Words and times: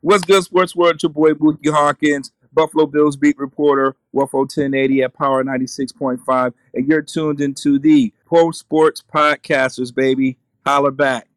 What's 0.00 0.24
good, 0.24 0.44
Sports 0.44 0.74
World? 0.76 0.94
It's 0.94 1.02
your 1.02 1.10
boy 1.10 1.34
Bookie 1.34 1.70
Hawkins, 1.70 2.32
Buffalo 2.52 2.86
Bills 2.86 3.16
beat 3.16 3.38
reporter, 3.38 3.96
WFO 4.14 4.32
1080 4.32 5.02
at 5.02 5.14
Power 5.14 5.44
96.5, 5.44 6.52
and 6.74 6.86
you're 6.86 7.02
tuned 7.02 7.40
into 7.40 7.78
the 7.78 8.12
Pro 8.26 8.50
Sports 8.50 9.02
Podcasters, 9.02 9.94
baby. 9.94 10.38
Holler 10.64 10.90
back. 10.90 11.28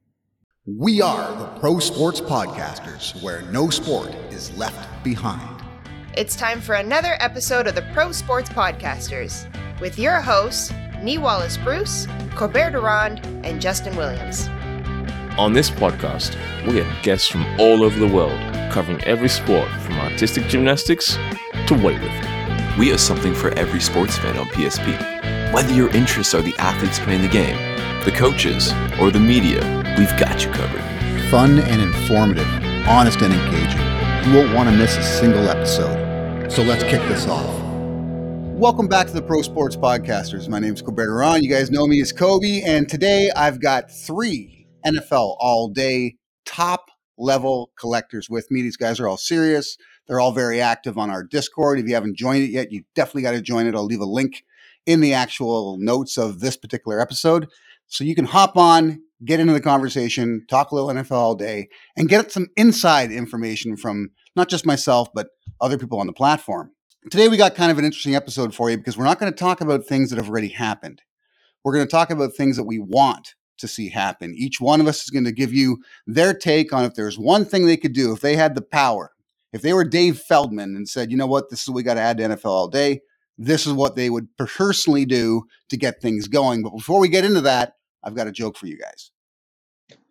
We 0.66 1.02
are 1.02 1.36
the 1.40 1.48
Pro 1.60 1.80
Sports 1.80 2.22
Podcasters, 2.22 3.22
where 3.24 3.42
no 3.44 3.70
sport 3.70 4.14
is 4.32 4.56
left 4.58 5.04
behind. 5.04 5.64
It's 6.16 6.36
time 6.36 6.62
for 6.62 6.76
another 6.76 7.16
episode 7.20 7.68
of 7.68 7.76
the 7.76 7.84
Pro 7.94 8.12
Sports 8.12 8.50
Podcasters 8.50 9.48
with 9.80 9.98
your 9.98 10.20
hosts, 10.20 10.74
Nee 11.02 11.20
Wallace 11.20 11.58
Bruce, 11.58 12.08
Corbett 12.36 12.74
Durand, 12.74 13.26
and 13.46 13.62
Justin 13.62 13.96
Williams. 13.96 14.50
On 15.38 15.54
this 15.54 15.70
podcast, 15.70 16.36
we 16.66 16.78
have 16.78 17.04
guests 17.04 17.28
from 17.28 17.46
all 17.60 17.84
over 17.84 18.00
the 18.00 18.08
world 18.08 18.40
covering 18.72 19.00
every 19.04 19.30
sport 19.30 19.70
from 19.82 19.94
artistic 20.00 20.48
gymnastics 20.48 21.14
to 21.68 21.76
weightlifting. 21.76 22.76
We 22.80 22.88
have 22.88 23.00
something 23.00 23.36
for 23.36 23.52
every 23.52 23.80
sports 23.80 24.18
fan 24.18 24.36
on 24.36 24.48
PSP. 24.48 25.54
Whether 25.54 25.76
your 25.76 25.90
interests 25.90 26.34
are 26.34 26.42
the 26.42 26.56
athletes 26.58 26.98
playing 26.98 27.22
the 27.22 27.28
game, 27.28 27.56
the 28.04 28.12
coaches, 28.12 28.72
or 29.00 29.12
the 29.12 29.20
media, 29.20 29.60
we've 29.96 30.10
got 30.20 30.44
you 30.44 30.50
covered. 30.50 30.82
Fun 31.30 31.60
and 31.60 31.84
informative, 31.84 32.48
honest 32.88 33.22
and 33.22 33.32
engaging. 33.32 34.32
You 34.32 34.40
won't 34.40 34.56
want 34.56 34.70
to 34.70 34.76
miss 34.76 34.98
a 34.98 35.04
single 35.04 35.48
episode. 35.50 36.52
So 36.52 36.64
let's 36.64 36.82
kick 36.82 37.02
this 37.10 37.28
off. 37.28 37.62
Welcome 38.58 38.88
back 38.88 39.06
to 39.06 39.14
the 39.14 39.22
Pro 39.22 39.44
Sports 39.44 39.76
Podcasters. 39.76 40.50
My 40.50 40.58
name 40.58 40.74
is 40.74 40.82
Corbett 40.82 41.06
Durand. 41.06 41.44
You 41.44 41.50
guys 41.52 41.70
know 41.70 41.86
me 41.86 42.02
as 42.02 42.12
Kobe, 42.12 42.64
and 42.64 42.90
today 42.90 43.30
I've 43.36 43.60
got 43.60 43.92
three 43.92 44.57
NFL 44.86 45.38
all 45.40 45.70
day 45.70 46.16
top 46.46 46.90
level 47.18 47.72
collectors 47.80 48.30
with 48.30 48.50
me. 48.52 48.62
These 48.62 48.78
guys 48.78 49.00
are 49.00 49.08
all 49.08 49.18
serious. 49.18 49.78
They're 50.08 50.20
all 50.20 50.32
very 50.32 50.62
active 50.62 50.98
on 50.98 51.10
our 51.10 51.24
Discord. 51.24 51.80
If 51.80 51.88
you 51.88 51.94
haven't 51.94 52.18
joined 52.18 52.44
it 52.44 52.52
yet, 52.52 52.72
you 52.72 52.84
definitely 52.96 53.24
got 53.24 53.32
to 53.32 53.42
join 53.42 53.68
it. 53.68 53.76
I'll 53.76 53.86
leave 53.86 54.00
a 54.00 54.06
link 54.06 54.44
in 54.86 55.02
the 55.02 55.14
actual 55.14 55.78
notes 55.80 56.18
of 56.18 56.40
this 56.40 56.56
particular 56.56 57.02
episode. 57.02 57.48
So 57.88 58.04
you 58.04 58.16
can 58.16 58.26
hop 58.26 58.58
on, 58.58 59.02
get 59.26 59.40
into 59.40 59.54
the 59.54 59.62
conversation, 59.62 60.46
talk 60.50 60.72
a 60.72 60.76
little 60.76 60.90
NFL 60.90 61.12
all 61.12 61.36
day, 61.36 61.68
and 61.96 62.10
get 62.10 62.32
some 62.32 62.48
inside 62.56 63.12
information 63.12 63.76
from 63.76 64.12
not 64.36 64.50
just 64.50 64.66
myself, 64.66 65.10
but 65.14 65.28
other 65.60 65.78
people 65.78 66.00
on 66.00 66.08
the 66.08 66.14
platform. 66.14 66.72
Today, 67.10 67.28
we 67.28 67.38
got 67.38 67.56
kind 67.56 67.72
of 67.72 67.78
an 67.78 67.86
interesting 67.86 68.16
episode 68.16 68.54
for 68.54 68.70
you 68.70 68.78
because 68.78 68.98
we're 68.98 69.06
not 69.06 69.20
going 69.20 69.32
to 69.32 69.38
talk 69.38 69.62
about 69.62 69.86
things 69.86 70.10
that 70.10 70.18
have 70.18 70.30
already 70.30 70.50
happened. 70.50 71.02
We're 71.64 71.74
going 71.74 71.86
to 71.86 71.92
talk 71.92 72.10
about 72.10 72.34
things 72.34 72.58
that 72.58 72.66
we 72.66 72.80
want 72.80 73.36
to 73.58 73.68
see 73.68 73.90
happen. 73.90 74.34
Each 74.36 74.60
one 74.62 74.82
of 74.82 74.88
us 74.88 75.04
is 75.04 75.10
going 75.10 75.26
to 75.26 75.32
give 75.32 75.54
you 75.54 75.78
their 76.06 76.34
take 76.34 76.74
on 76.74 76.86
if 76.86 76.96
there's 76.96 77.18
one 77.18 77.46
thing 77.46 77.66
they 77.66 77.78
could 77.78 77.94
do, 77.94 78.14
if 78.14 78.22
they 78.22 78.36
had 78.36 78.56
the 78.56 78.62
power, 78.62 79.12
if 79.54 79.62
they 79.62 79.74
were 79.74 79.84
Dave 79.84 80.20
Feldman 80.20 80.76
and 80.76 80.88
said, 80.88 81.12
you 81.12 81.18
know 81.18 81.28
what, 81.28 81.50
this 81.50 81.62
is 81.62 81.70
what 81.70 81.76
we 81.76 81.84
got 81.84 81.96
to 81.96 82.02
add 82.02 82.18
to 82.18 82.24
NFL 82.24 82.46
all 82.46 82.68
day, 82.68 83.02
this 83.38 83.68
is 83.68 83.74
what 83.74 83.96
they 83.96 84.10
would 84.10 84.28
personally 84.38 85.06
do 85.06 85.44
to 85.70 85.78
get 85.78 86.02
things 86.02 86.28
going. 86.28 86.64
But 86.64 86.72
before 86.72 87.00
we 87.00 87.10
get 87.10 87.26
into 87.26 87.42
that, 87.42 87.74
I've 88.04 88.16
got 88.16 88.28
a 88.28 88.32
joke 88.32 88.58
for 88.58 88.68
you 88.68 88.78
guys. 88.78 89.12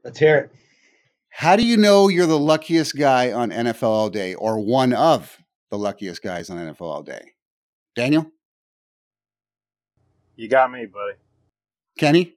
Let's 0.04 0.18
hear 0.18 0.38
it. 0.38 0.52
How 1.30 1.56
do 1.56 1.66
you 1.66 1.76
know 1.76 2.08
you're 2.08 2.26
the 2.26 2.38
luckiest 2.38 2.96
guy 2.96 3.32
on 3.32 3.50
NFL 3.50 3.82
all 3.82 4.08
day 4.08 4.34
or 4.34 4.58
one 4.58 4.92
of 4.92 5.36
the 5.70 5.76
luckiest 5.76 6.22
guys 6.22 6.48
on 6.48 6.56
NFL 6.56 6.80
all 6.80 7.02
day? 7.02 7.32
Daniel? 7.94 8.30
You 10.36 10.48
got 10.48 10.70
me, 10.70 10.86
buddy. 10.86 11.14
Kenny? 11.98 12.35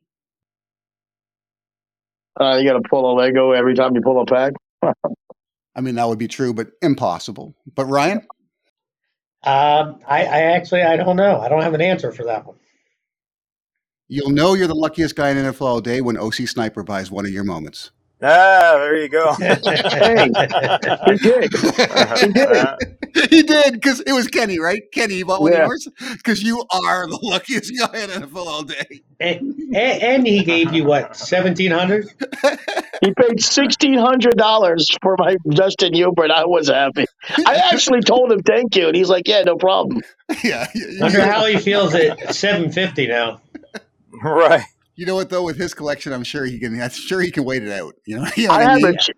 Uh, 2.39 2.55
you 2.55 2.67
got 2.69 2.81
to 2.81 2.89
pull 2.89 3.11
a 3.11 3.13
Lego 3.13 3.51
every 3.51 3.75
time 3.75 3.95
you 3.95 4.01
pull 4.01 4.21
a 4.21 4.25
pack. 4.25 4.53
I 5.75 5.81
mean, 5.81 5.95
that 5.95 6.07
would 6.07 6.17
be 6.17 6.27
true, 6.27 6.53
but 6.53 6.71
impossible. 6.81 7.55
But 7.75 7.85
Ryan? 7.85 8.19
Um, 9.43 9.99
I, 10.07 10.25
I 10.25 10.41
actually 10.41 10.83
I 10.83 10.97
don't 10.97 11.15
know. 11.15 11.39
I 11.39 11.47
don't 11.47 11.61
have 11.61 11.73
an 11.73 11.81
answer 11.81 12.11
for 12.11 12.25
that 12.25 12.45
one. 12.45 12.57
You'll 14.09 14.31
know 14.31 14.55
you're 14.55 14.67
the 14.67 14.75
luckiest 14.75 15.15
guy 15.15 15.29
in 15.29 15.37
NFL 15.37 15.61
all 15.61 15.81
day 15.81 16.01
when 16.01 16.17
OC 16.17 16.47
Sniper 16.47 16.83
buys 16.83 17.11
one 17.11 17.25
of 17.25 17.31
your 17.31 17.43
moments. 17.43 17.91
Ah, 18.21 18.73
there 18.75 18.97
you 18.97 19.07
go. 19.07 19.33
hey, 19.39 20.29
he 21.05 21.17
did. 21.17 21.53
He 22.19 22.33
did. 22.33 22.97
he 23.29 23.43
did 23.43 23.73
because 23.73 23.99
it 24.01 24.11
was 24.13 24.27
Kenny, 24.27 24.59
right? 24.59 24.81
Kenny, 24.93 25.15
you 25.15 25.25
bought 25.25 25.41
one 25.41 25.51
Yeah. 25.53 25.63
of 25.63 25.67
yours 25.67 25.87
because 26.17 26.41
you 26.43 26.63
are 26.71 27.07
the 27.07 27.19
luckiest 27.21 27.71
guy 27.77 27.99
in 28.03 28.09
NFL 28.09 28.45
all 28.45 28.63
day. 28.63 29.01
and, 29.19 29.53
and, 29.75 30.03
and 30.03 30.27
he 30.27 30.43
gave 30.43 30.73
you 30.73 30.83
what 30.83 31.15
seventeen 31.15 31.71
hundred? 31.71 32.07
He 33.01 33.13
paid 33.13 33.41
sixteen 33.41 33.97
hundred 33.97 34.35
dollars 34.35 34.85
for 35.01 35.15
my 35.17 35.37
Justin 35.51 35.93
Herbert. 35.95 36.31
I 36.31 36.45
was 36.45 36.67
happy. 36.67 37.05
I 37.45 37.55
actually 37.71 38.01
told 38.01 38.29
him 38.29 38.39
thank 38.43 38.75
you, 38.75 38.87
and 38.87 38.95
he's 38.95 39.09
like, 39.09 39.25
"Yeah, 39.25 39.43
no 39.43 39.55
problem." 39.55 40.01
yeah, 40.43 40.67
you, 40.75 40.97
Wonder 40.99 41.21
how 41.21 41.45
he 41.45 41.57
feels 41.59 41.95
at 41.95 42.35
seven 42.35 42.73
fifty 42.73 43.07
now. 43.07 43.39
right. 44.21 44.65
You 44.99 45.05
know 45.05 45.15
what 45.15 45.29
though? 45.29 45.43
With 45.43 45.57
his 45.57 45.73
collection, 45.73 46.11
I'm 46.11 46.23
sure 46.25 46.45
he 46.45 46.59
can. 46.59 46.81
I'm 46.81 46.89
sure 46.89 47.21
he 47.21 47.31
can 47.31 47.45
wait 47.45 47.63
it 47.63 47.71
out. 47.71 47.95
You 48.05 48.17
know, 48.17 48.27
you 48.35 48.47
know 48.47 48.53
I 48.53 48.63
what 48.63 48.69
I 48.69 48.75
mean? 48.75 48.97
haven't. 48.97 49.09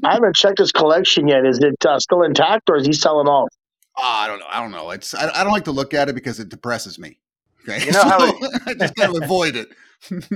I 0.04 0.12
haven't 0.14 0.36
checked 0.36 0.58
his 0.58 0.70
collection 0.72 1.26
yet. 1.28 1.46
Is 1.46 1.58
it 1.60 1.84
uh, 1.86 1.98
still 1.98 2.22
intact, 2.22 2.68
or 2.68 2.76
is 2.76 2.86
he 2.86 2.92
selling 2.92 3.26
off? 3.26 3.48
Oh, 3.96 4.02
I 4.02 4.26
don't 4.26 4.38
know. 4.40 4.46
I 4.50 4.60
don't 4.60 4.70
know. 4.72 4.90
It's 4.90 5.14
I, 5.14 5.30
I 5.34 5.42
don't 5.44 5.52
like 5.52 5.64
to 5.64 5.72
look 5.72 5.94
at 5.94 6.08
it 6.08 6.14
because 6.14 6.40
it 6.40 6.48
depresses 6.50 6.98
me. 6.98 7.18
Okay, 7.66 7.86
You 7.86 7.92
know 7.92 8.02
how 8.02 8.18
So, 8.26 8.48
I 8.66 8.74
just 8.74 8.94
kind 8.96 9.16
of 9.16 9.22
avoid 9.22 9.56
it. 9.56 9.68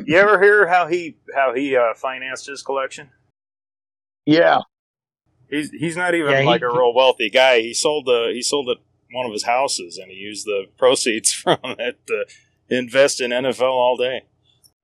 You 0.06 0.16
ever 0.16 0.41
hear 0.43 0.66
how 0.66 0.87
he 0.87 1.19
how 1.34 1.53
he 1.55 1.76
uh, 1.76 1.93
financed 1.94 2.47
his 2.47 2.62
collection? 2.62 3.10
Yeah, 4.25 4.60
He's 5.50 5.70
he's 5.70 5.97
not 5.97 6.15
even 6.15 6.31
Yeah, 6.31 6.41
he- 6.41 6.47
like 6.47 6.62
a 6.62 6.69
real 6.69 6.94
wealthy 6.94 7.31
guy. 7.31 7.60
He 7.60 7.75
sold 7.75 8.06
the 8.06 8.31
he 8.32 8.43
sold 8.43 8.69
it 8.70 8.78
one 9.12 9.26
of 9.26 9.32
his 9.32 9.44
houses 9.44 9.97
and 9.99 10.10
he 10.10 10.16
used 10.16 10.47
the 10.47 10.66
proceeds 10.78 11.32
from 11.32 11.59
it 11.65 11.99
to 12.06 12.25
invest 12.69 13.20
in 13.20 13.31
NFL 13.31 13.62
all 13.62 13.97
day. 13.97 14.25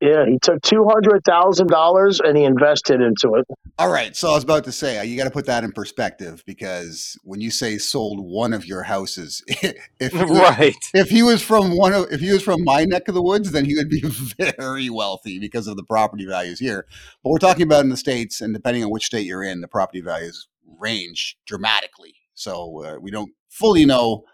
Yeah. 0.00 0.26
He 0.26 0.38
took 0.40 0.60
two 0.62 0.84
hundred 0.84 1.22
thousand 1.24 1.68
dollars 1.68 2.20
and 2.20 2.36
he 2.36 2.44
invested 2.44 3.00
into 3.00 3.34
it. 3.34 3.46
All 3.78 3.90
right, 3.90 4.14
so 4.14 4.30
I 4.30 4.34
was 4.34 4.44
about 4.44 4.64
to 4.64 4.72
say 4.72 4.98
uh, 4.98 5.02
you 5.02 5.16
got 5.16 5.24
to 5.24 5.30
put 5.30 5.46
that 5.46 5.64
in 5.64 5.72
perspective 5.72 6.42
because 6.46 7.18
when 7.24 7.40
you 7.40 7.50
say 7.50 7.78
sold 7.78 8.20
one 8.20 8.52
of 8.52 8.66
your 8.66 8.84
houses, 8.84 9.42
if 9.48 10.12
right. 10.12 10.74
if 10.94 11.10
he 11.10 11.22
was 11.22 11.42
from 11.42 11.76
one 11.76 11.92
of 11.92 12.12
if 12.12 12.20
he 12.20 12.32
was 12.32 12.42
from 12.42 12.62
my 12.64 12.84
neck 12.84 13.08
of 13.08 13.14
the 13.14 13.22
woods, 13.22 13.52
then 13.52 13.64
he 13.64 13.74
would 13.76 13.88
be 13.88 14.00
very 14.58 14.90
wealthy 14.90 15.38
because 15.38 15.66
of 15.66 15.76
the 15.76 15.84
property 15.84 16.26
values 16.26 16.58
here. 16.58 16.86
But 17.22 17.30
we're 17.30 17.38
talking 17.38 17.62
about 17.62 17.84
in 17.84 17.90
the 17.90 17.96
states, 17.96 18.40
and 18.40 18.54
depending 18.54 18.84
on 18.84 18.90
which 18.90 19.06
state 19.06 19.26
you're 19.26 19.44
in, 19.44 19.60
the 19.60 19.68
property 19.68 20.00
values 20.00 20.48
range 20.78 21.36
dramatically. 21.46 22.14
So 22.34 22.84
uh, 22.84 22.98
we 23.00 23.10
don't 23.10 23.32
fully 23.48 23.84
know 23.84 24.24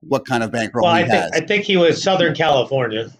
what 0.00 0.26
kind 0.26 0.42
of 0.42 0.52
bankroll 0.52 0.86
Well, 0.86 0.96
he 0.96 1.02
I 1.02 1.08
think 1.08 1.22
has. 1.22 1.30
I 1.32 1.40
think 1.40 1.64
he 1.64 1.76
was 1.76 2.02
Southern 2.02 2.34
California. 2.34 3.10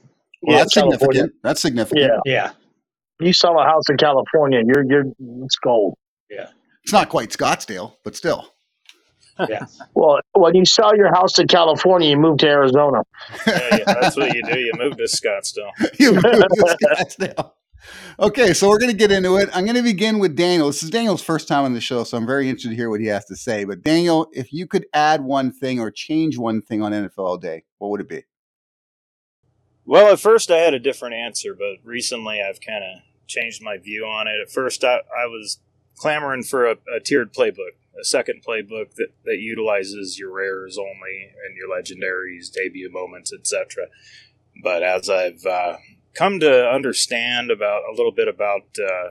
Well, 0.47 0.57
yeah, 0.57 0.63
that's 0.63 0.75
California. 0.75 0.99
significant. 0.99 1.33
That's 1.43 1.63
significant. 1.63 2.13
Yeah, 2.25 2.33
Yeah, 2.33 2.53
you 3.21 3.33
sell 3.33 3.59
a 3.59 3.65
house 3.65 3.85
in 3.91 3.97
California, 3.97 4.63
you're 4.67 4.85
you're 4.85 5.05
it's 5.45 5.57
gold. 5.57 5.95
Yeah. 6.31 6.49
It's 6.83 6.93
not 6.93 7.09
quite 7.09 7.31
Scottsdale, 7.31 7.95
but 8.05 8.15
still. 8.15 8.53
yeah. 9.49 9.67
Well, 9.95 10.21
when 10.35 10.55
you 10.55 10.65
sell 10.65 10.95
your 10.97 11.13
house 11.15 11.39
in 11.39 11.47
California, 11.49 12.11
you 12.11 12.17
move 12.17 12.39
to 12.39 12.49
Arizona. 12.49 13.03
Yeah, 13.47 13.77
yeah, 13.79 13.95
that's 14.01 14.17
what 14.17 14.35
you 14.35 14.43
do. 14.43 14.59
You 14.59 14.73
move 14.77 14.97
to 14.97 15.05
Scottsdale. 15.05 15.71
you 15.99 16.13
moved 16.13 16.25
to 16.25 16.77
Scottsdale. 16.83 17.53
Okay, 18.19 18.53
so 18.55 18.69
we're 18.69 18.79
going 18.79 18.91
to 18.91 18.97
get 18.97 19.11
into 19.11 19.37
it. 19.37 19.49
I'm 19.53 19.65
going 19.65 19.77
to 19.77 19.83
begin 19.83 20.19
with 20.19 20.37
Daniel. 20.37 20.69
This 20.69 20.83
is 20.83 20.91
Daniel's 20.91 21.23
first 21.23 21.49
time 21.49 21.65
on 21.65 21.75
the 21.75 21.81
show, 21.81 22.05
so 22.05 22.17
I'm 22.17 22.27
very 22.27 22.49
interested 22.49 22.71
to 22.71 22.77
hear 22.77 22.91
what 22.91 23.01
he 23.01 23.07
has 23.07 23.25
to 23.27 23.37
say. 23.37 23.65
But 23.65 23.83
Daniel, 23.83 24.29
if 24.33 24.53
you 24.53 24.67
could 24.67 24.87
add 24.93 25.23
one 25.23 25.53
thing 25.53 25.81
or 25.81 25.91
change 25.91 26.39
one 26.39 26.63
thing 26.63 26.83
on 26.83 26.93
NFL 26.93 27.19
all 27.19 27.39
day, 27.39 27.65
what 27.79 27.91
would 27.91 28.01
it 28.01 28.09
be? 28.09 28.25
Well, 29.87 30.13
at 30.13 30.21
first 30.21 30.51
I 30.51 30.59
had 30.59 30.75
a 30.75 30.79
different 30.79 31.15
answer, 31.15 31.55
but 31.55 31.77
recently 31.85 32.41
I've 32.41 32.61
kind 32.61 32.83
of 32.85 33.01
changed 33.27 33.63
my 33.63 33.77
view 33.77 34.05
on 34.05 34.27
it. 34.27 34.41
At 34.41 34.51
first 34.51 34.83
I, 34.83 34.97
I 35.17 35.27
was 35.27 35.59
clamoring 35.97 36.43
for 36.43 36.67
a, 36.67 36.77
a 36.95 37.01
tiered 37.01 37.35
playbook, 37.35 37.77
a 38.01 38.05
second 38.05 38.43
playbook 38.47 38.95
that, 38.97 39.09
that 39.25 39.39
utilizes 39.39 40.19
your 40.19 40.33
rares 40.33 40.79
only 40.79 41.33
and 41.47 41.57
your 41.57 41.69
legendaries, 41.69 42.51
debut 42.53 42.91
moments, 42.91 43.33
etc. 43.33 43.87
But 44.63 44.83
as 44.83 45.11
I've 45.11 45.45
uh, 45.45 45.77
come 46.15 46.41
to 46.41 46.69
understand 46.69 47.51
about 47.51 47.83
a 47.89 47.95
little 47.95 48.13
bit 48.13 48.29
about 48.29 48.63
uh, 48.79 49.11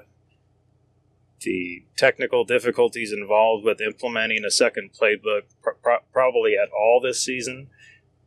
the 1.41 1.85
technical 1.97 2.45
difficulties 2.45 3.11
involved 3.11 3.63
with 3.63 3.79
implementing 3.79 4.43
a 4.45 4.51
second 4.51 4.91
playbook, 4.99 5.43
pr- 5.61 5.71
pr- 5.81 6.03
probably 6.11 6.53
at 6.55 6.69
all 6.71 6.99
this 7.01 7.23
season, 7.23 7.69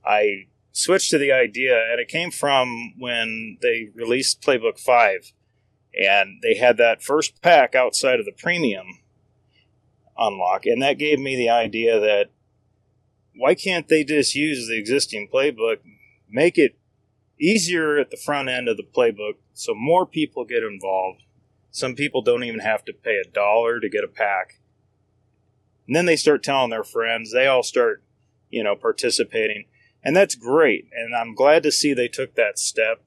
I 0.05 0.47
switched 0.76 1.11
to 1.11 1.17
the 1.17 1.32
idea, 1.32 1.75
and 1.90 1.99
it 1.99 2.08
came 2.08 2.31
from 2.31 2.93
when 2.99 3.56
they 3.62 3.88
released 3.94 4.43
Playbook 4.43 4.78
5, 4.78 5.32
and 5.99 6.38
they 6.43 6.55
had 6.55 6.76
that 6.76 7.02
first 7.02 7.40
pack 7.40 7.75
outside 7.75 8.20
of 8.20 8.26
the 8.26 8.32
premium 8.32 8.99
unlock, 10.19 10.67
and 10.67 10.82
that 10.82 10.99
gave 10.99 11.19
me 11.19 11.34
the 11.34 11.49
idea 11.49 11.99
that 11.99 12.26
why 13.34 13.55
can't 13.55 13.88
they 13.88 14.05
just 14.05 14.34
use 14.34 14.69
the 14.69 14.78
existing 14.78 15.28
playbook, 15.32 15.78
make 16.28 16.58
it 16.58 16.76
easier 17.40 17.99
at 17.99 18.11
the 18.11 18.17
front 18.17 18.49
end 18.50 18.69
of 18.69 18.76
the 18.76 18.82
playbook 18.82 19.34
so 19.55 19.75
more 19.75 20.05
people 20.05 20.44
get 20.44 20.62
involved? 20.62 21.23
Some 21.70 21.94
people 21.94 22.20
don't 22.20 22.44
even 22.44 22.61
have 22.61 22.84
to 22.84 22.93
pay 22.93 23.17
a 23.17 23.31
dollar 23.31 23.81
to 23.81 23.88
get 23.88 24.05
a 24.05 24.08
pack. 24.08 24.61
And 25.87 25.96
then 25.96 26.06
they 26.06 26.17
start 26.17 26.43
telling 26.43 26.70
their 26.70 26.84
friends. 26.84 27.32
They 27.32 27.46
all 27.46 27.62
start, 27.62 28.02
you 28.50 28.62
know, 28.64 28.75
participating. 28.75 29.67
And 30.06 30.14
that's 30.14 30.37
great. 30.37 30.87
And 30.93 31.17
I'm 31.17 31.35
glad 31.35 31.64
to 31.64 31.73
see 31.73 31.93
they 31.93 32.06
took 32.06 32.37
that 32.37 32.61
step. 32.61 33.03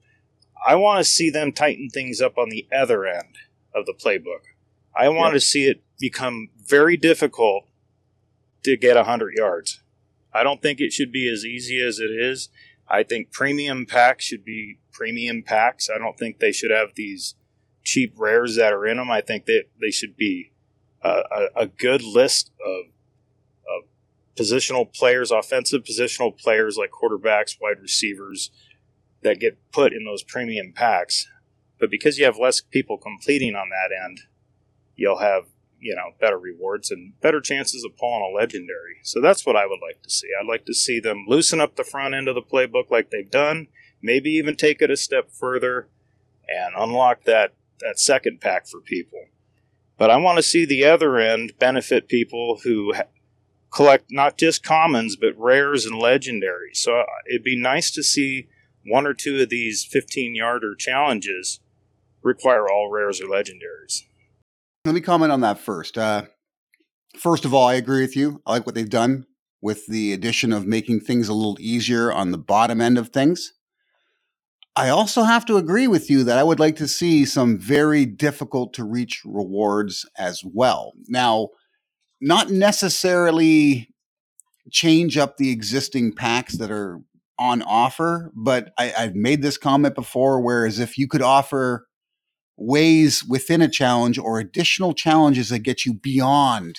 I 0.66 0.74
want 0.74 0.98
to 0.98 1.10
see 1.10 1.30
them 1.30 1.50
tighten 1.50 1.88
things 1.88 2.20
up 2.20 2.36
on 2.36 2.50
the 2.50 2.68
other 2.70 3.06
end 3.06 3.38
of 3.74 3.86
the 3.86 3.94
playbook. 3.94 4.42
I 4.94 5.08
want 5.08 5.32
to 5.32 5.40
see 5.40 5.66
it 5.66 5.82
become 5.98 6.50
very 6.62 6.98
difficult 6.98 7.64
to 8.64 8.76
get 8.76 8.96
100 8.96 9.32
yards. 9.34 9.82
I 10.34 10.42
don't 10.42 10.60
think 10.60 10.78
it 10.78 10.92
should 10.92 11.10
be 11.10 11.26
as 11.32 11.42
easy 11.42 11.80
as 11.80 12.00
it 12.00 12.10
is. 12.10 12.50
I 12.86 13.02
think 13.02 13.32
premium 13.32 13.86
packs 13.86 14.26
should 14.26 14.44
be 14.44 14.78
premium 14.92 15.42
packs. 15.42 15.88
I 15.88 15.96
don't 15.96 16.18
think 16.18 16.38
they 16.38 16.52
should 16.52 16.70
have 16.70 16.90
these 16.96 17.34
cheap 17.82 18.12
rares 18.18 18.56
that 18.56 18.74
are 18.74 18.86
in 18.86 18.98
them. 18.98 19.10
I 19.10 19.22
think 19.22 19.46
that 19.46 19.64
they 19.80 19.90
should 19.90 20.18
be 20.18 20.52
a, 21.00 21.08
a, 21.08 21.48
a 21.62 21.66
good 21.66 22.02
list 22.02 22.50
of 22.62 22.92
positional 24.40 24.92
players, 24.92 25.30
offensive 25.30 25.82
positional 25.82 26.36
players 26.36 26.76
like 26.78 26.90
quarterbacks, 26.90 27.60
wide 27.60 27.80
receivers 27.80 28.50
that 29.22 29.38
get 29.38 29.58
put 29.70 29.92
in 29.92 30.04
those 30.04 30.22
premium 30.22 30.72
packs. 30.74 31.26
But 31.78 31.90
because 31.90 32.18
you 32.18 32.24
have 32.24 32.38
less 32.38 32.60
people 32.60 32.96
completing 32.96 33.54
on 33.54 33.68
that 33.68 33.90
end, 34.04 34.20
you'll 34.96 35.18
have 35.18 35.44
you 35.78 35.94
know 35.94 36.12
better 36.20 36.38
rewards 36.38 36.90
and 36.90 37.18
better 37.20 37.40
chances 37.40 37.84
of 37.84 37.96
pulling 37.96 38.22
a 38.22 38.34
legendary. 38.34 38.96
So 39.02 39.20
that's 39.20 39.44
what 39.44 39.56
I 39.56 39.66
would 39.66 39.80
like 39.86 40.02
to 40.02 40.10
see. 40.10 40.28
I'd 40.38 40.48
like 40.48 40.64
to 40.66 40.74
see 40.74 41.00
them 41.00 41.26
loosen 41.28 41.60
up 41.60 41.76
the 41.76 41.84
front 41.84 42.14
end 42.14 42.28
of 42.28 42.34
the 42.34 42.42
playbook 42.42 42.90
like 42.90 43.10
they've 43.10 43.30
done, 43.30 43.68
maybe 44.02 44.30
even 44.30 44.56
take 44.56 44.80
it 44.80 44.90
a 44.90 44.96
step 44.96 45.30
further 45.30 45.88
and 46.48 46.74
unlock 46.76 47.24
that 47.24 47.52
that 47.80 47.98
second 47.98 48.40
pack 48.40 48.66
for 48.66 48.80
people. 48.80 49.26
But 49.98 50.10
I 50.10 50.16
want 50.16 50.38
to 50.38 50.42
see 50.42 50.64
the 50.64 50.84
other 50.84 51.18
end 51.18 51.52
benefit 51.58 52.08
people 52.08 52.60
who 52.64 52.94
collect 53.72 54.06
not 54.10 54.36
just 54.36 54.64
commons 54.64 55.16
but 55.16 55.38
rares 55.38 55.86
and 55.86 56.00
legendaries. 56.00 56.76
So 56.76 57.00
uh, 57.00 57.04
it'd 57.28 57.44
be 57.44 57.60
nice 57.60 57.90
to 57.92 58.02
see 58.02 58.48
one 58.84 59.06
or 59.06 59.14
two 59.14 59.40
of 59.40 59.48
these 59.48 59.84
15 59.84 60.34
yarder 60.34 60.74
challenges 60.74 61.60
require 62.22 62.68
all 62.68 62.90
rares 62.90 63.20
or 63.20 63.26
legendaries. 63.26 64.02
Let 64.84 64.94
me 64.94 65.00
comment 65.00 65.32
on 65.32 65.40
that 65.42 65.58
first. 65.58 65.98
Uh, 65.98 66.24
first 67.18 67.44
of 67.44 67.52
all, 67.52 67.66
I 67.66 67.74
agree 67.74 68.02
with 68.02 68.16
you. 68.16 68.42
I 68.46 68.52
like 68.52 68.66
what 68.66 68.74
they've 68.74 68.88
done 68.88 69.26
with 69.60 69.86
the 69.86 70.12
addition 70.12 70.52
of 70.52 70.66
making 70.66 71.00
things 71.00 71.28
a 71.28 71.34
little 71.34 71.58
easier 71.60 72.10
on 72.12 72.30
the 72.30 72.38
bottom 72.38 72.80
end 72.80 72.96
of 72.96 73.10
things. 73.10 73.52
I 74.76 74.88
also 74.88 75.24
have 75.24 75.44
to 75.46 75.56
agree 75.56 75.88
with 75.88 76.08
you 76.08 76.24
that 76.24 76.38
I 76.38 76.42
would 76.42 76.60
like 76.60 76.76
to 76.76 76.88
see 76.88 77.24
some 77.24 77.58
very 77.58 78.06
difficult 78.06 78.72
to 78.74 78.84
reach 78.84 79.22
rewards 79.24 80.08
as 80.16 80.42
well. 80.44 80.92
Now, 81.08 81.48
not 82.20 82.50
necessarily 82.50 83.88
change 84.70 85.16
up 85.16 85.36
the 85.36 85.50
existing 85.50 86.14
packs 86.14 86.56
that 86.58 86.70
are 86.70 87.00
on 87.38 87.62
offer, 87.62 88.30
but 88.34 88.72
I, 88.78 88.86
have 88.86 89.14
made 89.14 89.42
this 89.42 89.56
comment 89.56 89.94
before. 89.94 90.40
Whereas 90.40 90.78
if 90.78 90.98
you 90.98 91.08
could 91.08 91.22
offer 91.22 91.86
ways 92.56 93.24
within 93.24 93.62
a 93.62 93.68
challenge 93.68 94.18
or 94.18 94.38
additional 94.38 94.92
challenges 94.92 95.48
that 95.48 95.60
get 95.60 95.86
you 95.86 95.94
beyond 95.94 96.78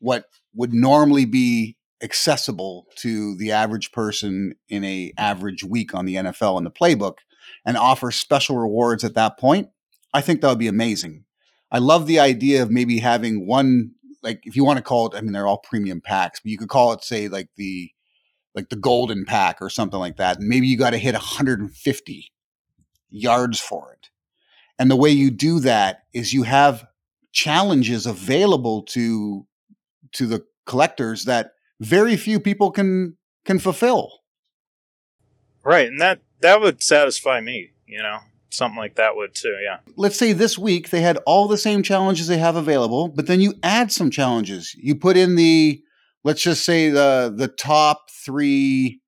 what 0.00 0.24
would 0.52 0.74
normally 0.74 1.24
be 1.24 1.76
accessible 2.02 2.86
to 2.96 3.36
the 3.36 3.52
average 3.52 3.92
person 3.92 4.54
in 4.68 4.84
a 4.84 5.12
average 5.16 5.62
week 5.62 5.94
on 5.94 6.04
the 6.04 6.16
NFL 6.16 6.58
and 6.58 6.66
the 6.66 6.70
playbook 6.70 7.18
and 7.64 7.76
offer 7.76 8.10
special 8.10 8.58
rewards 8.58 9.04
at 9.04 9.14
that 9.14 9.38
point, 9.38 9.68
I 10.12 10.20
think 10.20 10.40
that 10.40 10.48
would 10.48 10.58
be 10.58 10.66
amazing. 10.66 11.24
I 11.70 11.78
love 11.78 12.06
the 12.06 12.20
idea 12.20 12.62
of 12.62 12.70
maybe 12.70 12.98
having 12.98 13.46
one 13.46 13.92
like 14.26 14.42
if 14.44 14.56
you 14.56 14.64
want 14.64 14.76
to 14.78 14.82
call 14.82 15.06
it 15.06 15.16
I 15.16 15.20
mean 15.20 15.32
they're 15.32 15.46
all 15.46 15.58
premium 15.58 16.00
packs, 16.00 16.40
but 16.40 16.50
you 16.50 16.58
could 16.58 16.68
call 16.68 16.92
it 16.92 17.04
say 17.04 17.28
like 17.28 17.48
the 17.56 17.90
like 18.54 18.68
the 18.70 18.76
golden 18.76 19.24
pack 19.24 19.58
or 19.60 19.70
something 19.70 20.00
like 20.00 20.16
that. 20.16 20.38
And 20.38 20.48
maybe 20.48 20.66
you 20.66 20.76
got 20.76 20.90
to 20.90 20.98
hit 20.98 21.12
150 21.12 22.32
yards 23.10 23.60
for 23.60 23.92
it. 23.92 24.10
And 24.78 24.90
the 24.90 24.96
way 24.96 25.10
you 25.10 25.30
do 25.30 25.60
that 25.60 26.02
is 26.12 26.32
you 26.32 26.42
have 26.42 26.86
challenges 27.32 28.06
available 28.06 28.82
to 28.82 29.46
to 30.12 30.26
the 30.26 30.44
collectors 30.64 31.24
that 31.26 31.52
very 31.80 32.16
few 32.16 32.40
people 32.40 32.70
can 32.70 33.16
can 33.44 33.58
fulfill. 33.58 34.20
Right, 35.62 35.88
and 35.88 36.00
that 36.00 36.20
that 36.40 36.60
would 36.60 36.82
satisfy 36.82 37.40
me, 37.40 37.70
you 37.86 38.02
know. 38.02 38.20
Something 38.50 38.78
like 38.78 38.96
that 38.96 39.16
would 39.16 39.34
too, 39.34 39.56
yeah. 39.62 39.78
Let's 39.96 40.18
say 40.18 40.32
this 40.32 40.56
week 40.58 40.90
they 40.90 41.00
had 41.00 41.18
all 41.26 41.48
the 41.48 41.58
same 41.58 41.82
challenges 41.82 42.26
they 42.26 42.38
have 42.38 42.56
available, 42.56 43.08
but 43.08 43.26
then 43.26 43.40
you 43.40 43.54
add 43.62 43.92
some 43.92 44.10
challenges. 44.10 44.74
You 44.74 44.94
put 44.94 45.16
in 45.16 45.36
the 45.36 45.82
let's 46.24 46.42
just 46.42 46.64
say 46.64 46.90
the 46.90 47.32
the 47.34 47.48
top 47.48 48.10
3 48.10 49.00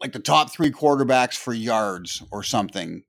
like 0.00 0.12
the 0.12 0.20
top 0.20 0.50
3 0.50 0.70
quarterbacks 0.70 1.34
for 1.34 1.52
yards 1.52 2.22
or 2.30 2.42
something 2.42 3.02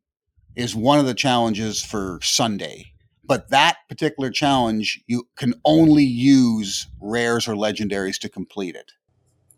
is 0.56 0.76
one 0.76 1.00
of 1.00 1.06
the 1.06 1.14
challenges 1.14 1.84
for 1.84 2.20
Sunday. 2.22 2.94
But 3.24 3.50
that 3.52 3.78
particular 3.88 4.32
challenge, 4.32 5.04
you 5.06 5.28
can 5.36 5.54
only 5.64 6.04
use 6.04 6.88
rares 7.00 7.48
or 7.48 7.54
legendaries 7.54 8.20
to 8.22 8.30
complete 8.30 8.76
it. 8.76 8.92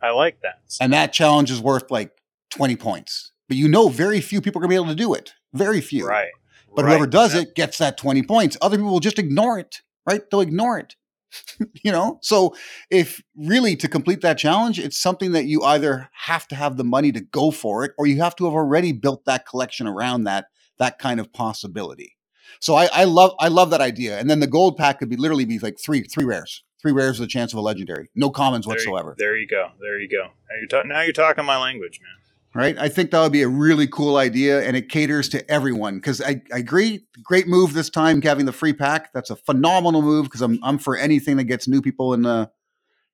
I 0.02 0.10
like 0.12 0.42
that. 0.42 0.60
And 0.82 0.92
that 0.92 1.14
challenge 1.14 1.50
is 1.52 1.62
worth 1.62 1.90
like 1.90 2.12
20 2.50 2.76
points. 2.76 3.32
But 3.48 3.56
you 3.58 3.70
know, 3.70 3.88
very 3.88 4.20
few 4.20 4.42
people 4.42 4.60
are 4.60 4.64
going 4.64 4.70
to 4.70 4.74
be 4.74 4.84
able 4.84 4.94
to 4.94 4.96
do 4.96 5.14
it. 5.14 5.34
Very 5.54 5.82
few. 5.82 6.08
Right. 6.08 6.30
But 6.76 6.86
right. 6.86 6.92
whoever 6.92 7.08
does 7.08 7.36
it 7.36 7.56
gets 7.56 7.78
that 7.80 7.98
20 7.98 8.24
points. 8.24 8.58
Other 8.62 8.78
people 8.78 8.92
will 8.92 9.00
just 9.00 9.20
ignore 9.20 9.60
it, 9.60 9.82
right? 10.08 10.22
They'll 10.30 10.42
ignore 10.42 10.80
it. 10.80 10.96
you 11.84 11.92
know? 11.92 12.20
So 12.22 12.56
if 12.90 13.22
really 13.36 13.76
to 13.78 13.88
complete 13.88 14.22
that 14.22 14.38
challenge, 14.38 14.80
it's 14.80 15.00
something 15.00 15.32
that 15.34 15.46
you 15.46 15.64
either 15.64 16.10
have 16.14 16.48
to 16.50 16.56
have 16.56 16.78
the 16.78 16.84
money 16.84 17.12
to 17.12 17.22
go 17.22 17.52
for 17.52 17.84
it 17.84 17.92
or 17.98 18.08
you 18.08 18.22
have 18.22 18.36
to 18.38 18.46
have 18.46 18.54
already 18.54 18.92
built 18.92 19.26
that 19.26 19.46
collection 19.46 19.88
around 19.88 20.24
that 20.26 20.46
that 20.80 20.98
kind 20.98 21.20
of 21.20 21.32
possibility. 21.32 22.18
So 22.60 22.76
I, 22.76 22.90
I 22.92 23.04
love 23.06 23.34
I 23.40 23.48
love 23.48 23.70
that 23.70 23.82
idea. 23.82 24.20
And 24.20 24.30
then 24.30 24.40
the 24.40 24.48
gold 24.48 24.78
pack 24.78 25.00
could 25.00 25.10
be 25.10 25.16
literally 25.16 25.46
be 25.46 25.60
like 25.60 25.80
three 25.80 26.02
three 26.04 26.26
rares, 26.26 26.64
three 26.82 26.92
rares 26.92 27.20
with 27.20 27.28
a 27.28 27.32
chance 27.32 27.54
of 27.54 27.60
a 27.60 27.62
legendary, 27.62 28.10
no 28.16 28.30
commons 28.30 28.66
there 28.66 28.74
whatsoever. 28.76 29.16
You, 29.18 29.24
there 29.24 29.38
you 29.38 29.48
go, 29.48 29.70
there 29.80 30.00
you 30.00 30.10
go. 30.10 30.24
Now 30.24 30.56
you're, 30.60 30.68
ta- 30.68 30.84
now 30.88 31.02
you're 31.02 31.14
talking 31.14 31.46
my 31.46 31.58
language, 31.58 32.00
man. 32.02 32.21
Right, 32.54 32.78
I 32.78 32.90
think 32.90 33.12
that 33.12 33.22
would 33.22 33.32
be 33.32 33.44
a 33.44 33.48
really 33.48 33.88
cool 33.88 34.18
idea, 34.18 34.62
and 34.62 34.76
it 34.76 34.90
caters 34.90 35.30
to 35.30 35.50
everyone. 35.50 35.96
Because 35.96 36.22
I, 36.22 36.42
I 36.54 36.58
agree, 36.58 37.06
great 37.24 37.48
move 37.48 37.74
this 37.74 37.90
time 37.90 38.22
having 38.22 38.46
the 38.46 38.52
free 38.52 38.74
pack. 38.74 39.14
That's 39.14 39.30
a 39.30 39.38
phenomenal 39.38 40.02
move 40.02 40.26
because 40.26 40.42
I'm 40.42 40.60
I'm 40.62 40.78
for 40.78 40.98
anything 40.98 41.38
that 41.38 41.46
gets 41.46 41.66
new 41.66 41.82
people 41.82 42.14
in 42.14 42.24
the 42.24 42.52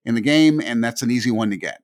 in 0.04 0.16
the 0.16 0.22
game, 0.22 0.60
and 0.60 0.84
that's 0.84 1.04
an 1.04 1.12
easy 1.12 1.30
one 1.30 1.52
to 1.52 1.58
get. 1.58 1.84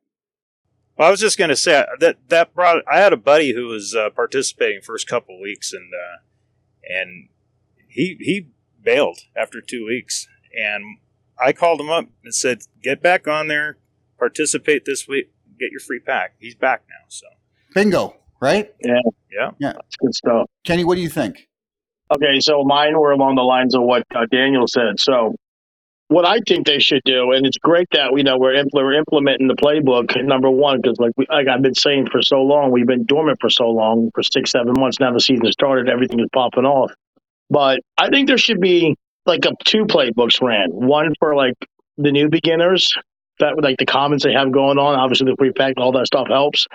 Well, 0.97 1.07
I 1.07 1.11
was 1.11 1.19
just 1.19 1.37
going 1.37 1.49
to 1.49 1.55
say 1.55 1.85
that 1.99 2.17
that 2.29 2.55
brought. 2.55 2.83
I 2.91 2.97
had 2.97 3.13
a 3.13 3.17
buddy 3.17 3.53
who 3.53 3.67
was 3.67 3.95
uh, 3.95 4.09
participating 4.09 4.81
first 4.81 5.07
couple 5.07 5.39
weeks, 5.39 5.73
and 5.73 5.91
uh, 5.93 6.21
and 6.89 7.29
he 7.87 8.17
he 8.19 8.49
bailed 8.81 9.19
after 9.35 9.61
two 9.61 9.85
weeks, 9.85 10.27
and 10.59 10.97
I 11.39 11.53
called 11.53 11.79
him 11.79 11.91
up 11.91 12.07
and 12.23 12.33
said, 12.33 12.63
"Get 12.81 12.99
back 12.99 13.27
on 13.27 13.47
there, 13.47 13.77
participate 14.17 14.85
this 14.85 15.07
week, 15.07 15.31
get 15.59 15.69
your 15.69 15.79
free 15.79 15.99
pack." 15.99 16.33
He's 16.39 16.55
back 16.55 16.83
now, 16.89 17.05
so 17.09 17.27
bingo, 17.73 18.15
right? 18.41 18.73
Yeah, 18.83 18.95
yeah, 19.31 19.51
yeah, 19.59 19.73
that's 19.73 19.95
good 19.97 20.13
stuff. 20.13 20.47
Kenny, 20.63 20.83
what 20.83 20.95
do 20.95 21.01
you 21.01 21.09
think? 21.09 21.47
Okay, 22.13 22.39
so 22.39 22.63
mine 22.63 22.97
were 22.97 23.11
along 23.11 23.35
the 23.35 23.41
lines 23.43 23.75
of 23.75 23.81
what 23.81 24.03
uh, 24.15 24.25
Daniel 24.31 24.67
said. 24.67 24.99
So 24.99 25.35
what 26.09 26.25
I 26.25 26.39
think 26.47 26.67
they 26.67 26.79
should 26.79 27.01
do, 27.05 27.31
and 27.31 27.45
it's 27.45 27.57
great 27.57 27.87
that 27.93 28.13
we 28.13 28.21
know 28.21 28.37
we're, 28.37 28.53
impl- 28.53 28.69
we're 28.73 28.93
implementing 28.93 29.47
the 29.47 29.55
playbook. 29.55 30.23
Number 30.23 30.49
one, 30.49 30.79
because 30.81 30.99
like 30.99 31.11
we, 31.17 31.25
like 31.29 31.47
I've 31.47 31.61
been 31.61 31.73
saying 31.73 32.09
for 32.11 32.21
so 32.21 32.41
long, 32.41 32.71
we've 32.71 32.85
been 32.85 33.05
dormant 33.05 33.39
for 33.41 33.49
so 33.49 33.69
long, 33.69 34.11
for 34.13 34.21
six, 34.21 34.51
seven 34.51 34.73
months 34.77 34.99
now. 34.99 35.11
The 35.11 35.19
season 35.19 35.51
started, 35.51 35.89
everything 35.89 36.19
is 36.19 36.27
popping 36.33 36.65
off. 36.65 36.91
But 37.49 37.79
I 37.97 38.09
think 38.09 38.27
there 38.27 38.37
should 38.37 38.59
be 38.59 38.95
like 39.25 39.45
a 39.45 39.51
two 39.65 39.85
playbooks 39.85 40.41
ran. 40.41 40.69
One 40.69 41.13
for 41.19 41.35
like 41.35 41.55
the 41.97 42.11
new 42.11 42.29
beginners, 42.29 42.93
that 43.39 43.61
like 43.61 43.77
the 43.77 43.85
comments 43.85 44.23
they 44.23 44.33
have 44.33 44.51
going 44.51 44.77
on. 44.77 44.95
Obviously, 44.95 45.31
the 45.31 45.35
pre-pack, 45.37 45.75
all 45.77 45.91
that 45.93 46.07
stuff 46.07 46.27
helps. 46.27 46.67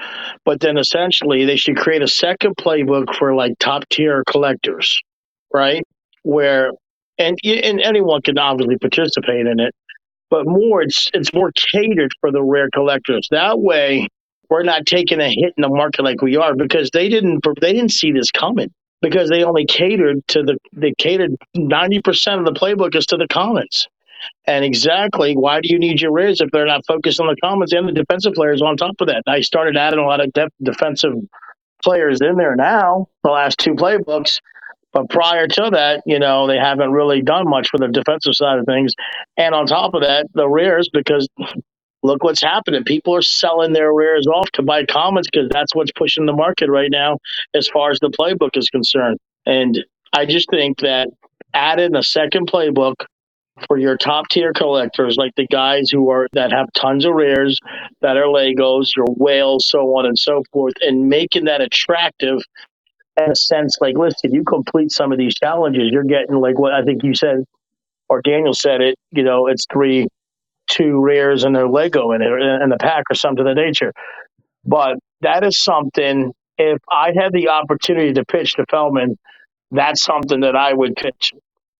But 0.44 0.60
then 0.60 0.78
essentially, 0.78 1.44
they 1.44 1.56
should 1.56 1.76
create 1.76 2.02
a 2.02 2.08
second 2.08 2.56
playbook 2.56 3.14
for 3.14 3.34
like 3.34 3.52
top 3.58 3.88
tier 3.88 4.24
collectors, 4.28 5.00
right? 5.52 5.82
Where 6.22 6.72
and 7.18 7.36
and 7.44 7.80
anyone 7.80 8.22
can 8.22 8.38
obviously 8.38 8.78
participate 8.78 9.46
in 9.46 9.60
it, 9.60 9.74
but 10.30 10.46
more 10.46 10.82
it's 10.82 11.10
it's 11.14 11.32
more 11.32 11.52
catered 11.72 12.12
for 12.20 12.30
the 12.30 12.42
rare 12.42 12.68
collectors. 12.72 13.28
That 13.30 13.58
way, 13.58 14.08
we're 14.48 14.62
not 14.62 14.86
taking 14.86 15.20
a 15.20 15.28
hit 15.28 15.54
in 15.56 15.62
the 15.62 15.68
market 15.68 16.02
like 16.02 16.22
we 16.22 16.36
are 16.36 16.54
because 16.54 16.90
they 16.92 17.08
didn't 17.08 17.44
they 17.60 17.72
didn't 17.72 17.92
see 17.92 18.12
this 18.12 18.30
coming 18.30 18.70
because 19.02 19.28
they 19.28 19.44
only 19.44 19.66
catered 19.66 20.26
to 20.28 20.42
the 20.42 20.58
they 20.72 20.92
catered 20.98 21.34
ninety 21.54 22.00
percent 22.00 22.40
of 22.40 22.46
the 22.46 22.58
playbook 22.58 22.94
is 22.94 23.06
to 23.06 23.16
the 23.16 23.28
commons. 23.28 23.88
And 24.46 24.64
exactly 24.64 25.34
why 25.34 25.60
do 25.60 25.68
you 25.70 25.78
need 25.78 26.00
your 26.00 26.12
rares 26.12 26.40
if 26.40 26.50
they're 26.52 26.66
not 26.66 26.86
focused 26.86 27.20
on 27.20 27.26
the 27.26 27.36
commons 27.42 27.72
and 27.72 27.88
the 27.88 27.92
defensive 27.92 28.34
players 28.34 28.62
on 28.62 28.76
top 28.76 28.96
of 29.00 29.08
that? 29.08 29.22
I 29.26 29.40
started 29.40 29.76
adding 29.76 30.00
a 30.00 30.06
lot 30.06 30.20
of 30.20 30.32
def- 30.32 30.52
defensive 30.62 31.14
players 31.84 32.20
in 32.20 32.36
there 32.36 32.56
now, 32.56 33.06
the 33.22 33.30
last 33.30 33.58
two 33.58 33.74
playbooks, 33.74 34.40
But 34.92 35.10
prior 35.10 35.46
to 35.46 35.70
that, 35.72 36.02
you 36.06 36.18
know, 36.18 36.46
they 36.46 36.56
haven't 36.56 36.92
really 36.92 37.22
done 37.22 37.48
much 37.48 37.68
for 37.68 37.78
the 37.78 37.88
defensive 37.88 38.34
side 38.34 38.58
of 38.58 38.66
things. 38.66 38.94
And 39.36 39.54
on 39.54 39.66
top 39.66 39.94
of 39.94 40.02
that, 40.02 40.26
the 40.34 40.48
rears, 40.48 40.88
because 40.92 41.28
look 42.02 42.22
what's 42.22 42.42
happening. 42.42 42.84
People 42.84 43.14
are 43.14 43.22
selling 43.22 43.72
their 43.72 43.92
rears 43.92 44.26
off 44.26 44.50
to 44.52 44.62
buy 44.62 44.84
commons 44.84 45.28
because 45.30 45.48
that's 45.50 45.74
what's 45.74 45.92
pushing 45.92 46.26
the 46.26 46.32
market 46.32 46.70
right 46.70 46.90
now 46.90 47.18
as 47.54 47.68
far 47.68 47.90
as 47.90 47.98
the 48.00 48.10
playbook 48.10 48.56
is 48.56 48.70
concerned. 48.70 49.18
And 49.46 49.78
I 50.12 50.26
just 50.26 50.48
think 50.50 50.80
that 50.80 51.08
adding 51.54 51.94
a 51.94 52.02
second 52.02 52.50
playbook 52.50 52.94
for 53.66 53.78
your 53.78 53.96
top 53.96 54.28
tier 54.28 54.52
collectors, 54.52 55.16
like 55.16 55.34
the 55.36 55.46
guys 55.46 55.90
who 55.90 56.10
are 56.10 56.28
that 56.32 56.52
have 56.52 56.72
tons 56.74 57.04
of 57.04 57.14
rares, 57.14 57.58
that 58.00 58.16
are 58.16 58.24
Legos, 58.24 58.94
your 58.96 59.06
whales, 59.16 59.68
so 59.68 59.80
on 59.98 60.06
and 60.06 60.18
so 60.18 60.42
forth, 60.52 60.74
and 60.80 61.08
making 61.08 61.44
that 61.46 61.60
attractive 61.60 62.40
in 63.16 63.32
a 63.32 63.34
sense, 63.34 63.76
like, 63.80 63.96
listen, 63.96 64.32
you 64.32 64.44
complete 64.44 64.92
some 64.92 65.12
of 65.12 65.18
these 65.18 65.34
challenges, 65.34 65.90
you're 65.90 66.04
getting 66.04 66.36
like 66.36 66.58
what 66.58 66.72
I 66.72 66.82
think 66.82 67.02
you 67.02 67.14
said, 67.14 67.44
or 68.08 68.22
Daniel 68.22 68.54
said 68.54 68.80
it, 68.80 68.96
you 69.10 69.22
know, 69.24 69.48
it's 69.48 69.66
three, 69.72 70.06
two 70.68 71.00
rares 71.02 71.44
and 71.44 71.56
a 71.56 71.68
Lego 71.68 72.12
in 72.12 72.22
it, 72.22 72.30
in 72.62 72.68
the 72.68 72.78
pack 72.78 73.04
or 73.10 73.14
something 73.14 73.46
of 73.46 73.56
the 73.56 73.60
nature. 73.60 73.92
But 74.64 74.98
that 75.22 75.44
is 75.44 75.62
something, 75.62 76.32
if 76.58 76.78
I 76.90 77.12
had 77.16 77.32
the 77.32 77.48
opportunity 77.48 78.12
to 78.14 78.24
pitch 78.24 78.54
to 78.54 78.64
Feldman, 78.70 79.16
that's 79.70 80.02
something 80.02 80.40
that 80.40 80.56
I 80.56 80.72
would 80.72 80.94
pitch 80.96 81.32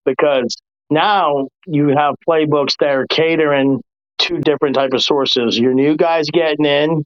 because 0.05 0.57
now 0.91 1.49
you 1.67 1.89
have 1.89 2.15
playbooks 2.29 2.75
that 2.81 2.91
are 2.91 3.07
catering 3.09 3.83
to 4.19 4.39
different 4.39 4.75
type 4.75 4.93
of 4.93 5.03
sources. 5.03 5.59
Your 5.59 5.75
new 5.75 5.97
guys 5.97 6.27
getting 6.33 6.65
in, 6.65 7.05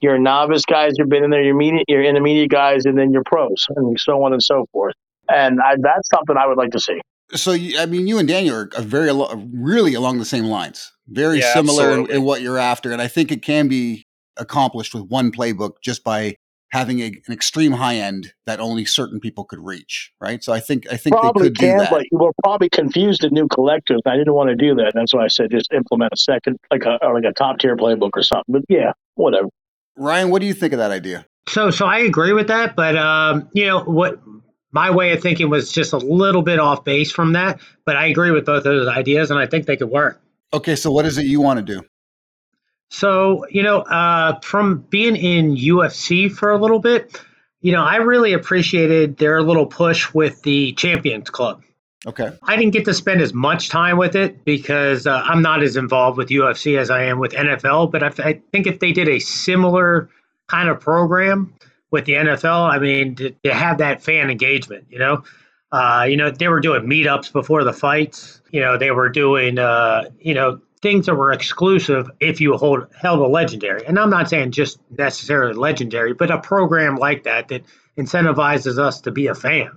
your 0.00 0.18
novice 0.18 0.64
guys 0.64 0.92
who've 0.98 1.08
been 1.08 1.24
in 1.24 1.30
there, 1.30 1.42
your 1.42 1.54
immediate, 1.54 1.84
your 1.88 2.02
intermediate 2.02 2.50
guys, 2.50 2.84
and 2.84 2.96
then 2.98 3.12
your 3.12 3.22
pros, 3.24 3.66
and 3.76 3.98
so 3.98 4.22
on 4.22 4.32
and 4.32 4.42
so 4.42 4.66
forth. 4.72 4.94
And 5.28 5.60
I, 5.60 5.76
that's 5.80 6.08
something 6.14 6.36
I 6.36 6.46
would 6.46 6.58
like 6.58 6.70
to 6.72 6.80
see. 6.80 7.00
So, 7.32 7.52
you, 7.52 7.78
I 7.78 7.86
mean, 7.86 8.06
you 8.06 8.18
and 8.18 8.28
Daniel 8.28 8.56
are, 8.56 8.82
very, 8.82 9.10
really 9.52 9.94
along 9.94 10.18
the 10.18 10.24
same 10.24 10.44
lines, 10.44 10.92
very 11.08 11.40
yeah, 11.40 11.54
similar 11.54 11.92
in, 11.92 12.10
in, 12.10 12.22
what 12.22 12.42
you're 12.42 12.58
after. 12.58 12.92
And 12.92 13.00
I 13.00 13.08
think 13.08 13.32
it 13.32 13.42
can 13.42 13.66
be 13.66 14.06
accomplished 14.36 14.94
with 14.94 15.04
one 15.04 15.32
playbook 15.32 15.76
just 15.82 16.04
by 16.04 16.36
having 16.74 16.98
a, 16.98 17.06
an 17.06 17.32
extreme 17.32 17.70
high 17.70 17.94
end 17.94 18.34
that 18.46 18.58
only 18.58 18.84
certain 18.84 19.20
people 19.20 19.44
could 19.44 19.64
reach, 19.64 20.12
right? 20.20 20.42
So 20.42 20.52
I 20.52 20.58
think 20.58 20.92
I 20.92 20.96
think 20.96 21.14
probably 21.14 21.44
they 21.44 21.48
could 21.50 21.58
can, 21.58 21.78
do 21.78 21.84
that. 21.84 21.90
But 21.90 22.06
we're 22.10 22.32
probably 22.42 22.68
confused 22.68 23.22
the 23.22 23.30
new 23.30 23.46
collectors. 23.46 24.00
I 24.04 24.16
didn't 24.16 24.34
want 24.34 24.50
to 24.50 24.56
do 24.56 24.74
that. 24.74 24.90
That's 24.92 25.14
why 25.14 25.24
I 25.24 25.28
said 25.28 25.52
just 25.52 25.72
implement 25.72 26.12
a 26.12 26.16
second, 26.16 26.58
like 26.72 26.84
a 26.84 26.98
like 27.12 27.22
a 27.22 27.32
top 27.32 27.60
tier 27.60 27.76
playbook 27.76 28.10
or 28.14 28.24
something. 28.24 28.52
But 28.52 28.62
yeah, 28.68 28.90
whatever. 29.14 29.48
Ryan, 29.96 30.30
what 30.30 30.40
do 30.40 30.46
you 30.46 30.54
think 30.54 30.72
of 30.72 30.80
that 30.80 30.90
idea? 30.90 31.24
So, 31.48 31.70
so 31.70 31.86
I 31.86 31.98
agree 31.98 32.32
with 32.32 32.48
that, 32.48 32.74
but 32.74 32.96
um, 32.96 33.48
you 33.52 33.66
know 33.66 33.84
what? 33.84 34.20
My 34.72 34.90
way 34.90 35.12
of 35.12 35.22
thinking 35.22 35.48
was 35.50 35.70
just 35.70 35.92
a 35.92 35.98
little 35.98 36.42
bit 36.42 36.58
off 36.58 36.82
base 36.82 37.12
from 37.12 37.34
that, 37.34 37.60
but 37.86 37.96
I 37.96 38.06
agree 38.06 38.32
with 38.32 38.46
both 38.46 38.58
of 38.58 38.64
those 38.64 38.88
ideas, 38.88 39.30
and 39.30 39.38
I 39.38 39.46
think 39.46 39.66
they 39.66 39.76
could 39.76 39.90
work. 39.90 40.20
Okay, 40.52 40.74
so 40.74 40.90
what 40.90 41.06
is 41.06 41.18
it 41.18 41.26
you 41.26 41.40
want 41.40 41.64
to 41.64 41.74
do? 41.74 41.86
So, 42.90 43.46
you 43.50 43.62
know, 43.62 43.80
uh, 43.80 44.38
from 44.40 44.78
being 44.88 45.16
in 45.16 45.56
UFC 45.56 46.30
for 46.30 46.50
a 46.50 46.58
little 46.58 46.78
bit, 46.78 47.20
you 47.60 47.72
know, 47.72 47.82
I 47.82 47.96
really 47.96 48.34
appreciated 48.34 49.16
their 49.16 49.42
little 49.42 49.66
push 49.66 50.12
with 50.12 50.42
the 50.42 50.72
Champions 50.74 51.30
Club. 51.30 51.62
Okay. 52.06 52.30
I 52.42 52.56
didn't 52.56 52.72
get 52.72 52.84
to 52.84 52.94
spend 52.94 53.22
as 53.22 53.32
much 53.32 53.70
time 53.70 53.96
with 53.96 54.14
it 54.14 54.44
because 54.44 55.06
uh, 55.06 55.22
I'm 55.24 55.40
not 55.40 55.62
as 55.62 55.76
involved 55.76 56.18
with 56.18 56.28
UFC 56.28 56.78
as 56.78 56.90
I 56.90 57.04
am 57.04 57.18
with 57.18 57.32
NFL. 57.32 57.90
But 57.90 58.02
I, 58.02 58.08
I, 58.22 58.42
think 58.52 58.66
if 58.66 58.78
they 58.78 58.92
did 58.92 59.08
a 59.08 59.18
similar 59.18 60.10
kind 60.46 60.68
of 60.68 60.80
program 60.80 61.54
with 61.90 62.04
the 62.04 62.12
NFL, 62.12 62.70
I 62.70 62.78
mean, 62.78 63.14
to, 63.16 63.30
to 63.44 63.54
have 63.54 63.78
that 63.78 64.02
fan 64.02 64.30
engagement, 64.30 64.86
you 64.90 64.98
know, 64.98 65.24
uh, 65.72 66.06
you 66.08 66.16
know, 66.16 66.30
they 66.30 66.48
were 66.48 66.60
doing 66.60 66.82
meetups 66.82 67.32
before 67.32 67.64
the 67.64 67.72
fights. 67.72 68.40
You 68.50 68.60
know, 68.60 68.76
they 68.76 68.90
were 68.90 69.08
doing, 69.08 69.58
uh, 69.58 70.10
you 70.20 70.34
know, 70.34 70.60
things 70.84 71.06
that 71.06 71.14
were 71.14 71.32
exclusive 71.32 72.10
if 72.20 72.42
you 72.42 72.58
hold 72.58 72.86
held 72.94 73.18
a 73.18 73.26
legendary. 73.26 73.86
And 73.86 73.98
I'm 73.98 74.10
not 74.10 74.28
saying 74.28 74.50
just 74.50 74.78
necessarily 74.90 75.54
legendary, 75.54 76.12
but 76.12 76.30
a 76.30 76.38
program 76.38 76.96
like 76.96 77.22
that 77.22 77.48
that 77.48 77.62
incentivizes 77.96 78.78
us 78.78 79.00
to 79.00 79.10
be 79.10 79.26
a 79.28 79.34
fan. 79.34 79.70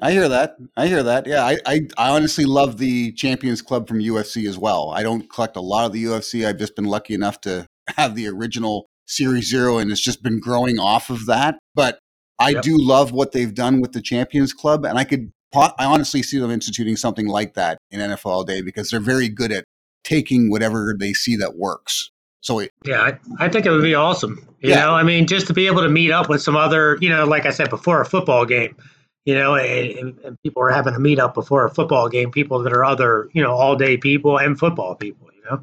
I 0.00 0.12
hear 0.12 0.28
that. 0.28 0.56
I 0.76 0.86
hear 0.86 1.02
that. 1.02 1.26
Yeah, 1.26 1.44
I, 1.44 1.58
I, 1.66 1.80
I, 1.98 2.10
honestly 2.10 2.44
love 2.44 2.78
the 2.78 3.12
Champions 3.12 3.60
Club 3.60 3.88
from 3.88 3.98
UFC 3.98 4.48
as 4.48 4.56
well. 4.56 4.90
I 4.90 5.02
don't 5.02 5.28
collect 5.28 5.56
a 5.56 5.60
lot 5.60 5.84
of 5.84 5.92
the 5.92 6.04
UFC. 6.04 6.46
I've 6.46 6.58
just 6.58 6.76
been 6.76 6.86
lucky 6.86 7.12
enough 7.12 7.40
to 7.42 7.66
have 7.96 8.14
the 8.14 8.28
original 8.28 8.86
Series 9.06 9.50
Zero, 9.50 9.78
and 9.78 9.90
it's 9.90 10.00
just 10.00 10.22
been 10.22 10.38
growing 10.38 10.78
off 10.78 11.10
of 11.10 11.26
that. 11.26 11.58
But 11.74 11.98
I 12.38 12.50
yep. 12.50 12.62
do 12.62 12.78
love 12.78 13.10
what 13.10 13.32
they've 13.32 13.52
done 13.52 13.80
with 13.80 13.92
the 13.92 14.00
Champions 14.00 14.52
Club, 14.52 14.86
and 14.86 14.96
I 14.96 15.02
could, 15.04 15.32
I 15.52 15.84
honestly 15.84 16.22
see 16.22 16.38
them 16.38 16.52
instituting 16.52 16.96
something 16.96 17.26
like 17.26 17.54
that 17.54 17.78
in 17.90 17.98
NFL 17.98 18.26
all 18.26 18.44
day 18.44 18.62
because 18.62 18.90
they're 18.90 19.00
very 19.00 19.28
good 19.28 19.50
at 19.50 19.64
taking 20.04 20.50
whatever 20.50 20.94
they 20.98 21.12
see 21.12 21.36
that 21.36 21.56
works. 21.56 22.10
So 22.42 22.60
it, 22.60 22.70
yeah, 22.84 23.02
I, 23.02 23.18
I, 23.38 23.48
think 23.48 23.66
it 23.66 23.70
would 23.70 23.82
be 23.82 23.94
awesome. 23.94 24.46
You 24.60 24.70
yeah. 24.70 24.80
know, 24.80 24.92
I 24.92 25.02
mean, 25.02 25.26
just 25.26 25.46
to 25.48 25.52
be 25.52 25.66
able 25.66 25.82
to 25.82 25.90
meet 25.90 26.10
up 26.10 26.28
with 26.28 26.40
some 26.40 26.56
other, 26.56 26.96
you 27.00 27.10
know, 27.10 27.26
like 27.26 27.44
I 27.44 27.50
said 27.50 27.68
before, 27.68 28.00
a 28.00 28.06
football 28.06 28.46
game 28.46 28.76
you 29.24 29.34
know, 29.34 29.54
and, 29.54 30.18
and, 30.24 30.42
people 30.42 30.62
are 30.62 30.70
having 30.70 30.94
a 30.94 30.98
meet 30.98 31.18
up 31.18 31.34
before 31.34 31.64
a 31.64 31.70
football 31.70 32.08
game, 32.08 32.30
people 32.30 32.62
that 32.62 32.72
are 32.72 32.84
other, 32.84 33.28
you 33.32 33.42
know, 33.42 33.52
all 33.52 33.76
day 33.76 33.96
people 33.96 34.38
and 34.38 34.58
football 34.58 34.94
people, 34.94 35.28
you 35.34 35.42
know. 35.50 35.62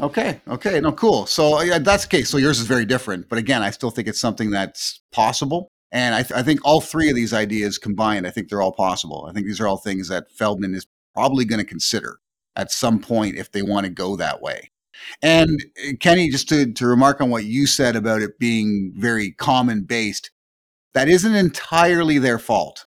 Okay. 0.00 0.40
Okay. 0.48 0.80
No, 0.80 0.92
cool. 0.92 1.26
So 1.26 1.58
uh, 1.58 1.62
yeah, 1.62 1.78
that's 1.78 2.04
the 2.04 2.08
case. 2.08 2.30
So 2.30 2.38
yours 2.38 2.60
is 2.60 2.66
very 2.66 2.84
different, 2.84 3.28
but 3.28 3.38
again, 3.38 3.62
I 3.62 3.70
still 3.70 3.90
think 3.90 4.08
it's 4.08 4.20
something 4.20 4.50
that's 4.50 5.00
possible. 5.12 5.68
And 5.90 6.14
I, 6.14 6.22
th- 6.22 6.32
I 6.32 6.42
think 6.42 6.60
all 6.64 6.80
three 6.80 7.10
of 7.10 7.16
these 7.16 7.34
ideas 7.34 7.76
combined, 7.76 8.26
I 8.26 8.30
think 8.30 8.48
they're 8.48 8.62
all 8.62 8.72
possible. 8.72 9.26
I 9.28 9.34
think 9.34 9.46
these 9.46 9.60
are 9.60 9.68
all 9.68 9.76
things 9.76 10.08
that 10.08 10.30
Feldman 10.30 10.74
is 10.74 10.86
probably 11.12 11.44
going 11.44 11.58
to 11.58 11.66
consider 11.66 12.18
at 12.56 12.70
some 12.70 13.00
point 13.00 13.36
if 13.36 13.50
they 13.50 13.62
want 13.62 13.86
to 13.86 13.90
go 13.90 14.16
that 14.16 14.40
way. 14.42 14.70
And 15.20 15.64
uh, 15.78 15.92
Kenny, 16.00 16.30
just 16.30 16.48
to, 16.50 16.72
to 16.72 16.86
remark 16.86 17.20
on 17.20 17.30
what 17.30 17.44
you 17.44 17.66
said 17.66 17.96
about 17.96 18.22
it 18.22 18.38
being 18.38 18.92
very 18.96 19.32
common 19.32 19.82
based, 19.82 20.30
that 20.94 21.08
isn't 21.08 21.34
entirely 21.34 22.18
their 22.18 22.38
fault. 22.38 22.86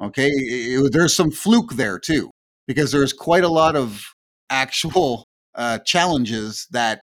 Okay, 0.00 0.28
it, 0.28 0.84
it, 0.84 0.92
there's 0.92 1.16
some 1.16 1.30
fluke 1.30 1.72
there 1.72 1.98
too, 1.98 2.30
because 2.66 2.92
there's 2.92 3.12
quite 3.12 3.44
a 3.44 3.48
lot 3.48 3.76
of 3.76 4.04
actual 4.50 5.24
uh, 5.54 5.78
challenges 5.78 6.66
that 6.70 7.00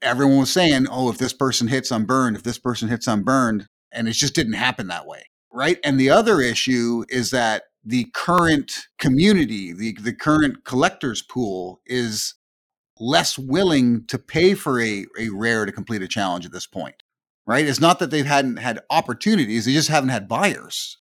everyone 0.00 0.38
was 0.38 0.50
saying, 0.50 0.86
"Oh, 0.90 1.10
if 1.10 1.18
this 1.18 1.34
person 1.34 1.68
hits, 1.68 1.92
I'm 1.92 2.06
burned. 2.06 2.36
If 2.36 2.42
this 2.42 2.58
person 2.58 2.88
hits, 2.88 3.06
I'm 3.06 3.22
burned," 3.22 3.66
and 3.92 4.08
it 4.08 4.12
just 4.12 4.34
didn't 4.34 4.54
happen 4.54 4.86
that 4.88 5.06
way, 5.06 5.24
right? 5.52 5.78
And 5.84 6.00
the 6.00 6.08
other 6.08 6.40
issue 6.40 7.04
is 7.10 7.30
that 7.32 7.64
the 7.84 8.04
current 8.14 8.86
community, 8.98 9.72
the 9.72 9.96
the 10.00 10.12
current 10.12 10.64
collectors 10.64 11.22
pool, 11.22 11.80
is 11.86 12.34
less 13.00 13.38
willing 13.38 14.06
to 14.06 14.18
pay 14.18 14.54
for 14.54 14.80
a, 14.80 15.06
a 15.18 15.28
rare 15.30 15.66
to 15.66 15.72
complete 15.72 16.02
a 16.02 16.08
challenge 16.08 16.44
at 16.44 16.52
this 16.52 16.66
point 16.66 17.02
right 17.46 17.66
it's 17.66 17.80
not 17.80 17.98
that 17.98 18.12
they 18.12 18.22
hadn't 18.22 18.58
had 18.58 18.78
opportunities 18.90 19.64
they 19.64 19.72
just 19.72 19.88
haven't 19.88 20.10
had 20.10 20.28
buyers 20.28 20.98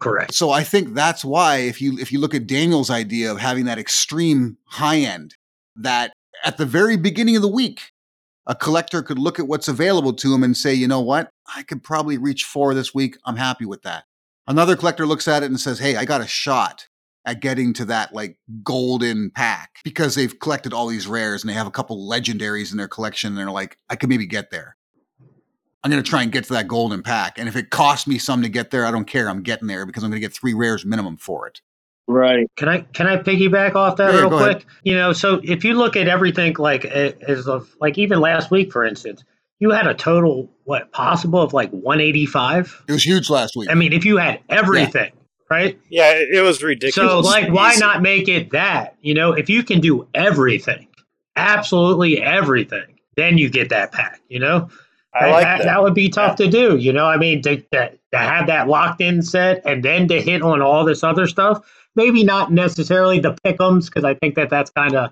Correct. 0.00 0.34
So 0.34 0.50
I 0.50 0.64
think 0.64 0.94
that's 0.94 1.24
why 1.24 1.58
if 1.58 1.80
you 1.80 1.98
if 1.98 2.12
you 2.12 2.20
look 2.20 2.34
at 2.34 2.46
Daniel's 2.46 2.90
idea 2.90 3.30
of 3.30 3.38
having 3.38 3.64
that 3.66 3.78
extreme 3.78 4.58
high 4.66 4.98
end, 4.98 5.36
that 5.76 6.12
at 6.44 6.56
the 6.56 6.66
very 6.66 6.96
beginning 6.96 7.36
of 7.36 7.42
the 7.42 7.48
week, 7.48 7.92
a 8.46 8.54
collector 8.54 9.02
could 9.02 9.18
look 9.18 9.38
at 9.38 9.48
what's 9.48 9.68
available 9.68 10.12
to 10.12 10.34
him 10.34 10.42
and 10.42 10.56
say, 10.56 10.74
you 10.74 10.88
know 10.88 11.00
what, 11.00 11.30
I 11.56 11.62
could 11.62 11.82
probably 11.82 12.18
reach 12.18 12.44
four 12.44 12.74
this 12.74 12.94
week. 12.94 13.16
I'm 13.24 13.36
happy 13.36 13.64
with 13.64 13.82
that. 13.82 14.04
Another 14.46 14.76
collector 14.76 15.06
looks 15.06 15.26
at 15.26 15.42
it 15.42 15.46
and 15.46 15.58
says, 15.58 15.78
hey, 15.78 15.96
I 15.96 16.04
got 16.04 16.20
a 16.20 16.26
shot 16.26 16.88
at 17.24 17.40
getting 17.40 17.72
to 17.72 17.86
that 17.86 18.12
like 18.12 18.36
golden 18.62 19.30
pack 19.30 19.78
because 19.82 20.14
they've 20.14 20.38
collected 20.38 20.74
all 20.74 20.86
these 20.86 21.06
rares 21.06 21.42
and 21.42 21.48
they 21.48 21.54
have 21.54 21.66
a 21.66 21.70
couple 21.70 22.08
legendaries 22.08 22.70
in 22.70 22.76
their 22.76 22.88
collection 22.88 23.28
and 23.28 23.38
they're 23.38 23.50
like, 23.50 23.78
I 23.88 23.96
could 23.96 24.10
maybe 24.10 24.26
get 24.26 24.50
there. 24.50 24.76
I'm 25.82 25.90
going 25.90 26.02
to 26.02 26.08
try 26.08 26.22
and 26.22 26.32
get 26.32 26.44
to 26.44 26.54
that 26.54 26.68
golden 26.68 27.02
pack. 27.02 27.38
And 27.38 27.48
if 27.48 27.56
it 27.56 27.70
costs 27.70 28.06
me 28.06 28.18
some 28.18 28.42
to 28.42 28.48
get 28.48 28.70
there, 28.70 28.86
I 28.86 28.90
don't 28.90 29.06
care. 29.06 29.28
I'm 29.28 29.42
getting 29.42 29.68
there 29.68 29.84
because 29.84 30.02
I'm 30.02 30.10
going 30.10 30.20
to 30.20 30.26
get 30.26 30.34
three 30.34 30.54
rares 30.54 30.84
minimum 30.84 31.18
for 31.18 31.46
it. 31.46 31.60
Right. 32.06 32.50
Can 32.56 32.68
I 32.68 32.80
can 32.80 33.06
I 33.06 33.16
piggyback 33.16 33.74
off 33.74 33.96
that 33.96 34.12
yeah, 34.12 34.20
real 34.20 34.28
quick? 34.28 34.58
Ahead. 34.58 34.64
You 34.82 34.94
know, 34.94 35.12
so 35.14 35.40
if 35.42 35.64
you 35.64 35.74
look 35.74 35.96
at 35.96 36.06
everything 36.06 36.54
like 36.58 36.84
as 36.84 37.48
of 37.48 37.74
like 37.80 37.96
even 37.96 38.20
last 38.20 38.50
week, 38.50 38.72
for 38.72 38.84
instance, 38.84 39.24
you 39.58 39.70
had 39.70 39.86
a 39.86 39.94
total 39.94 40.50
what 40.64 40.92
possible 40.92 41.40
of 41.40 41.52
like 41.52 41.70
185. 41.70 42.84
It 42.88 42.92
was 42.92 43.04
huge 43.04 43.30
last 43.30 43.56
week. 43.56 43.70
I 43.70 43.74
mean, 43.74 43.92
if 43.92 44.04
you 44.04 44.16
had 44.16 44.40
everything, 44.48 45.12
yeah. 45.14 45.56
right? 45.56 45.80
Yeah, 45.88 46.12
it 46.14 46.42
was 46.42 46.62
ridiculous. 46.62 47.10
So 47.10 47.20
like, 47.20 47.52
why 47.52 47.74
not 47.76 48.02
make 48.02 48.28
it 48.28 48.50
that? 48.50 48.96
You 49.00 49.14
know, 49.14 49.32
if 49.32 49.48
you 49.48 49.62
can 49.62 49.80
do 49.80 50.08
everything, 50.14 50.88
absolutely 51.36 52.22
everything, 52.22 52.98
then 53.16 53.38
you 53.38 53.50
get 53.50 53.68
that 53.68 53.92
pack. 53.92 54.20
You 54.28 54.40
know, 54.40 54.70
I 55.14 55.30
like 55.30 55.44
that, 55.44 55.58
that. 55.58 55.64
that. 55.64 55.82
would 55.82 55.94
be 55.94 56.08
tough 56.08 56.40
yeah. 56.40 56.46
to 56.46 56.50
do. 56.50 56.76
You 56.76 56.92
know, 56.92 57.06
I 57.06 57.18
mean, 57.18 57.42
to, 57.42 57.56
to, 57.56 57.92
to 58.12 58.18
have 58.18 58.46
that 58.46 58.68
locked 58.68 59.00
in 59.00 59.22
set 59.22 59.62
and 59.66 59.84
then 59.84 60.08
to 60.08 60.20
hit 60.20 60.42
on 60.42 60.62
all 60.62 60.84
this 60.84 61.04
other 61.04 61.26
stuff. 61.26 61.64
Maybe 61.96 62.24
not 62.24 62.52
necessarily 62.52 63.20
the 63.20 63.34
pickums 63.46 63.86
because 63.86 64.02
I 64.02 64.14
think 64.14 64.34
that 64.34 64.50
that's 64.50 64.70
kind 64.70 64.96
of 64.96 65.10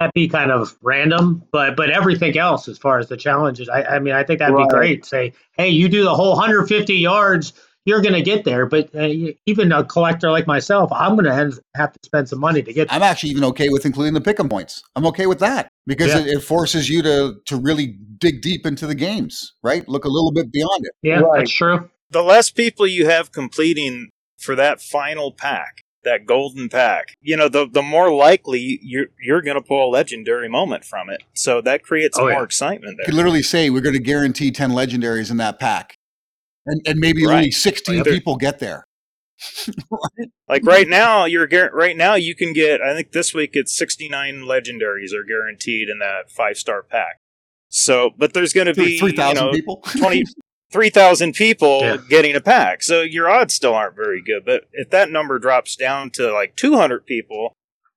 that'd 0.00 0.12
be 0.14 0.28
kind 0.28 0.50
of 0.50 0.76
random. 0.82 1.42
But 1.52 1.76
but 1.76 1.90
everything 1.90 2.36
else 2.38 2.68
as 2.68 2.78
far 2.78 2.98
as 2.98 3.08
the 3.08 3.16
challenges, 3.16 3.68
I, 3.68 3.82
I 3.82 3.98
mean, 3.98 4.14
I 4.14 4.24
think 4.24 4.38
that'd 4.40 4.54
right. 4.54 4.68
be 4.68 4.74
great. 4.74 5.04
Say, 5.06 5.32
hey, 5.52 5.68
you 5.68 5.88
do 5.88 6.04
the 6.04 6.14
whole 6.14 6.30
150 6.36 6.94
yards. 6.94 7.52
you're 7.84 8.00
going 8.00 8.14
to 8.14 8.22
get 8.22 8.44
there. 8.44 8.64
But 8.66 8.94
uh, 8.94 9.08
even 9.46 9.72
a 9.72 9.84
collector 9.84 10.30
like 10.30 10.46
myself, 10.46 10.90
I'm 10.92 11.16
going 11.16 11.24
to 11.24 11.60
have 11.74 11.92
to 11.92 11.98
spend 12.04 12.28
some 12.28 12.38
money 12.38 12.62
to 12.62 12.72
get. 12.72 12.92
I'm 12.92 13.02
actually 13.02 13.30
even 13.30 13.44
okay 13.44 13.68
with 13.70 13.84
including 13.84 14.14
the 14.14 14.20
pick'em 14.20 14.48
points. 14.48 14.82
I'm 14.94 15.04
okay 15.06 15.26
with 15.26 15.40
that 15.40 15.68
because 15.86 16.08
Yeah. 16.08 16.20
it, 16.20 16.26
it 16.28 16.42
forces 16.44 16.88
you 16.88 17.02
to 17.02 17.36
to 17.46 17.56
really 17.56 17.98
dig 18.18 18.40
deep 18.42 18.66
into 18.66 18.86
the 18.86 18.94
games, 18.94 19.54
right? 19.64 19.88
Look 19.88 20.04
a 20.04 20.08
little 20.08 20.30
bit 20.32 20.52
beyond 20.52 20.84
it. 20.86 20.92
Yeah, 21.02 21.20
Right. 21.20 21.40
that's 21.40 21.50
true. 21.52 21.90
the 22.10 22.22
less 22.22 22.50
people 22.50 22.86
you 22.86 23.06
have 23.06 23.32
completing 23.32 24.10
for 24.38 24.54
that 24.54 24.80
final 24.80 25.32
pack, 25.32 25.82
that 26.04 26.26
golden 26.26 26.68
pack, 26.68 27.14
you 27.20 27.36
know, 27.36 27.48
the 27.48 27.66
the 27.68 27.82
more 27.82 28.12
likely 28.12 28.78
you're 28.82 29.06
you're 29.20 29.42
going 29.42 29.56
to 29.56 29.62
pull 29.62 29.88
a 29.88 29.90
legendary 29.90 30.48
moment 30.48 30.84
from 30.84 31.08
it. 31.10 31.22
So 31.34 31.60
that 31.62 31.82
creates 31.82 32.18
Oh, 32.18 32.22
more 32.22 32.32
yeah. 32.32 32.42
excitement 32.42 32.96
There, 32.98 33.04
You 33.04 33.06
could 33.06 33.14
literally 33.14 33.42
say 33.42 33.70
we're 33.70 33.80
going 33.80 33.94
to 33.94 34.00
guarantee 34.02 34.50
10 34.50 34.70
legendaries 34.70 35.30
in 35.30 35.36
that 35.38 35.58
pack. 35.58 35.96
And, 36.66 36.80
and 36.86 36.98
maybe 36.98 37.26
Right. 37.26 37.36
only 37.36 37.50
16 37.50 37.98
Like, 37.98 38.06
people 38.06 38.36
get 38.36 38.58
there. 38.58 38.86
Like 40.48 40.64
right 40.66 40.86
now, 40.88 41.24
you're 41.24 41.48
guar- 41.48 41.72
right 41.72 41.96
now 41.96 42.14
you 42.14 42.34
can 42.34 42.52
get. 42.52 42.82
I 42.82 42.94
think 42.94 43.12
this 43.12 43.32
week 43.32 43.50
it's 43.54 43.74
69 43.76 44.42
legendaries 44.42 45.14
are 45.14 45.24
guaranteed 45.26 45.88
in 45.88 45.98
that 46.00 46.30
five 46.30 46.58
star 46.58 46.82
pack. 46.82 47.18
So, 47.70 48.10
but 48.18 48.34
there's 48.34 48.52
going 48.52 48.66
to 48.66 48.74
be 48.74 48.98
3,000 48.98 49.28
you 49.36 49.42
know, 49.42 49.50
people. 49.52 49.82
20 49.96 50.24
3,000 50.72 51.34
people 51.34 51.80
Yeah. 51.82 51.96
getting 52.08 52.34
a 52.34 52.40
pack. 52.40 52.82
So 52.82 53.02
your 53.02 53.28
odds 53.30 53.54
still 53.54 53.74
aren't 53.74 53.96
very 53.96 54.22
good. 54.22 54.44
But 54.44 54.64
if 54.72 54.90
that 54.90 55.10
number 55.10 55.38
drops 55.38 55.76
down 55.76 56.10
to 56.12 56.32
like 56.32 56.56
200 56.56 57.06
people, 57.06 57.52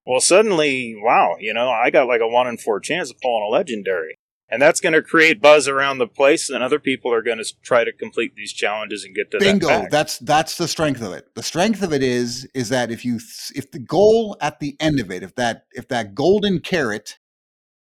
well, 0.06 0.20
suddenly, 0.20 0.96
wow, 0.98 1.36
you 1.40 1.54
know, 1.54 1.70
I 1.70 1.90
got 1.90 2.08
like 2.08 2.22
a 2.22 2.28
one 2.28 2.48
in 2.48 2.58
four 2.58 2.80
chance 2.80 3.10
of 3.10 3.20
pulling 3.22 3.44
a 3.44 3.52
legendary. 3.52 4.16
And 4.48 4.62
that's 4.62 4.80
going 4.80 4.94
to 4.94 5.02
create 5.02 5.42
buzz 5.42 5.68
around 5.68 5.98
the 5.98 6.06
place, 6.08 6.52
and 6.52 6.64
other 6.64 6.78
people 6.78 7.12
are 7.12 7.24
going 7.24 7.40
to 7.40 7.54
try 7.64 7.84
to 7.84 7.92
complete 7.92 8.36
these 8.36 8.54
challenges 8.54 9.04
and 9.04 9.16
get 9.16 9.32
to 9.32 9.40
Bingo. 9.40 9.68
that 9.68 9.82
pack. 9.82 9.90
That's 9.92 10.20
that's 10.20 10.58
the 10.60 10.68
strength 10.68 11.02
of 11.02 11.14
it. 11.14 11.34
The 11.34 11.42
strength 11.42 11.82
of 11.82 11.92
it 11.92 12.04
is 12.04 12.48
is 12.54 12.70
that 12.70 12.92
if 12.92 13.04
you 13.04 13.20
if 13.56 13.72
the 13.72 13.80
goal 13.80 14.38
at 14.42 14.60
the 14.60 14.76
end 14.80 15.00
of 15.00 15.10
it, 15.10 15.24
if 15.24 15.34
that 15.34 15.64
if 15.72 15.88
that 15.88 16.14
golden 16.14 16.60
carrot 16.60 17.18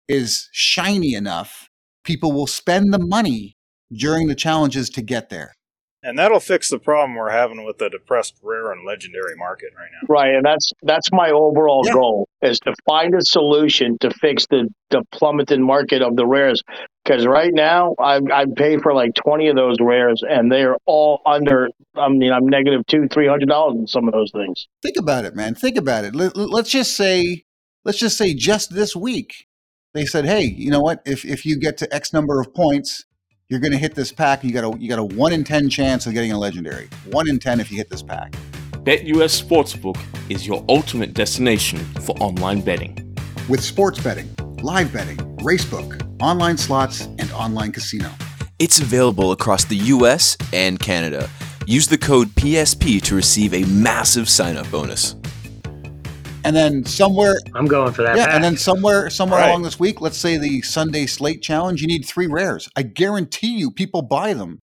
is 0.08 0.50
shiny 0.52 1.14
enough, 1.14 1.70
people 2.04 2.32
will 2.32 2.48
spend 2.48 2.92
the 2.92 3.00
money 3.06 3.57
during 3.92 4.28
the 4.28 4.36
challenges 4.36 4.90
to 4.92 5.02
get 5.02 5.30
there. 5.30 5.54
And 6.04 6.18
that'll 6.18 6.40
fix 6.40 6.70
the 6.70 6.78
problem 6.78 7.16
we're 7.16 7.32
having 7.32 7.66
with 7.66 7.80
the 7.80 7.90
depressed 7.90 8.36
rare 8.44 8.72
and 8.72 8.86
legendary 8.86 9.36
market 9.36 9.70
right 9.76 9.90
now. 9.92 10.06
Right, 10.08 10.36
and 10.36 10.46
that's 10.46 10.72
that's 10.84 11.12
my 11.12 11.32
overall 11.32 11.82
Yeah. 11.86 11.94
goal 11.94 12.30
is 12.42 12.60
to 12.62 12.74
find 12.86 13.16
a 13.16 13.22
solution 13.22 13.98
to 14.02 14.12
fix 14.12 14.46
the 14.48 14.70
the 14.92 15.04
plummeting 15.12 15.66
market 15.66 16.02
of 16.04 16.16
the 16.16 16.26
rares. 16.26 16.62
Because 17.04 17.26
right 17.26 17.52
now, 17.52 17.96
I 18.00 18.20
I 18.32 18.46
pay 18.56 18.78
for 18.78 18.94
like 18.94 19.16
twenty 19.16 19.48
of 19.48 19.56
those 19.56 19.78
rares, 19.82 20.24
and 20.28 20.52
they're 20.52 20.78
all 20.86 21.20
under. 21.26 21.70
I 21.96 22.10
mean, 22.10 22.32
I'm 22.32 22.46
negative 22.46 22.86
two, 22.88 23.08
three 23.12 23.28
hundred 23.28 23.50
dollars 23.50 23.76
in 23.80 23.88
some 23.88 24.08
of 24.08 24.14
those 24.14 24.32
things. 24.32 24.68
Think 24.84 24.98
about 24.98 25.26
it, 25.26 25.36
man. 25.36 25.56
Think 25.56 25.78
about 25.78 26.06
it. 26.06 26.14
Let, 26.16 26.38
let's 26.38 26.70
just 26.70 26.96
say 26.96 27.44
let's 27.86 27.98
just 27.98 28.18
say 28.20 28.36
just 28.36 28.74
this 28.74 28.96
week 28.96 29.48
they 29.96 30.06
said, 30.06 30.26
"Hey, 30.26 30.44
you 30.44 30.70
know 30.70 30.80
what? 30.82 31.02
If 31.06 31.26
if 31.26 31.44
you 31.44 31.60
get 31.60 31.76
to 31.80 31.94
X 31.94 32.14
number 32.14 32.40
of 32.40 32.54
points, 32.54 33.04
you're 33.50 33.60
going 33.62 33.72
to 33.72 33.78
hit 33.78 33.96
this 33.96 34.12
pack. 34.12 34.42
And 34.42 34.52
you 34.52 34.54
got 34.60 34.76
a 34.76 34.78
you 34.80 34.90
got 34.90 35.00
a 35.00 35.04
1 35.04 35.34
in 35.34 35.44
10 35.44 35.70
chance 35.70 36.06
of 36.06 36.14
getting 36.14 36.32
a 36.32 36.38
legendary. 36.38 36.90
1 37.12 37.30
in 37.30 37.40
10 37.40 37.60
if 37.60 37.72
you 37.72 37.78
hit 37.78 37.90
this 37.90 38.04
pack." 38.04 38.34
BetUS 38.84 39.42
Sportsbook 39.42 39.98
is 40.30 40.48
your 40.48 40.64
ultimate 40.70 41.14
destination 41.14 41.80
for 42.02 42.16
online 42.18 42.62
betting. 42.62 43.04
with 43.50 43.64
sports 43.64 43.98
betting, 43.98 44.30
live 44.62 44.92
betting, 44.92 45.16
racebook, 45.38 46.02
online 46.22 46.58
slots, 46.58 47.06
and 47.18 47.32
online 47.32 47.72
casino. 47.72 48.10
It's 48.60 48.80
available 48.80 49.32
across 49.32 49.64
the 49.64 49.78
US 49.78 50.36
and 50.52 50.80
Canada. 50.80 51.30
Use 51.66 51.88
the 51.88 51.98
code 51.98 52.28
PSP 52.36 53.02
to 53.04 53.16
receive 53.16 53.54
a 53.54 53.64
massive 53.66 54.28
sign 54.28 54.58
up 54.58 54.70
bonus. 54.70 55.16
And 56.48 56.56
then 56.56 56.86
somewhere, 56.86 57.36
I'm 57.56 57.66
going 57.66 57.92
for 57.94 58.04
that. 58.04 58.16
yeah, 58.18 58.26
pack. 58.26 58.36
and 58.36 58.44
then 58.44 58.58
somewhere, 58.58 59.10
somewhere 59.10 59.42
Right. 59.42 59.50
along 59.50 59.64
this 59.64 59.80
week, 59.80 60.00
let's 60.02 60.18
say 60.18 60.38
the 60.38 60.62
Sunday 60.62 61.06
slate 61.06 61.42
challenge, 61.42 61.82
you 61.82 61.88
need 61.88 62.06
three 62.06 62.28
rares. 62.28 62.70
I 62.76 62.84
guarantee 62.84 63.58
you, 63.58 63.70
people 63.70 64.02
buy 64.02 64.34
them. 64.34 64.60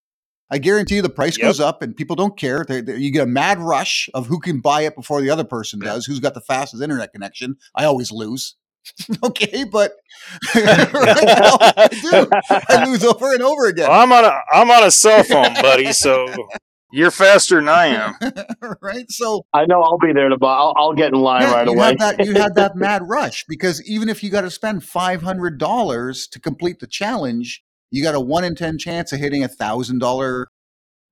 I 0.50 0.58
guarantee 0.58 0.96
you, 0.96 1.02
the 1.02 1.08
price 1.10 1.36
Yep. 1.38 1.44
goes 1.46 1.60
up, 1.60 1.82
and 1.82 1.96
people 1.96 2.16
don't 2.16 2.38
care. 2.38 2.64
They- 2.68 2.80
they- 2.80 2.96
you 2.96 3.10
get 3.10 3.22
a 3.24 3.26
mad 3.26 3.58
rush 3.60 4.08
of 4.14 4.26
who 4.28 4.38
can 4.40 4.60
buy 4.60 4.82
it 4.82 4.94
before 4.96 5.20
the 5.20 5.30
other 5.30 5.44
person 5.44 5.78
does. 5.80 6.06
Who's 6.06 6.20
got 6.20 6.34
the 6.34 6.40
fastest 6.40 6.82
internet 6.82 7.12
connection? 7.12 7.56
I 7.74 7.84
always 7.84 8.10
lose. 8.12 8.54
okay, 9.24 9.64
but 9.64 9.92
right 10.54 11.24
now, 11.24 11.56
I 11.60 11.88
do. 11.90 12.28
I 12.68 12.84
lose 12.86 13.02
over 13.04 13.32
and 13.32 13.42
over 13.42 13.66
again. 13.66 13.88
Well, 13.88 14.00
I'm 14.00 14.12
on 14.12 14.24
a 14.24 14.38
I'm 14.52 14.70
on 14.70 14.84
a 14.84 14.90
cell 14.90 15.22
phone, 15.22 15.54
buddy. 15.54 15.92
So 15.92 16.26
you're 16.94 17.10
faster 17.10 17.56
than 17.56 17.68
I 17.68 17.86
am. 17.86 18.14
right? 18.80 19.10
So 19.10 19.44
I 19.52 19.66
know 19.66 19.82
I'll 19.82 19.98
be 19.98 20.12
there 20.12 20.28
to 20.28 20.38
buy. 20.38 20.54
I'll, 20.54 20.72
I'll 20.76 20.92
get 20.94 21.12
in 21.12 21.20
line 21.20 21.42
yeah, 21.42 21.52
right 21.52 21.66
you 21.66 21.72
away. 21.72 21.86
had 21.86 21.98
that 21.98 22.24
you 22.26 22.34
had 22.34 22.54
that 22.54 22.72
mad 22.76 23.02
rush 23.06 23.44
because 23.48 23.82
even 23.88 24.08
if 24.08 24.22
you 24.22 24.30
got 24.30 24.42
to 24.42 24.50
spend 24.50 24.84
five 24.84 25.22
hundred 25.22 25.58
dollars 25.58 26.26
to 26.28 26.40
complete 26.40 26.78
the 26.78 26.86
challenge, 26.86 27.62
you 27.90 28.02
got 28.02 28.14
a 28.14 28.20
one 28.20 28.44
in 28.44 28.54
ten 28.54 28.78
chance 28.78 29.12
of 29.12 29.18
hitting 29.18 29.42
a 29.42 29.48
thousand 29.48 29.98
dollar 29.98 30.48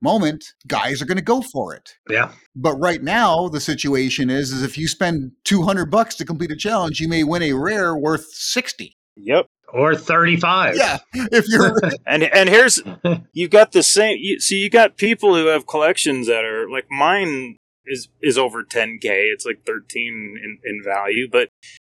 moment. 0.00 0.44
Guys 0.66 1.02
are 1.02 1.06
going 1.06 1.18
to 1.18 1.22
go 1.24 1.42
for 1.42 1.74
it. 1.74 1.90
yeah, 2.08 2.32
But 2.56 2.74
right 2.76 3.02
now, 3.02 3.48
the 3.48 3.60
situation 3.60 4.30
is 4.30 4.52
is 4.52 4.62
if 4.62 4.78
you 4.78 4.86
spend 4.88 5.32
two 5.44 5.62
hundred 5.62 5.90
bucks 5.90 6.14
to 6.16 6.24
complete 6.24 6.52
a 6.52 6.56
challenge, 6.56 7.00
you 7.00 7.08
may 7.08 7.24
win 7.24 7.42
a 7.42 7.52
rare 7.54 7.96
worth 7.96 8.26
sixty. 8.32 8.96
Yep. 9.16 9.46
Or 9.72 9.96
35. 9.96 10.76
Yeah, 10.76 10.98
if 11.14 11.48
you're 11.48 11.78
And 12.06 12.22
and 12.24 12.48
here's 12.48 12.80
you've 13.32 13.50
got 13.50 13.72
the 13.72 13.82
same. 13.82 14.18
You, 14.20 14.40
so 14.40 14.54
you 14.54 14.70
got 14.70 14.96
people 14.96 15.34
who 15.34 15.46
have 15.46 15.66
collections 15.66 16.26
that 16.26 16.44
are 16.44 16.68
like 16.70 16.86
mine 16.90 17.56
is 17.86 18.08
is 18.20 18.38
over 18.38 18.62
10k. 18.62 19.00
It's 19.04 19.46
like 19.46 19.64
13 19.66 20.38
in, 20.42 20.58
in 20.64 20.82
value, 20.84 21.28
but 21.30 21.48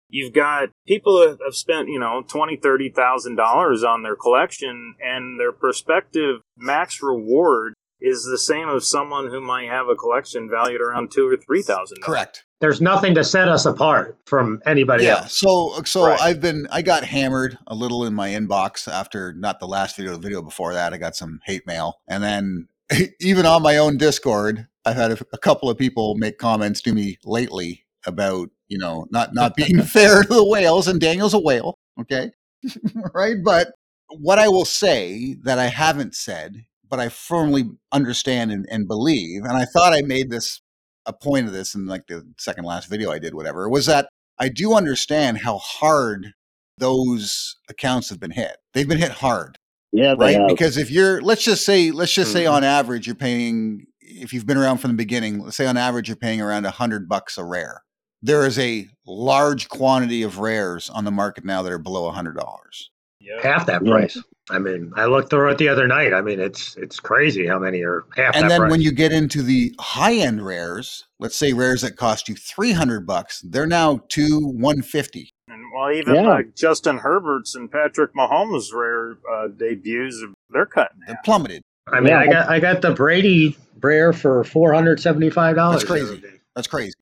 you've 0.09 0.33
got 0.33 0.69
people 0.87 1.17
who 1.17 1.37
have 1.43 1.55
spent 1.55 1.87
you 1.87 1.99
know 1.99 2.23
20 2.27 2.57
30 2.57 2.89
thousand 2.89 3.35
dollars 3.35 3.83
on 3.83 4.03
their 4.03 4.15
collection, 4.15 4.95
and 5.01 5.39
their 5.39 5.51
prospective 5.51 6.41
max 6.57 7.01
reward 7.01 7.73
is 8.01 8.23
the 8.23 8.37
same 8.37 8.69
as 8.69 8.87
someone 8.87 9.29
who 9.29 9.41
might 9.41 9.67
have 9.69 9.87
a 9.87 9.95
collection 9.95 10.49
valued 10.49 10.81
around 10.81 11.11
two 11.11 11.27
or 11.27 11.37
three 11.37 11.61
thousand. 11.61 12.01
correct. 12.01 12.45
There's 12.61 12.81
nothing 12.81 13.15
to 13.15 13.23
set 13.23 13.47
us 13.47 13.65
apart 13.65 14.17
from 14.25 14.61
anybody 14.65 15.05
Yeah. 15.05 15.19
else. 15.21 15.33
So 15.37 15.81
so 15.85 16.07
Right. 16.07 16.19
I've 16.19 16.41
been 16.41 16.67
I 16.71 16.81
got 16.81 17.03
hammered 17.05 17.57
a 17.67 17.75
little 17.75 18.05
in 18.05 18.13
my 18.13 18.29
inbox 18.29 18.91
after 18.91 19.33
not 19.33 19.59
the 19.59 19.67
last 19.67 19.95
video, 19.95 20.11
the 20.13 20.19
video 20.19 20.41
before 20.41 20.73
that. 20.73 20.93
I 20.93 20.97
got 20.97 21.15
some 21.15 21.39
hate 21.45 21.65
mail, 21.65 21.99
and 22.07 22.21
then 22.23 22.67
even 23.21 23.45
on 23.45 23.61
my 23.61 23.77
own 23.77 23.97
Discord, 23.97 24.67
I've 24.85 24.95
had 24.97 25.11
a, 25.11 25.17
a 25.33 25.37
couple 25.37 25.69
of 25.69 25.77
people 25.77 26.15
make 26.15 26.37
comments 26.37 26.81
to 26.81 26.93
me 26.93 27.17
lately 27.23 27.85
about 28.05 28.49
you 28.67 28.77
know 28.77 29.07
not 29.09 29.33
not 29.33 29.55
being 29.55 29.81
fair 29.83 30.23
to 30.23 30.27
the 30.33 30.43
whales, 30.45 30.87
and 30.87 30.99
Daniel's 30.99 31.33
a 31.33 31.39
whale, 31.39 31.75
okay, 32.01 32.31
right? 33.13 33.37
But 33.43 33.71
what 34.09 34.37
I 34.39 34.49
will 34.49 34.65
say 34.65 35.35
that 35.43 35.59
I 35.59 35.67
haven't 35.67 36.13
said, 36.15 36.65
but 36.89 36.99
I 36.99 37.07
firmly 37.09 37.69
understand 37.93 38.51
and, 38.51 38.65
and 38.69 38.87
believe, 38.87 39.43
and 39.43 39.55
I 39.55 39.63
thought 39.65 39.93
I 39.93 40.01
made 40.01 40.29
this 40.29 40.61
a 41.09 41.13
point 41.13 41.47
of 41.47 41.53
this 41.53 41.73
in 41.75 41.87
like 41.87 42.07
the 42.07 42.23
second 42.37 42.65
last 42.65 42.87
video 42.89 43.11
I 43.11 43.19
did, 43.19 43.33
whatever, 43.33 43.67
was 43.67 43.87
that 43.87 44.07
I 44.37 44.47
do 44.47 44.73
understand 44.73 45.39
how 45.39 45.57
hard 45.57 46.33
those 46.77 47.57
accounts 47.69 48.09
have 48.09 48.19
been 48.19 48.31
hit. 48.31 48.57
They've 48.73 48.87
been 48.87 48.99
hit 48.99 49.11
hard, 49.11 49.57
yeah, 49.91 50.15
right? 50.17 50.37
have. 50.37 50.47
Because 50.47 50.77
if 50.77 50.89
you're, 50.89 51.21
let's 51.21 51.43
just 51.43 51.65
say, 51.65 51.91
let's 51.91 52.13
just 52.13 52.31
say 52.31 52.43
Mhm. 52.45 52.53
on 52.53 52.63
average, 52.63 53.05
you're 53.07 53.15
paying, 53.15 53.85
if 53.99 54.31
you've 54.31 54.45
been 54.45 54.57
around 54.57 54.77
from 54.77 54.91
the 54.91 54.97
beginning, 54.97 55.39
let's 55.39 55.57
say 55.57 55.65
on 55.65 55.75
average, 55.75 56.07
you're 56.07 56.15
paying 56.15 56.41
around 56.41 56.65
a 56.65 56.71
hundred 56.71 57.09
bucks 57.09 57.37
a 57.37 57.43
rare. 57.43 57.81
There 58.21 58.45
is 58.45 58.59
a 58.59 58.87
large 59.05 59.67
quantity 59.67 60.23
of 60.23 60.39
rares 60.39 60.89
on 60.89 61.03
the 61.05 61.11
market 61.11 61.43
now 61.43 61.61
that 61.63 61.71
are 61.71 61.77
below 61.77 62.07
a 62.07 62.11
hundred 62.11 62.37
dollars. 62.37 62.91
Yep. 63.29 63.43
Half 63.43 63.65
that 63.67 63.85
Yeah. 63.85 63.91
price. 63.91 64.17
I 64.51 64.57
mean, 64.57 64.91
I 64.95 65.05
looked 65.05 65.29
through 65.29 65.51
it 65.51 65.59
the 65.59 65.69
other 65.69 65.85
night. 65.87 66.11
I 66.13 66.21
mean, 66.21 66.39
it's 66.39 66.75
it's 66.77 66.99
crazy 66.99 67.45
how 67.45 67.59
many 67.59 67.83
are 67.83 68.05
half 68.15 68.35
And 68.35 68.45
that 68.45 68.49
then 68.49 68.59
price. 68.61 68.71
when 68.71 68.81
you 68.81 68.91
get 68.91 69.11
into 69.11 69.43
the 69.43 69.75
high 69.79 70.15
end 70.15 70.43
rares, 70.43 71.05
let's 71.19 71.35
say 71.35 71.53
rares 71.53 71.81
that 71.81 71.95
cost 71.97 72.27
you 72.27 72.35
300 72.35 73.05
bucks, 73.05 73.41
they're 73.41 73.67
now 73.67 74.01
two 74.09 74.39
150. 74.39 75.29
And 75.47 75.61
well, 75.75 75.91
even 75.91 76.15
Yeah. 76.15 76.21
like 76.21 76.55
Justin 76.55 76.97
Herbert's 76.97 77.53
and 77.55 77.71
Patrick 77.71 78.15
Mahomes' 78.15 78.73
rare 78.73 79.17
uh, 79.31 79.47
debuts, 79.49 80.23
they're 80.49 80.65
cutting. 80.65 80.99
They're 81.05 81.19
plummeted. 81.23 81.61
I 81.91 81.99
mean, 81.99 82.09
Yeah. 82.09 82.19
I 82.19 82.25
got 82.27 82.49
I 82.49 82.59
got 82.59 82.81
the 82.81 82.91
Brady 82.91 83.55
Rare 83.81 84.11
for 84.13 84.43
four 84.43 84.73
hundred 84.73 84.99
seventy 84.99 85.29
five 85.29 85.55
dollars. 85.55 85.81
That's 85.83 85.91
crazy. 85.91 86.23
That's 86.55 86.67
crazy. 86.67 86.93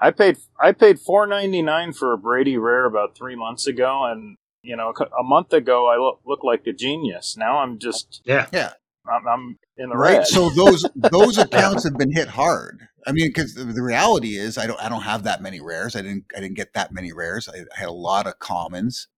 I 0.00 0.10
paid 0.10 0.36
I 0.60 0.72
paid 0.72 0.98
four 0.98 1.26
ninety 1.28 1.62
nine 1.62 1.92
for 1.92 2.12
a 2.12 2.18
Brady 2.18 2.58
rare 2.58 2.84
about 2.86 3.16
three 3.16 3.34
months 3.36 3.66
ago, 3.68 4.04
and 4.04 4.36
you 4.62 4.76
know, 4.76 4.92
a 5.18 5.22
month 5.22 5.52
ago 5.52 5.86
I 5.88 5.96
look, 5.96 6.20
looked 6.26 6.44
like 6.44 6.66
a 6.66 6.72
genius. 6.72 7.36
Now 7.36 7.58
I'm 7.58 7.78
just 7.78 8.22
Yeah. 8.24 8.46
Yeah. 8.52 8.72
I'm, 9.10 9.26
I'm 9.26 9.58
in 9.78 9.88
the 9.88 9.96
right 9.96 10.18
red. 10.18 10.26
so 10.26 10.50
those 10.50 10.84
those 10.94 11.38
accounts 11.46 11.84
have 11.84 11.96
been 11.96 12.12
hit 12.12 12.28
hard 12.28 12.80
i 13.06 13.12
mean 13.12 13.28
because 13.28 13.54
the, 13.54 13.64
the 13.64 13.80
reality 13.82 14.36
is 14.36 14.58
i 14.58 14.66
don't 14.66 14.78
i 14.82 14.88
don't 14.90 15.00
have 15.02 15.22
that 15.22 15.40
many 15.40 15.60
rares 15.62 15.96
i 15.96 16.02
didn't 16.02 16.24
i 16.36 16.40
didn't 16.40 16.56
get 16.56 16.74
that 16.74 16.92
many 16.92 17.10
rares 17.10 17.48
i, 17.48 17.56
I 17.60 17.78
had 17.80 17.88
a 17.88 17.92
lot 17.92 18.26
of 18.26 18.38
commons 18.38 19.08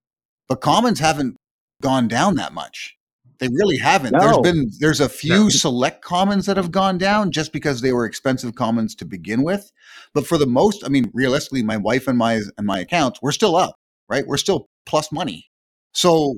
but 0.46 0.61
commons 0.61 1.00
haven't 1.00 1.37
gone 1.83 2.07
down 2.07 2.37
that 2.37 2.53
much 2.53 2.96
They 3.40 3.48
really 3.48 3.79
haven't. 3.79 4.12
There's 4.12 4.38
been 4.38 4.70
there's 4.79 5.00
a 5.00 5.09
few 5.09 5.44
No. 5.44 5.48
select 5.48 6.05
commons 6.05 6.44
that 6.46 6.57
have 6.59 6.70
gone 6.70 6.98
down 6.98 7.33
just 7.33 7.53
because 7.53 7.81
they 7.81 7.92
were 7.92 8.05
expensive 8.05 8.55
commons 8.55 8.94
to 8.96 9.05
begin 9.07 9.42
with. 9.42 9.72
But 10.14 10.26
for 10.26 10.37
the 10.38 10.46
most, 10.46 10.85
I 10.85 10.88
mean, 10.88 11.11
realistically, 11.14 11.62
my 11.62 11.79
wife 11.79 12.07
and 12.07 12.18
my 12.18 12.42
and 12.59 12.66
my 12.66 12.79
accounts, 12.81 13.20
we're 13.22 13.33
still 13.33 13.57
up, 13.57 13.74
right? 14.11 14.27
We're 14.27 14.37
still 14.37 14.66
plus 14.87 15.11
money. 15.12 15.46
So 15.94 16.35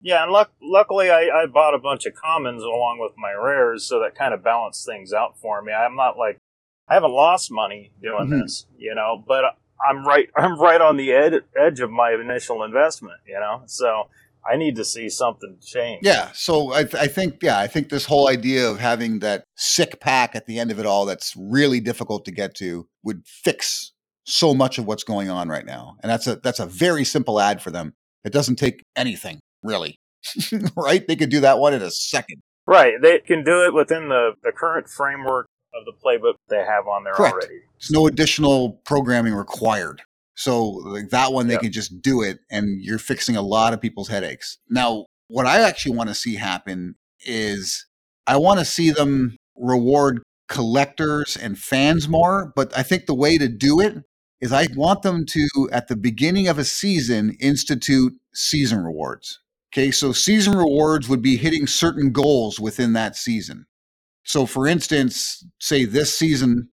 Yeah, 0.00 0.22
and 0.22 0.32
luck- 0.32 0.52
luckily 0.62 1.10
I, 1.10 1.28
I 1.42 1.46
bought 1.46 1.74
a 1.74 1.78
bunch 1.78 2.06
of 2.06 2.14
commons 2.14 2.62
along 2.62 2.98
with 3.00 3.12
my 3.18 3.32
rares, 3.32 3.84
so 3.84 4.00
that 4.00 4.14
kind 4.14 4.32
of 4.32 4.42
balanced 4.44 4.86
things 4.86 5.12
out 5.12 5.38
for 5.40 5.60
me. 5.62 5.72
I'm 5.72 5.96
not 5.96 6.16
like 6.16 6.38
I 6.88 6.94
haven't 6.94 7.12
lost 7.12 7.50
money 7.50 7.90
doing 8.00 8.28
Mhm. 8.28 8.42
this, 8.42 8.66
you 8.78 8.94
know, 8.94 9.22
but 9.26 9.42
I'm 9.88 10.06
right 10.06 10.28
I'm 10.36 10.58
right 10.60 10.80
on 10.80 10.96
the 10.96 11.12
ed- 11.12 11.44
edge 11.56 11.80
of 11.80 11.90
my 11.90 12.12
initial 12.12 12.62
investment, 12.62 13.18
you 13.26 13.38
know, 13.40 13.62
so 13.66 14.08
I 14.48 14.56
need 14.56 14.76
to 14.76 14.84
see 14.84 15.08
something 15.08 15.58
change. 15.60 16.00
Yeah. 16.06 16.30
So 16.32 16.72
I, 16.72 16.80
I 16.80 17.08
think, 17.08 17.42
yeah, 17.42 17.58
I 17.58 17.66
think 17.66 17.88
this 17.88 18.04
whole 18.04 18.28
idea 18.28 18.70
of 18.70 18.78
having 18.78 19.18
that 19.18 19.42
sick 19.56 19.98
pack 20.00 20.36
at 20.36 20.46
the 20.46 20.60
end 20.60 20.70
of 20.70 20.78
it 20.78 20.86
all 20.86 21.04
that's 21.04 21.34
really 21.36 21.80
difficult 21.80 22.24
to 22.26 22.30
get 22.30 22.54
to 22.56 22.86
would 23.02 23.22
fix 23.26 23.92
so 24.26 24.54
much 24.54 24.78
of 24.78 24.86
what's 24.86 25.04
going 25.04 25.30
on 25.30 25.48
right 25.48 25.64
now. 25.64 25.96
And 26.02 26.10
that's 26.10 26.26
a 26.26 26.36
that's 26.36 26.60
a 26.60 26.66
very 26.66 27.04
simple 27.04 27.40
ad 27.40 27.62
for 27.62 27.70
them. 27.70 27.94
It 28.24 28.32
doesn't 28.32 28.56
take 28.56 28.82
anything, 28.96 29.38
really. 29.62 29.96
right? 30.76 31.06
They 31.06 31.16
could 31.16 31.30
do 31.30 31.40
that 31.40 31.58
one 31.58 31.74
in 31.74 31.82
a 31.82 31.90
second. 31.90 32.40
Right, 32.66 32.94
they 33.00 33.20
can 33.20 33.44
do 33.44 33.62
it 33.64 33.72
within 33.72 34.08
the, 34.08 34.32
the 34.42 34.50
current 34.50 34.88
framework 34.88 35.46
of 35.72 35.84
the 35.84 35.92
playbook 35.92 36.34
they 36.48 36.64
have 36.64 36.88
on 36.88 37.04
there 37.04 37.12
Correct. 37.12 37.34
already. 37.34 37.60
There's 37.78 37.92
no 37.92 38.08
additional 38.08 38.80
programming 38.84 39.34
required. 39.34 40.02
So 40.34 40.64
like 40.64 41.10
that 41.10 41.32
one, 41.32 41.46
they 41.46 41.54
Yep. 41.54 41.62
can 41.62 41.72
just 41.72 42.02
do 42.02 42.22
it, 42.22 42.40
and 42.50 42.82
you're 42.82 42.98
fixing 42.98 43.36
a 43.36 43.42
lot 43.42 43.72
of 43.72 43.80
people's 43.80 44.08
headaches. 44.08 44.58
Now, 44.68 45.06
what 45.28 45.46
I 45.46 45.60
actually 45.60 45.94
want 45.96 46.08
to 46.08 46.14
see 46.14 46.34
happen 46.34 46.96
is 47.24 47.86
I 48.26 48.36
want 48.36 48.58
to 48.58 48.64
see 48.64 48.90
them 48.90 49.36
reward 49.56 50.22
collectors 50.48 51.36
and 51.36 51.58
fans 51.58 52.08
more. 52.08 52.52
But 52.54 52.76
I 52.76 52.82
think 52.82 53.06
the 53.06 53.14
way 53.14 53.38
to 53.38 53.48
do 53.48 53.80
it 53.80 54.02
is 54.40 54.52
I 54.52 54.66
want 54.74 55.02
them 55.02 55.24
to, 55.26 55.48
at 55.72 55.88
the 55.88 55.96
beginning 55.96 56.48
of 56.48 56.58
a 56.58 56.64
season, 56.64 57.36
institute 57.40 58.14
season 58.34 58.84
rewards. 58.84 59.40
Okay, 59.72 59.90
so 59.90 60.12
season 60.12 60.56
rewards 60.56 61.08
would 61.08 61.22
be 61.22 61.36
hitting 61.36 61.66
certain 61.66 62.12
goals 62.12 62.60
within 62.60 62.92
that 62.94 63.16
season. 63.16 63.66
So, 64.24 64.46
for 64.46 64.66
instance, 64.66 65.44
say 65.60 65.84
this 65.84 66.16
season, 66.16 66.68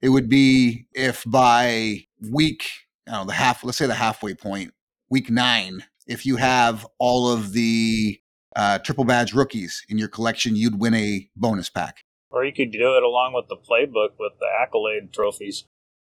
it 0.00 0.10
would 0.10 0.28
be 0.28 0.86
if 0.92 1.24
by 1.26 2.06
week, 2.30 2.68
I 3.08 3.12
don't 3.12 3.20
know, 3.20 3.26
the 3.26 3.32
half, 3.32 3.64
let's 3.64 3.78
say 3.78 3.86
the 3.86 3.94
halfway 3.94 4.34
point, 4.34 4.72
week 5.10 5.30
nine, 5.30 5.84
if 6.06 6.26
you 6.26 6.36
have 6.36 6.86
all 6.98 7.32
of 7.32 7.52
the 7.52 8.20
uh, 8.54 8.78
triple 8.78 9.04
badge 9.04 9.32
rookies 9.32 9.84
in 9.88 9.98
your 9.98 10.08
collection, 10.08 10.56
you'd 10.56 10.80
win 10.80 10.94
a 10.94 11.28
bonus 11.36 11.70
pack. 11.70 12.04
Or 12.30 12.44
you 12.44 12.52
could 12.52 12.72
do 12.72 12.96
it 12.96 13.02
along 13.02 13.34
with 13.34 13.48
the 13.48 13.56
playbook 13.56 14.18
with 14.18 14.32
the 14.40 14.48
accolade 14.60 15.12
trophies. 15.12 15.64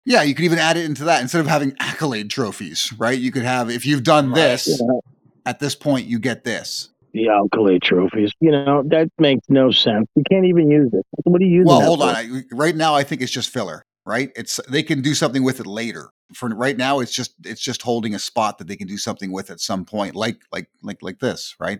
Yeah, 0.08 0.24
you 0.24 0.34
could 0.34 0.46
even 0.46 0.58
add 0.58 0.78
it 0.78 0.86
into 0.86 1.04
that 1.04 1.22
instead 1.22 1.42
of 1.42 1.48
having 1.48 1.76
accolade 1.82 2.30
trophies, 2.30 2.94
right? 2.98 3.20
You 3.20 3.30
could 3.30 3.44
have, 3.44 3.70
if 3.70 3.86
you've 3.86 4.04
done 4.04 4.32
this, 4.32 4.66
Yeah. 4.80 5.00
at 5.46 5.60
this 5.60 5.76
point, 5.76 6.06
you 6.08 6.18
get 6.18 6.46
this. 6.46 6.90
The 7.14 7.28
accolade 7.28 7.82
trophies. 7.82 8.32
You 8.40 8.52
know, 8.52 8.84
that 8.88 9.10
makes 9.20 9.46
no 9.50 9.70
sense. 9.70 10.08
You 10.16 10.24
can't 10.32 10.46
even 10.46 10.72
use 10.72 10.94
it. 10.94 11.06
What 11.26 11.42
are 11.42 11.46
you 11.46 11.52
using 11.56 11.68
Well, 11.68 11.82
hold 11.82 12.00
for? 12.00 12.06
on. 12.06 12.16
I, 12.16 12.44
right 12.54 12.74
now, 12.74 12.96
I 12.96 13.04
think 13.04 13.22
it's 13.22 13.34
just 13.34 13.50
filler, 13.50 13.84
right? 14.06 14.32
It's 14.38 14.62
they 14.70 14.82
can 14.82 15.02
do 15.02 15.14
something 15.14 15.44
with 15.44 15.60
it 15.60 15.68
later. 15.68 16.10
For 16.34 16.48
right 16.50 16.78
now, 16.78 17.00
it's 17.02 17.14
just 17.14 17.34
it's 17.44 17.62
just 17.62 17.82
holding 17.82 18.16
a 18.16 18.20
spot 18.20 18.60
that 18.60 18.68
they 18.68 18.76
can 18.78 18.88
do 18.88 18.98
something 18.98 19.32
with 19.34 19.50
at 19.50 19.60
some 19.60 19.84
point, 19.84 20.16
like 20.16 20.38
like 20.54 20.70
like 20.84 21.02
like 21.02 21.20
this, 21.20 21.54
right? 21.60 21.80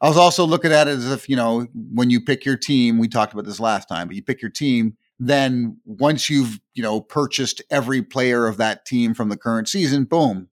I 0.00 0.06
was 0.08 0.16
also 0.16 0.44
looking 0.44 0.70
at 0.72 0.86
it 0.86 0.92
as 0.92 1.10
if 1.10 1.28
you 1.28 1.34
know 1.34 1.66
when 1.92 2.08
you 2.10 2.20
pick 2.20 2.44
your 2.44 2.56
team. 2.56 2.98
We 2.98 3.08
talked 3.08 3.32
about 3.32 3.46
this 3.46 3.58
last 3.60 3.88
time, 3.88 4.06
but 4.06 4.14
you 4.16 4.22
pick 4.22 4.42
your 4.42 4.50
team. 4.50 4.96
Then 5.24 5.78
once 5.86 6.28
you've 6.28 6.60
you 6.74 6.82
know 6.82 7.00
purchased 7.00 7.62
every 7.70 8.02
player 8.02 8.46
of 8.46 8.58
that 8.58 8.84
team 8.84 9.14
from 9.14 9.30
the 9.30 9.38
current 9.38 9.68
season, 9.68 10.04
boom, 10.04 10.48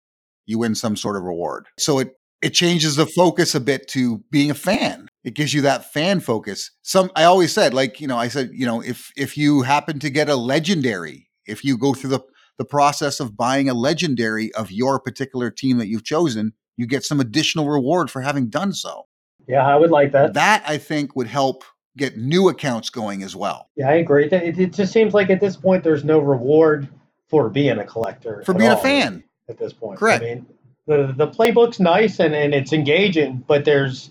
you 0.45 0.59
win 0.59 0.75
some 0.75 0.95
sort 0.95 1.17
of 1.17 1.23
reward. 1.23 1.67
So 1.79 1.99
it 1.99 2.15
it 2.43 2.51
changes 2.51 2.97
the 2.97 3.07
focus 3.07 3.55
a 3.55 3.61
bit 3.61 3.89
to 3.89 4.19
being 4.31 4.51
a 4.51 4.55
fan. 4.55 5.09
It 5.25 5.35
gives 5.35 5.55
you 5.55 5.63
that 5.63 5.93
fan 5.93 6.21
focus. 6.21 6.71
Some 6.83 7.11
I 7.17 7.25
always 7.25 7.53
said, 7.53 7.73
like, 7.73 7.99
you 8.01 8.07
know, 8.07 8.19
I 8.19 8.29
said, 8.29 8.51
you 8.53 8.67
know, 8.67 8.83
if 8.83 9.11
if 9.17 9.39
you 9.39 9.63
happen 9.63 9.99
to 10.01 10.11
get 10.11 10.29
a 10.29 10.37
legendary, 10.37 11.31
if 11.47 11.65
you 11.65 11.79
go 11.79 11.95
through 11.95 12.11
the 12.11 12.21
the 12.59 12.65
process 12.65 13.21
of 13.21 13.37
buying 13.37 13.71
a 13.71 13.75
legendary 13.75 14.53
of 14.55 14.71
your 14.71 15.01
particular 15.01 15.51
team 15.51 15.79
that 15.79 15.89
you've 15.89 16.05
chosen, 16.05 16.53
you 16.77 16.87
get 16.87 17.05
some 17.05 17.21
additional 17.21 17.69
reward 17.69 18.11
for 18.11 18.21
having 18.21 18.51
done 18.51 18.73
so. 18.73 19.07
Yeah, 19.47 19.67
I 19.67 19.77
would 19.77 19.91
like 19.91 20.13
that. 20.13 20.35
That 20.35 20.63
I 20.67 20.77
think 20.77 21.17
would 21.17 21.27
help 21.27 21.65
get 21.99 22.17
new 22.17 22.49
accounts 22.49 22.89
going 22.89 23.23
as 23.23 23.37
well. 23.37 23.69
Yeah, 23.77 23.91
I 23.91 23.95
agree. 23.95 24.27
It, 24.27 24.59
it 24.59 24.73
just 24.73 24.93
seems 24.93 25.13
like 25.13 25.29
at 25.31 25.41
this 25.41 25.57
point 25.57 25.85
there's 25.85 26.05
no 26.05 26.19
reward 26.19 26.89
for 27.29 27.51
being 27.51 27.79
a 27.79 27.85
collector. 27.85 28.43
For 28.45 28.53
at 28.53 28.59
being 28.59 28.71
a 28.71 28.77
fan. 28.77 29.25
at 29.49 29.59
this 29.59 29.73
point. 29.73 29.99
Correct. 29.99 30.23
I 30.23 30.27
mean, 30.27 30.47
the 30.87 31.13
the 31.15 31.29
playbook's 31.29 31.79
nice 31.79 32.19
and, 32.19 32.35
and 32.35 32.55
it's 32.55 32.73
engaging, 32.73 33.45
but 33.47 33.65
there's 33.65 34.11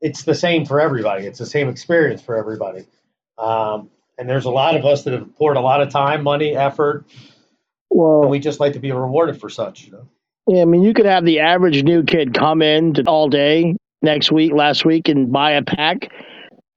it's 0.00 0.24
the 0.24 0.34
same 0.34 0.66
for 0.66 0.80
everybody. 0.80 1.26
It's 1.26 1.38
the 1.38 1.46
same 1.46 1.68
experience 1.68 2.20
for 2.20 2.36
everybody. 2.36 2.84
Um, 3.38 3.88
and 4.18 4.28
there's 4.28 4.44
a 4.44 4.50
lot 4.50 4.76
of 4.76 4.84
us 4.84 5.04
that 5.04 5.14
have 5.14 5.34
poured 5.36 5.56
a 5.56 5.60
lot 5.60 5.80
of 5.80 5.88
time, 5.88 6.22
money, 6.22 6.54
effort, 6.54 7.06
and 7.90 8.00
Well, 8.00 8.28
we 8.28 8.38
just 8.38 8.60
like 8.60 8.74
to 8.74 8.80
be 8.80 8.92
rewarded 8.92 9.40
for 9.40 9.48
such. 9.48 9.84
You 9.84 9.92
know? 9.92 10.08
yeah, 10.48 10.62
I 10.62 10.64
mean, 10.64 10.82
you 10.82 10.92
could 10.92 11.06
have 11.06 11.24
the 11.24 11.40
average 11.40 11.82
new 11.82 12.02
kid 12.02 12.34
come 12.34 12.62
in 12.62 12.94
all 13.06 13.28
day 13.28 13.76
next 14.02 14.30
week, 14.30 14.52
last 14.52 14.84
week, 14.84 15.08
and 15.08 15.32
buy 15.32 15.52
a 15.52 15.62
pack. 15.62 16.10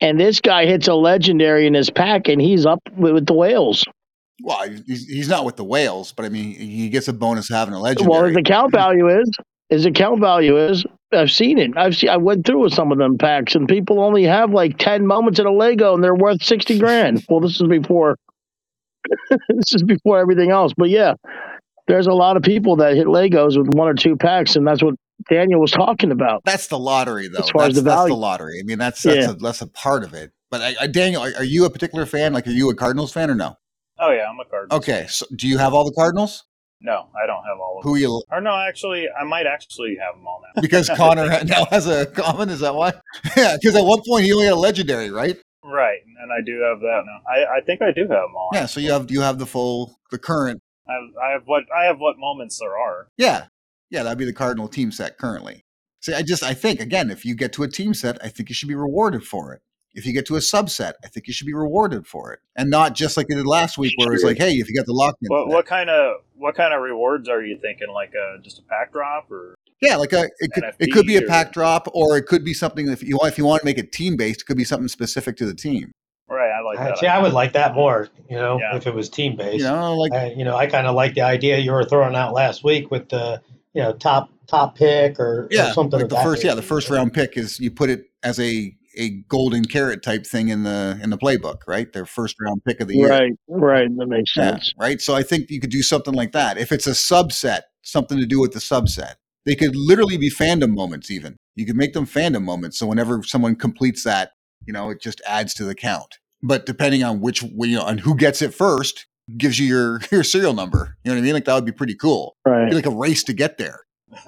And 0.02 0.20
this 0.20 0.42
guy 0.42 0.66
hits 0.66 0.88
a 0.88 0.94
legendary 0.94 1.68
in 1.68 1.74
his 1.74 1.90
pack, 1.90 2.28
and 2.28 2.42
he's 2.42 2.66
up 2.66 2.82
with, 2.98 3.14
with 3.14 3.26
the 3.26 3.34
whales. 3.34 3.86
Well, 4.44 4.70
he's, 4.86 5.06
he's 5.08 5.30
not 5.30 5.46
with 5.46 5.56
the 5.56 5.64
whales, 5.64 6.12
but 6.12 6.26
I 6.26 6.30
mean, 6.30 6.54
he 6.54 6.90
gets 6.90 7.08
a 7.08 7.14
bonus 7.14 7.48
having 7.48 7.74
a 7.74 7.80
legendary. 7.80 8.12
Well, 8.12 8.26
his 8.26 8.36
account 8.36 8.72
value 8.72 9.08
is 9.08 9.30
his 9.70 9.86
account 9.86 10.20
value 10.20 10.58
is. 10.58 10.86
I've 11.12 11.32
seen 11.32 11.58
it. 11.58 11.78
I've 11.78 11.96
seen. 11.96 12.10
I 12.10 12.18
went 12.18 12.46
through 12.46 12.62
with 12.62 12.74
some 12.74 12.92
of 12.92 12.98
them 12.98 13.18
packs, 13.18 13.56
and 13.56 13.68
people 13.68 14.02
only 14.02 14.24
have 14.24 14.52
like 14.52 14.78
ten 14.78 15.08
moments 15.08 15.40
in 15.40 15.46
a 15.46 15.52
Lego, 15.52 15.94
and 15.94 16.04
they're 16.04 16.16
worth 16.16 16.44
sixty 16.44 16.78
grand. 16.78 17.24
Well, 17.30 17.40
this 17.40 17.62
is 17.62 17.68
before. 17.68 18.18
this 19.30 19.74
is 19.74 19.84
before 19.84 20.20
everything 20.20 20.50
else, 20.50 20.74
but 20.76 20.90
yeah, 20.90 21.14
there's 21.88 22.08
a 22.08 22.14
lot 22.14 22.38
of 22.38 22.44
people 22.44 22.78
that 22.78 22.96
hit 22.96 23.06
Legos 23.06 23.58
with 23.58 23.74
one 23.74 23.88
or 23.88 23.94
two 23.94 24.16
packs, 24.16 24.56
and 24.56 24.68
that's 24.68 24.84
what 24.84 24.96
Daniel 25.30 25.60
was 25.60 25.72
talking 25.72 26.12
about. 26.12 26.44
That's 26.46 26.68
the 26.68 26.80
lottery, 26.80 27.28
though. 27.28 27.40
As 27.40 27.50
far 27.50 27.64
that's, 27.64 27.78
as 27.78 27.84
the 27.84 27.90
that's 27.90 28.08
the 28.08 28.16
lottery. 28.16 28.60
I 28.60 28.64
mean, 28.64 28.78
that's 28.78 29.02
that's, 29.02 29.18
Yeah. 29.18 29.32
a, 29.32 29.36
that's 29.36 29.62
a 29.62 29.68
part 29.68 30.04
of 30.04 30.14
it. 30.14 30.32
But 30.52 30.62
I, 30.62 30.76
I, 30.82 30.88
Daniel, 30.88 31.22
are, 31.22 31.32
are 31.38 31.44
you 31.44 31.66
a 31.66 31.70
particular 31.70 32.06
fan? 32.06 32.34
Like, 32.34 32.48
are 32.48 32.52
you 32.52 32.70
a 32.70 32.76
Cardinals 32.76 33.12
fan 33.12 33.30
or 33.30 33.36
no? 33.36 33.58
Oh 34.00 34.12
yeah, 34.12 34.30
I'm 34.30 34.40
a 34.40 34.46
Cardinals. 34.46 34.78
Okay, 34.80 35.06
so 35.10 35.26
do 35.36 35.48
you 35.48 35.58
have 35.58 35.74
all 35.74 35.86
the 35.86 35.94
Cardinals? 35.94 36.44
No, 36.82 37.08
I 37.22 37.26
don't 37.26 37.44
have 37.44 37.58
all 37.60 37.78
of 37.80 37.84
them. 37.84 37.92
Who 37.94 37.98
you? 37.98 38.22
Or 38.32 38.42
no, 38.42 38.56
actually, 38.56 39.08
I 39.10 39.24
might 39.24 39.48
actually 39.48 39.98
have 40.00 40.16
them 40.16 40.28
all 40.28 40.42
now. 40.44 40.62
Because 40.62 40.90
Connor 40.96 41.28
now 41.46 41.66
has 41.72 41.88
a 41.88 42.06
common. 42.06 42.50
Is 42.50 42.60
that 42.60 42.76
why? 42.76 42.94
yeah, 43.38 43.56
because 43.60 43.76
at 43.76 43.84
one 43.84 44.02
point 44.08 44.26
he 44.26 44.34
only 44.34 44.46
had 44.46 44.54
a 44.54 44.58
legendary, 44.58 45.10
right? 45.10 45.38
right, 45.64 46.00
and 46.22 46.32
I 46.32 46.42
do 46.46 46.62
have 46.62 46.80
that 46.82 47.04
now. 47.06 47.22
I, 47.28 47.58
I 47.58 47.62
think 47.62 47.82
I 47.82 47.92
do 47.92 48.02
have 48.02 48.10
them 48.10 48.36
all. 48.36 48.50
Yeah. 48.54 48.66
So 48.66 48.80
you 48.80 48.92
have 48.92 49.10
you 49.10 49.22
have 49.22 49.40
the 49.40 49.46
full 49.46 50.00
the 50.12 50.20
current. 50.20 50.62
I 50.88 50.94
have, 50.94 51.04
I 51.24 51.32
have 51.32 51.44
what 51.46 51.64
I 51.76 51.86
have 51.86 52.00
what 52.00 52.18
moments 52.20 52.60
there 52.60 52.78
are. 52.78 53.08
Yeah, 53.18 53.46
yeah. 53.90 54.04
That'd 54.04 54.18
be 54.18 54.26
the 54.26 54.34
Cardinal 54.34 54.68
team 54.68 54.92
set 54.92 55.18
currently. 55.18 55.64
See, 56.02 56.14
I 56.14 56.22
just 56.22 56.44
I 56.44 56.54
think 56.54 56.80
again, 56.80 57.10
if 57.10 57.26
you 57.26 57.36
get 57.36 57.52
to 57.54 57.64
a 57.64 57.68
team 57.68 57.94
set, 57.94 58.18
I 58.24 58.30
think 58.30 58.50
you 58.50 58.56
should 58.56 58.70
be 58.70 58.76
rewarded 58.76 59.24
for 59.24 59.54
it. 59.54 59.62
If 59.94 60.06
you 60.06 60.12
get 60.12 60.26
to 60.28 60.36
a 60.36 60.40
subset, 60.40 60.94
I 61.06 61.08
think 61.08 61.26
you 61.26 61.32
should 61.34 61.48
be 61.48 61.54
rewarded 61.54 62.06
for 62.06 62.34
it, 62.34 62.40
and 62.58 62.70
not 62.70 62.96
just 62.96 63.16
like 63.16 63.28
you 63.30 63.36
did 63.38 63.48
last 63.48 63.78
week, 63.78 63.94
where 63.98 64.14
it's 64.14 64.26
like, 64.26 64.38
hey, 64.38 64.52
if 64.52 64.68
you 64.68 64.76
got 64.76 64.86
the 64.86 64.92
lock 64.94 65.16
in, 65.22 65.28
What 65.30 65.48
what 65.48 65.66
kind 65.66 65.90
of 65.90 66.18
what 66.36 66.54
kind 66.56 66.74
of 66.74 66.82
rewards 66.82 67.30
are 67.30 67.42
you 67.42 67.58
thinking? 67.58 67.88
Like 67.90 68.14
a 68.14 68.42
just 68.42 68.60
a 68.60 68.62
pack 68.64 68.92
drop 68.92 69.32
or 69.32 69.56
Yeah, 69.82 69.96
like 69.96 70.12
a 70.12 70.28
it 70.40 70.52
could 70.54 70.64
it 70.80 70.92
could 70.92 71.06
be 71.08 71.16
a 71.16 71.22
pack 71.22 71.48
or- 71.48 71.52
drop, 71.54 71.88
or 71.94 72.18
it 72.18 72.26
could 72.26 72.44
be 72.44 72.54
something 72.54 72.90
if 72.90 73.02
you 73.04 73.16
want 73.16 73.32
if 73.32 73.38
you 73.38 73.46
want 73.46 73.62
to 73.62 73.66
make 73.66 73.78
it 73.78 73.94
team 73.94 74.18
based, 74.18 74.42
it 74.42 74.46
could 74.46 74.58
be 74.58 74.66
something 74.66 74.90
specific 74.90 75.38
to 75.38 75.46
the 75.46 75.56
team. 75.56 75.92
right? 76.28 76.52
I 76.52 76.60
like 76.62 76.78
that. 76.78 76.98
See, 76.98 77.08
I 77.08 77.20
would 77.22 77.32
like 77.34 77.54
that 77.54 77.74
more. 77.74 78.10
You 78.30 78.36
know, 78.36 78.60
Yeah. 78.60 78.76
if 78.76 78.86
it 78.88 78.94
was 78.94 79.08
team 79.10 79.38
based. 79.38 79.60
You 79.64 79.70
know, 79.72 79.96
like 79.96 80.12
I, 80.12 80.32
you 80.32 80.44
know, 80.44 80.58
I 80.58 80.68
kind 80.68 80.88
of 80.88 80.94
like 80.96 81.14
the 81.16 81.22
idea 81.22 81.58
you 81.60 81.72
were 81.72 81.86
throwing 81.86 82.16
out 82.16 82.34
last 82.34 82.66
week 82.66 82.92
with 82.92 83.08
the, 83.10 83.42
you 83.76 83.82
know, 83.84 83.94
top 83.94 84.30
top 84.48 84.76
pick 84.76 85.20
or, 85.20 85.42
or 85.44 85.48
yeah, 85.52 85.72
something. 85.74 86.00
like 86.00 86.10
the 86.10 86.16
that 86.16 86.24
first 86.24 86.44
yeah 86.44 86.56
the 86.56 86.62
first 86.62 86.90
round 86.90 87.14
pick 87.14 87.38
is 87.38 87.60
you 87.60 87.70
put 87.70 87.90
it 87.90 88.06
as 88.24 88.40
a 88.40 88.76
a 88.98 89.10
golden 89.28 89.66
carrot 89.66 90.02
type 90.02 90.26
thing 90.26 90.48
in 90.48 90.64
the 90.64 90.98
in 91.04 91.10
the 91.10 91.18
playbook, 91.18 91.58
right? 91.68 91.92
Their 91.92 92.06
first 92.06 92.38
round 92.40 92.64
pick 92.66 92.80
of 92.80 92.88
the 92.88 92.96
year. 92.96 93.10
Right, 93.10 93.34
right. 93.50 93.90
That 93.98 94.08
makes 94.08 94.32
Yeah, 94.36 94.52
sense. 94.52 94.74
right. 94.80 95.02
So 95.02 95.14
I 95.14 95.22
think 95.24 95.52
you 95.52 95.60
could 95.60 95.70
do 95.70 95.84
something 95.84 96.14
like 96.14 96.32
that. 96.32 96.58
If 96.58 96.72
it's 96.72 96.88
a 96.88 96.92
subset, 96.92 97.62
something 97.84 98.18
to 98.18 98.26
do 98.26 98.40
with 98.40 98.54
the 98.54 98.60
subset, 98.60 99.16
they 99.46 99.56
could 99.56 99.76
literally 99.76 100.18
be 100.18 100.32
fandom 100.32 100.74
moments. 100.74 101.12
Even 101.12 101.36
you 101.56 101.66
could 101.66 101.76
make 101.76 101.94
them 101.94 102.06
fandom 102.06 102.44
moments. 102.44 102.80
So 102.80 102.88
whenever 102.88 103.22
someone 103.24 103.56
completes 103.58 104.04
that, 104.06 104.32
you 104.66 104.72
know, 104.72 104.90
it 104.90 105.02
just 105.02 105.22
adds 105.28 105.54
to 105.56 105.66
the 105.66 105.76
count. 105.76 106.18
But 106.42 106.66
depending 106.66 107.04
on 107.04 107.20
which, 107.20 107.44
you 107.44 107.76
know, 107.76 107.84
on 107.84 107.98
who 108.00 108.16
gets 108.16 108.42
it 108.42 108.54
first, 108.54 109.08
gives 109.38 109.60
you 109.60 109.68
your 109.68 110.00
your 110.12 110.24
serial 110.24 110.54
number. 110.54 110.98
You 111.04 111.12
know 111.12 111.16
what 111.16 111.22
I 111.22 111.26
mean? 111.26 111.34
Like 111.34 111.46
that 111.46 111.56
would 111.56 111.66
be 111.66 111.72
pretty 111.72 111.96
cool. 111.96 112.36
Right. 112.46 112.70
Be 112.70 112.76
like 112.76 112.86
a 112.86 112.92
race 112.92 113.24
to 113.26 113.34
get 113.34 113.58
there. 113.58 113.82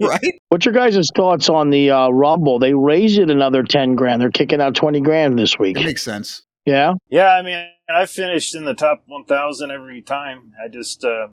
right? 0.00 0.38
What's 0.50 0.64
your 0.64 0.74
guys' 0.74 1.08
thoughts 1.14 1.48
on 1.48 1.70
the 1.70 1.90
uh, 1.90 2.08
Rumble? 2.10 2.58
They 2.58 2.74
raised 2.74 3.18
it 3.18 3.30
another 3.30 3.62
ten 3.62 3.94
grand. 3.96 4.20
They're 4.20 4.30
kicking 4.30 4.60
out 4.60 4.74
twenty 4.74 5.00
grand 5.00 5.38
this 5.38 5.58
week. 5.58 5.78
It 5.78 5.84
makes 5.84 6.02
sense. 6.02 6.42
Yeah, 6.64 6.94
Yeah, 7.08 7.30
I 7.30 7.42
mean, 7.42 7.66
I 7.92 8.06
finished 8.06 8.54
in 8.54 8.64
the 8.64 8.74
top 8.74 9.02
1,000 9.06 9.72
every 9.72 10.00
time. 10.00 10.52
I 10.64 10.68
just, 10.68 11.04
uh, 11.04 11.26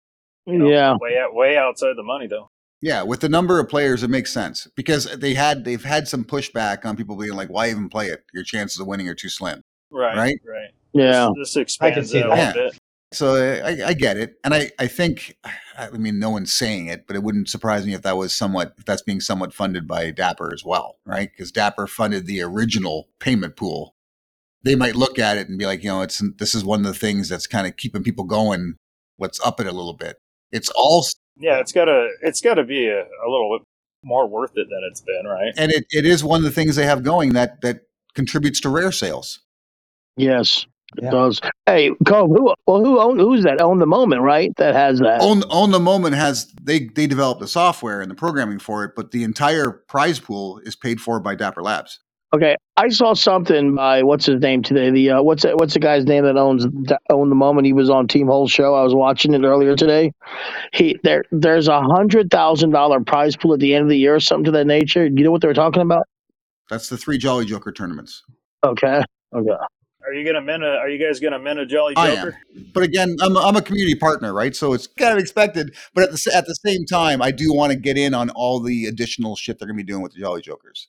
you 0.47 0.59
know, 0.59 0.71
yeah. 0.71 0.97
way 0.99 1.19
out, 1.19 1.35
way 1.35 1.57
outside 1.57 1.95
the 1.97 2.03
money 2.03 2.27
though. 2.27 2.49
Yeah, 2.81 3.03
with 3.03 3.21
the 3.21 3.29
number 3.29 3.61
of 3.61 3.69
players, 3.69 4.03
it 4.03 4.09
makes 4.09 4.33
sense 4.33 4.69
because 4.77 5.05
they 5.19 5.35
had 5.35 5.65
they've 5.65 5.83
had 5.83 6.07
some 6.07 6.25
pushback 6.25 6.85
on 6.85 6.97
people 6.97 7.17
being 7.17 7.33
like, 7.35 7.49
"Why 7.49 7.71
even 7.71 7.89
play 7.89 8.07
it? 8.07 8.25
Your 8.33 8.45
chances 8.45 8.79
of 8.79 8.87
winning 8.87 9.09
are 9.09 9.15
too 9.15 9.29
slim." 9.29 9.63
Right, 9.91 10.17
Right? 10.17 10.37
right. 10.47 10.71
Yeah. 10.99 11.29
This, 11.37 11.55
this 11.55 11.57
expands 11.57 12.11
see 12.11 12.19
it 12.19 12.27
a 12.27 12.29
that. 12.29 12.57
little 12.57 12.71
bit. 12.71 12.79
So 13.11 13.37
I, 13.37 13.89
I 13.89 13.93
get 13.95 14.19
it, 14.19 14.35
and 14.45 14.53
I, 14.53 14.71
I 14.79 14.87
think, 14.87 15.39
I 15.79 15.89
mean, 15.93 16.19
no 16.19 16.29
one's 16.29 16.53
saying 16.53 16.89
it, 16.89 17.07
but 17.07 17.17
it 17.17 17.23
wouldn't 17.23 17.49
surprise 17.49 17.87
me 17.87 17.95
if 17.95 18.03
that 18.03 18.19
was 18.19 18.35
somewhat, 18.35 18.75
if 18.77 18.85
that's 18.85 19.01
being 19.01 19.21
somewhat 19.21 19.55
funded 19.55 19.89
by 19.89 20.11
Dapper 20.11 20.53
as 20.53 20.63
well, 20.63 20.99
right? 21.07 21.31
Because 21.31 21.51
Dapper 21.51 21.87
funded 21.87 22.27
the 22.27 22.43
original 22.43 23.09
payment 23.19 23.57
pool. 23.57 23.95
They 24.63 24.75
might 24.75 24.95
look 24.95 25.19
at 25.19 25.39
it 25.39 25.49
and 25.49 25.59
be 25.59 25.65
like, 25.65 25.83
you 25.83 25.89
know, 25.89 26.03
it's 26.03 26.23
this 26.37 26.55
is 26.55 26.67
one 26.67 26.81
of 26.81 26.87
the 26.87 26.93
things 26.99 27.31
that's 27.31 27.47
kind 27.47 27.67
of 27.67 27.79
keeping 27.79 28.03
people 28.03 28.25
going. 28.25 28.75
Let's 29.19 29.41
up 29.41 29.59
it 29.59 29.67
a 29.67 29.73
little 29.73 29.95
bit. 29.95 30.19
It's 30.53 30.69
all, 30.77 31.07
Yeah, 31.39 31.61
it's 31.61 31.73
gotta, 31.73 32.11
it's 32.21 32.43
gotta 32.43 32.65
be 32.65 32.89
a, 32.89 33.01
a 33.01 33.27
little 33.27 33.59
bit 33.59 33.67
more 34.05 34.29
worth 34.29 34.53
it 34.57 34.69
than 34.69 34.81
it's 34.91 35.01
been, 35.01 35.25
right? 35.25 35.55
and 35.57 35.73
it, 35.73 35.87
it 35.91 36.05
is 36.05 36.23
one 36.23 36.41
of 36.41 36.45
the 36.45 36.51
things 36.51 36.77
they 36.77 36.85
have 36.85 37.03
going 37.03 37.33
that 37.33 37.63
that 37.63 37.81
contributes 38.15 38.61
to 38.61 38.69
rare 38.69 38.93
sales. 38.93 39.41
Yes, 40.17 40.67
it 40.97 41.05
Yeah. 41.05 41.11
does. 41.11 41.41
Hey, 41.67 41.91
Cove, 42.07 42.31
who 42.31 42.55
well 42.67 42.85
who 42.85 42.99
own 42.99 43.19
who's 43.19 43.45
that? 43.45 43.61
Own 43.61 43.79
the 43.79 43.87
moment, 43.87 44.23
right? 44.23 44.53
That 44.57 44.75
has 44.75 44.99
that. 45.01 45.21
Own 45.21 45.43
Own 45.51 45.71
the 45.71 45.81
Moment 45.81 46.15
has 46.15 46.53
they 46.63 46.81
they 46.87 47.07
developed 47.07 47.41
the 47.41 47.49
software 47.49 48.01
and 48.01 48.11
the 48.11 48.15
programming 48.15 48.59
for 48.59 48.85
it, 48.85 48.93
but 48.97 49.11
the 49.11 49.23
entire 49.25 49.71
prize 49.71 50.19
pool 50.19 50.59
is 50.65 50.75
paid 50.77 51.01
for 51.01 51.21
by 51.21 51.35
Dapper 51.35 51.63
Labs. 51.63 52.01
Okay, 52.35 52.57
I 52.77 52.91
saw 52.91 53.15
something 53.15 53.75
by 53.75 54.03
what's 54.03 54.27
his 54.27 54.39
name 54.41 54.63
today. 54.63 54.91
The 54.91 55.11
uh, 55.13 55.23
what's 55.23 55.45
what's 55.45 55.73
the 55.73 55.81
guy's 55.81 56.05
name 56.05 56.25
that 56.25 56.37
owns 56.37 56.67
own 57.11 57.31
the 57.31 57.35
moment? 57.35 57.67
He 57.67 57.73
was 57.73 57.89
on 57.89 58.07
Team 58.07 58.27
Whole 58.27 58.47
show. 58.49 58.75
I 58.75 58.83
was 58.83 58.95
watching 58.95 59.33
it 59.33 59.45
earlier 59.45 59.75
today. 59.75 60.13
He 60.75 60.99
there 61.05 61.25
there's 61.33 61.69
a 61.69 61.81
hundred 61.81 62.31
thousand 62.31 62.71
dollar 62.71 63.01
prize 63.01 63.35
pool 63.35 63.55
at 63.55 63.61
the 63.61 63.75
end 63.75 63.85
of 63.85 63.89
the 63.89 63.97
year 63.97 64.15
or 64.15 64.21
something 64.21 64.45
to 64.45 64.51
that 64.51 64.67
nature. 64.67 65.07
You 65.07 65.25
know 65.25 65.31
what 65.31 65.41
they're 65.41 65.55
talking 65.55 65.81
about? 65.81 66.07
That's 66.69 66.91
the 66.91 66.99
three 66.99 67.17
Jolly 67.17 67.47
Joker 67.47 67.73
tournaments. 67.73 68.23
Okay, 68.63 69.03
okay. 69.35 69.57
Are 70.09 70.15
you 70.15 70.25
gonna 70.25 70.41
min 70.41 70.63
a, 70.63 70.69
Are 70.69 70.89
you 70.89 70.99
guys 71.05 71.21
gonna 71.21 71.39
min 71.39 71.59
a 71.59 71.67
Jolly 71.67 71.95
Joker? 71.95 72.09
I 72.09 72.15
Joker? 72.15 72.39
But 72.73 72.83
again, 72.83 73.15
I'm, 73.21 73.37
I'm 73.37 73.57
a 73.57 73.63
community 73.63 73.95
partner, 73.95 74.33
right? 74.33 74.57
So 74.57 74.73
it's 74.73 74.87
kind 74.87 75.13
of 75.13 75.19
expected. 75.19 75.75
But 75.95 76.05
at 76.05 76.11
the 76.13 76.33
at 76.35 76.47
the 76.47 76.55
same 76.55 76.87
time, 76.87 77.21
I 77.21 77.31
do 77.31 77.53
want 77.53 77.73
to 77.73 77.79
get 77.79 77.99
in 77.99 78.15
on 78.15 78.31
all 78.31 78.59
the 78.61 78.87
additional 78.87 79.37
shit 79.37 79.59
they're 79.59 79.69
going 79.69 79.77
to 79.77 79.85
be 79.85 79.87
doing 79.87 80.03
with 80.03 80.15
the 80.15 80.21
Jolly 80.21 80.41
Jokers. 80.41 80.89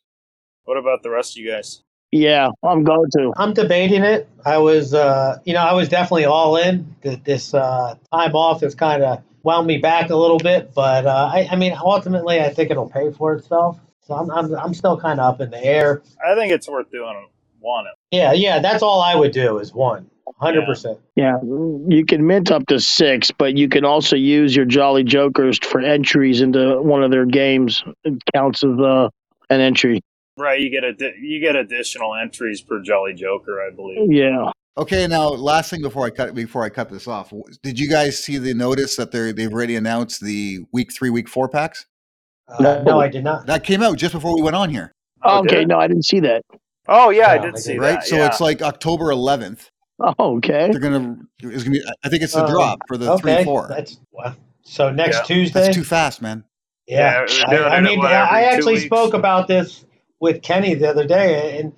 What 0.63 0.77
about 0.77 1.03
the 1.03 1.09
rest 1.09 1.33
of 1.33 1.43
you 1.43 1.51
guys? 1.51 1.81
Yeah, 2.11 2.49
I'm 2.63 2.83
going 2.83 3.09
to. 3.17 3.33
I'm 3.37 3.53
debating 3.53 4.03
it. 4.03 4.27
I 4.45 4.57
was, 4.57 4.93
uh, 4.93 5.37
you 5.45 5.53
know, 5.53 5.61
I 5.61 5.73
was 5.73 5.89
definitely 5.89 6.25
all 6.25 6.55
in. 6.55 6.95
Th- 7.03 7.21
This 7.23 7.53
uh, 7.53 7.95
time 8.13 8.35
off 8.35 8.61
has 8.61 8.73
kind 8.73 9.03
of 9.03 9.21
wound 9.43 9.67
me 9.67 9.77
back 9.77 10.09
a 10.09 10.15
little 10.15 10.39
bit, 10.39 10.73
but 10.73 11.05
uh, 11.05 11.29
I, 11.33 11.47
I 11.51 11.55
mean, 11.55 11.75
ultimately, 11.79 12.39
I 12.39 12.49
think 12.49 12.71
it'll 12.71 12.89
pay 12.89 13.11
for 13.11 13.33
itself. 13.33 13.79
So 14.01 14.15
I'm, 14.15 14.31
I'm, 14.31 14.55
I'm 14.55 14.73
still 14.73 14.99
kind 14.99 15.19
of 15.19 15.33
up 15.35 15.41
in 15.41 15.51
the 15.51 15.63
air. 15.63 16.01
I 16.25 16.33
think 16.33 16.51
it's 16.51 16.67
worth 16.67 16.89
doing 16.91 17.27
one. 17.59 17.85
Yeah, 18.11 18.33
yeah, 18.33 18.59
that's 18.59 18.81
all 18.83 19.01
I 19.01 19.15
would 19.15 19.31
do 19.31 19.59
is 19.59 19.73
one. 19.73 20.09
one, 20.23 20.35
hundred 20.39 20.65
percent. 20.65 20.97
Yeah, 21.15 21.37
you 21.43 22.05
can 22.07 22.25
mint 22.25 22.51
up 22.51 22.65
to 22.67 22.79
six, 22.79 23.31
but 23.31 23.57
you 23.57 23.69
can 23.69 23.85
also 23.85 24.15
use 24.15 24.55
your 24.55 24.65
Jolly 24.65 25.03
Jokers 25.03 25.59
for 25.59 25.79
entries 25.81 26.41
into 26.41 26.81
one 26.81 27.03
of 27.03 27.11
their 27.11 27.25
games. 27.25 27.83
It 28.03 28.21
counts 28.33 28.63
as 28.63 28.79
uh, 28.79 29.09
an 29.49 29.61
entry. 29.61 30.01
Right, 30.37 30.59
you 30.59 30.69
get 30.69 30.83
a 30.83 30.93
you 31.19 31.39
get 31.39 31.55
additional 31.55 32.15
entries 32.15 32.61
per 32.61 32.81
Jolly 32.81 33.13
Joker, 33.13 33.61
I 33.61 33.75
believe. 33.75 34.11
Yeah. 34.11 34.51
Okay, 34.77 35.07
now 35.07 35.27
last 35.27 35.69
thing 35.69 35.81
before 35.81 36.05
I 36.05 36.09
cut 36.09 36.33
before 36.33 36.63
I 36.63 36.69
cut 36.69 36.89
this 36.89 37.07
off, 37.07 37.33
did 37.61 37.77
you 37.77 37.89
guys 37.89 38.23
see 38.23 38.37
the 38.37 38.53
notice 38.53 38.95
that 38.95 39.11
they 39.11 39.33
they've 39.33 39.51
already 39.51 39.75
announced 39.75 40.21
the 40.21 40.59
week 40.71 40.93
three, 40.93 41.09
week 41.09 41.27
four 41.27 41.49
packs? 41.49 41.85
Uh, 42.47 42.81
no, 42.85 42.99
I 42.99 43.09
did 43.09 43.25
not. 43.25 43.45
That 43.45 43.63
came 43.65 43.83
out 43.83 43.97
just 43.97 44.13
before 44.13 44.33
we 44.33 44.41
went 44.41 44.55
on 44.55 44.69
here, 44.69 44.93
Oh, 45.23 45.39
okay, 45.39 45.65
no, 45.65 45.77
I 45.77 45.87
didn't 45.87 46.05
see 46.05 46.19
that. 46.21 46.43
Oh 46.89 47.09
yeah, 47.11 47.29
I 47.29 47.37
did 47.37 47.57
see 47.57 47.73
didn't. 47.73 47.81
right? 47.81 48.03
so 48.03 48.15
yeah. 48.17 48.27
it's 48.27 48.41
like 48.41 48.61
October 48.61 49.05
11th. 49.05 49.69
Oh, 50.01 50.37
okay. 50.37 50.69
They're 50.71 50.79
gonna 50.79 51.17
it's 51.39 51.63
gonna 51.63 51.73
be. 51.77 51.83
I 52.05 52.07
think 52.07 52.23
it's 52.23 52.31
the 52.33 52.45
Um, 52.45 52.49
drop 52.49 52.79
for 52.87 52.95
the 52.95 53.11
okay, 53.11 53.35
three 53.35 53.43
four. 53.43 53.67
that's 53.67 53.99
well, 54.13 54.33
so 54.63 54.89
next 54.89 55.17
Yeah. 55.17 55.23
Tuesday. 55.23 55.59
That's 55.61 55.75
too 55.75 55.83
fast, 55.83 56.21
man. 56.21 56.45
Yeah, 56.87 57.25
Yeah, 57.29 57.43
I, 57.63 57.77
I 57.77 57.81
mean, 57.81 57.99
what, 57.99 58.09
I 58.13 58.43
actually 58.43 58.75
weeks? 58.75 58.85
spoke 58.85 59.13
about 59.13 59.49
this 59.49 59.83
with 60.21 60.41
Kenny 60.41 60.73
the 60.73 60.89
other 60.89 61.05
day, 61.05 61.59
and 61.59 61.73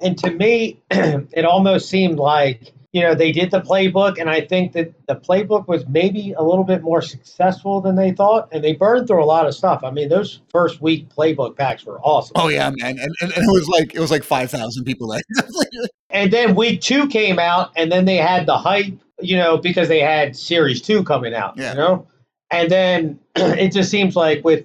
and 0.00 0.16
to 0.20 0.30
me, 0.30 0.80
it 0.90 1.44
almost 1.44 1.90
seemed 1.90 2.18
like 2.18 2.72
you 2.96 3.02
know 3.02 3.14
they 3.14 3.30
did 3.30 3.50
the 3.50 3.60
playbook, 3.60 4.18
and 4.18 4.30
I 4.30 4.40
think 4.40 4.72
that 4.72 4.90
the 5.06 5.16
playbook 5.16 5.68
was 5.68 5.86
maybe 5.86 6.32
a 6.32 6.42
little 6.42 6.64
bit 6.64 6.80
more 6.82 7.02
successful 7.02 7.82
than 7.82 7.94
they 7.94 8.10
thought, 8.10 8.48
and 8.52 8.64
they 8.64 8.72
burned 8.72 9.06
through 9.06 9.22
a 9.22 9.26
lot 9.26 9.46
of 9.46 9.54
stuff. 9.54 9.84
I 9.84 9.90
mean, 9.90 10.08
those 10.08 10.40
first 10.48 10.80
week 10.80 11.06
playbook 11.10 11.58
packs 11.58 11.84
were 11.84 12.00
awesome. 12.00 12.32
Oh 12.36 12.48
yeah, 12.48 12.70
man, 12.74 12.96
and, 12.98 13.14
and, 13.20 13.32
and 13.36 13.44
it 13.44 13.52
was 13.52 13.68
like 13.68 13.94
it 13.94 14.00
was 14.00 14.10
like 14.10 14.22
five 14.24 14.50
thousand 14.50 14.84
people 14.84 15.08
there. 15.08 15.20
And 16.08 16.32
then 16.32 16.54
week 16.54 16.80
two 16.80 17.06
came 17.08 17.38
out, 17.38 17.72
and 17.76 17.92
then 17.92 18.06
they 18.06 18.16
had 18.16 18.46
the 18.46 18.56
hype, 18.56 18.94
you 19.20 19.36
know, 19.36 19.58
because 19.58 19.88
they 19.88 20.00
had 20.00 20.34
series 20.34 20.80
two 20.80 21.04
coming 21.04 21.34
out, 21.34 21.58
Yeah. 21.58 21.72
you 21.72 21.76
know? 21.76 22.06
And 22.50 22.70
then 22.70 23.18
it 23.36 23.72
just 23.72 23.90
seems 23.90 24.16
like 24.16 24.42
with, 24.42 24.64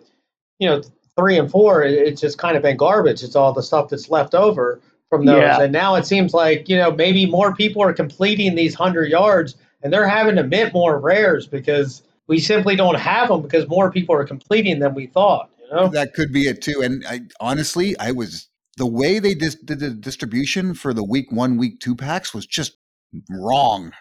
you 0.59 0.69
know, 0.69 0.81
three 1.17 1.37
and 1.37 1.51
four, 1.51 1.83
it's 1.83 2.21
just 2.21 2.37
kind 2.37 2.55
of 2.55 2.63
been 2.63 2.77
garbage. 2.77 3.23
It's 3.23 3.35
all 3.35 3.51
the 3.51 3.63
stuff 3.63 3.89
that's 3.89 4.09
left 4.09 4.33
over 4.33 4.79
from 5.11 5.25
those. 5.25 5.41
Yeah. 5.41 5.61
And 5.61 5.73
now 5.73 5.95
it 5.95 6.07
seems 6.07 6.33
like, 6.33 6.69
you 6.69 6.77
know, 6.77 6.89
maybe 6.89 7.25
more 7.25 7.53
people 7.53 7.83
are 7.83 7.91
completing 7.91 8.55
these 8.55 8.79
100 8.79 9.11
yards 9.11 9.55
and 9.83 9.91
they're 9.91 10.07
having 10.07 10.37
to 10.37 10.43
mint 10.43 10.73
more 10.73 10.99
rares 10.99 11.45
because 11.45 12.01
we 12.27 12.39
simply 12.39 12.77
don't 12.77 12.95
have 12.95 13.27
them 13.27 13.41
because 13.41 13.67
more 13.67 13.91
people 13.91 14.15
are 14.15 14.23
completing 14.23 14.79
than 14.79 14.95
we 14.95 15.07
thought, 15.07 15.49
you 15.59 15.75
know? 15.75 15.89
that 15.89 16.13
could 16.13 16.31
be 16.31 16.43
it 16.43 16.61
too. 16.61 16.81
And 16.81 17.05
I 17.05 17.23
honestly, 17.41 17.97
I 17.99 18.11
was 18.13 18.47
the 18.77 18.85
way 18.85 19.19
they 19.19 19.33
dis- 19.33 19.55
did 19.55 19.81
the 19.81 19.89
distribution 19.89 20.73
for 20.73 20.93
the 20.93 21.03
week 21.03 21.29
one, 21.29 21.57
week 21.57 21.81
two 21.81 21.95
packs 21.95 22.33
was 22.33 22.45
just 22.45 22.77
wrong. 23.29 23.91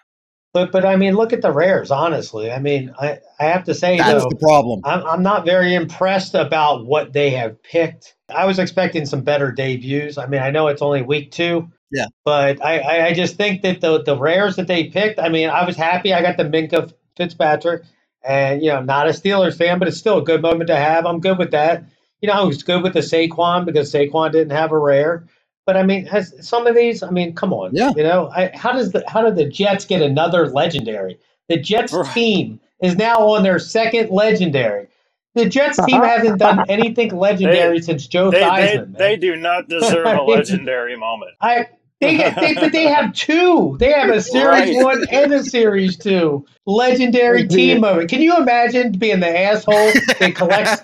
But, 0.53 0.73
but 0.73 0.85
I 0.85 0.97
mean, 0.97 1.15
look 1.15 1.33
at 1.33 1.43
the 1.43 1.53
rares, 1.53 1.91
honestly. 1.91 2.51
I 2.51 2.59
mean, 2.59 2.93
I, 2.99 3.19
I 3.39 3.45
have 3.45 3.65
to 3.65 3.75
say, 3.75 3.99
That's 3.99 4.25
though, 4.25 4.31
the 4.31 4.37
problem. 4.37 4.81
I'm, 4.85 5.05
I'm 5.07 5.23
not 5.23 5.45
very 5.45 5.75
impressed 5.75 6.35
about 6.35 6.87
what 6.87 7.13
they 7.13 7.31
have 7.31 7.63
picked. 7.63 8.17
I 8.29 8.47
was 8.47 8.59
expecting 8.59 9.07
some 9.07 9.23
better 9.23 9.53
debuts. 9.53 10.19
I 10.19 10.27
mean, 10.27 10.43
I 10.43 10.51
know 10.51 10.67
it's 10.69 10.83
only 10.83 11.03
week 11.03 11.31
two. 11.31 11.71
Yeah. 11.93 12.07
But 12.25 12.65
I, 12.65 12.79
I, 12.79 13.07
I 13.07 13.13
just 13.15 13.37
think 13.37 13.63
that 13.63 13.81
the 13.81 14.03
the 14.03 14.17
rares 14.17 14.57
that 14.57 14.67
they 14.67 14.85
picked, 14.85 15.19
I 15.19 15.29
mean, 15.29 15.51
I 15.51 15.65
was 15.65 15.77
happy 15.77 16.13
I 16.15 16.23
got 16.23 16.37
the 16.37 16.45
Minkah 16.45 16.93
Fitzpatrick. 17.17 17.83
And, 18.23 18.63
you 18.63 18.69
know, 18.69 18.83
not 18.83 19.07
a 19.07 19.13
Steelers 19.13 19.57
fan, 19.57 19.79
but 19.79 19.89
it's 19.89 19.97
still 19.97 20.19
a 20.19 20.23
good 20.23 20.43
moment 20.43 20.69
to 20.69 20.77
have. 20.77 21.07
I'm 21.07 21.21
good 21.21 21.39
with 21.39 21.53
that. 21.53 21.85
You 22.21 22.27
know, 22.29 22.35
I 22.35 22.43
was 22.43 22.63
good 22.63 22.83
with 22.83 22.93
the 22.93 23.01
Saquon 23.01 23.65
because 23.65 23.91
Saquon 23.91 24.31
didn't 24.31 24.51
have 24.51 24.73
a 24.73 24.79
rare. 24.79 25.27
But 25.71 25.77
I 25.77 25.85
mean, 25.85 26.05
has 26.07 26.35
some 26.41 26.67
of 26.67 26.75
these, 26.75 27.01
I 27.01 27.11
mean, 27.11 27.33
come 27.33 27.53
on. 27.53 27.71
Yeah. 27.73 27.93
You 27.97 28.03
know, 28.03 28.29
I, 28.35 28.51
how 28.55 28.73
does 28.73 28.91
the 28.91 29.05
how 29.07 29.23
did 29.23 29.37
the 29.37 29.45
Jets 29.49 29.85
get 29.85 30.03
another 30.03 30.49
legendary? 30.49 31.21
The 31.49 31.59
Jets 31.59 31.93
Right. 31.93 32.13
team 32.13 32.59
is 32.83 32.97
now 32.97 33.19
on 33.19 33.45
their 33.45 33.61
second 33.61 34.11
legendary. 34.11 34.89
The 35.37 35.49
Jets 35.49 35.79
team 35.87 36.01
uh-huh. 36.01 36.09
hasn't 36.09 36.39
done 36.41 36.65
anything 36.69 37.17
legendary 37.17 37.81
since 37.83 38.09
Joe 38.09 38.33
they, 38.33 38.41
they, 38.41 38.45
Theismann. 38.47 38.75
man. 38.75 38.95
they 38.99 39.17
do 39.17 39.37
not 39.37 39.69
deserve 39.69 40.07
a 40.07 40.23
legendary 40.27 40.97
moment. 40.97 41.35
I 41.41 41.69
they, 42.01 42.17
they 42.17 42.55
but 42.55 42.73
they 42.73 42.89
have 42.89 43.13
two. 43.13 43.77
They 43.79 43.93
have 43.93 44.11
a 44.11 44.21
series 44.35 44.75
Right. 44.75 44.85
one 44.85 45.05
and 45.13 45.33
a 45.33 45.45
series 45.45 45.97
two 45.97 46.47
legendary 46.67 47.47
team 47.47 47.83
moment. 47.83 48.09
Can 48.11 48.23
you 48.23 48.37
imagine 48.37 48.91
being 48.91 49.21
the 49.21 49.39
asshole 49.39 49.93
that 50.19 50.33
collects 50.35 50.83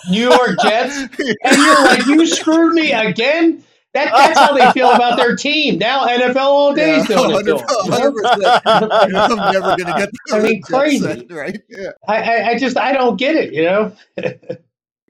New 0.10 0.30
York 0.30 0.56
Jets 0.62 0.96
and 1.18 1.56
you're 1.58 1.84
like, 1.84 2.06
you 2.06 2.26
screwed 2.26 2.72
me 2.72 2.92
again? 2.92 3.62
That, 3.94 4.10
that's 4.12 4.38
how 4.38 4.54
they 4.56 4.70
feel 4.72 4.90
about 4.90 5.18
their 5.18 5.36
team. 5.36 5.78
Now 5.78 6.06
NFL 6.06 6.36
all 6.36 6.74
day 6.74 6.96
is 6.96 7.06
doing 7.06 7.30
it 7.30 7.46
100%. 7.46 8.62
I'm 8.64 9.52
never 9.52 9.76
gonna 9.76 9.98
get. 9.98 10.10
I 10.32 10.40
mean, 10.40 10.62
Jet 10.68 10.78
crazy. 10.78 10.98
set, 11.00 11.30
right? 11.30 11.60
Yeah. 11.68 11.90
I, 12.08 12.22
I, 12.22 12.48
I 12.50 12.58
just 12.58 12.78
I 12.78 12.92
don't 12.92 13.18
get 13.18 13.36
it, 13.36 13.52
you 13.52 13.64
know? 13.64 13.92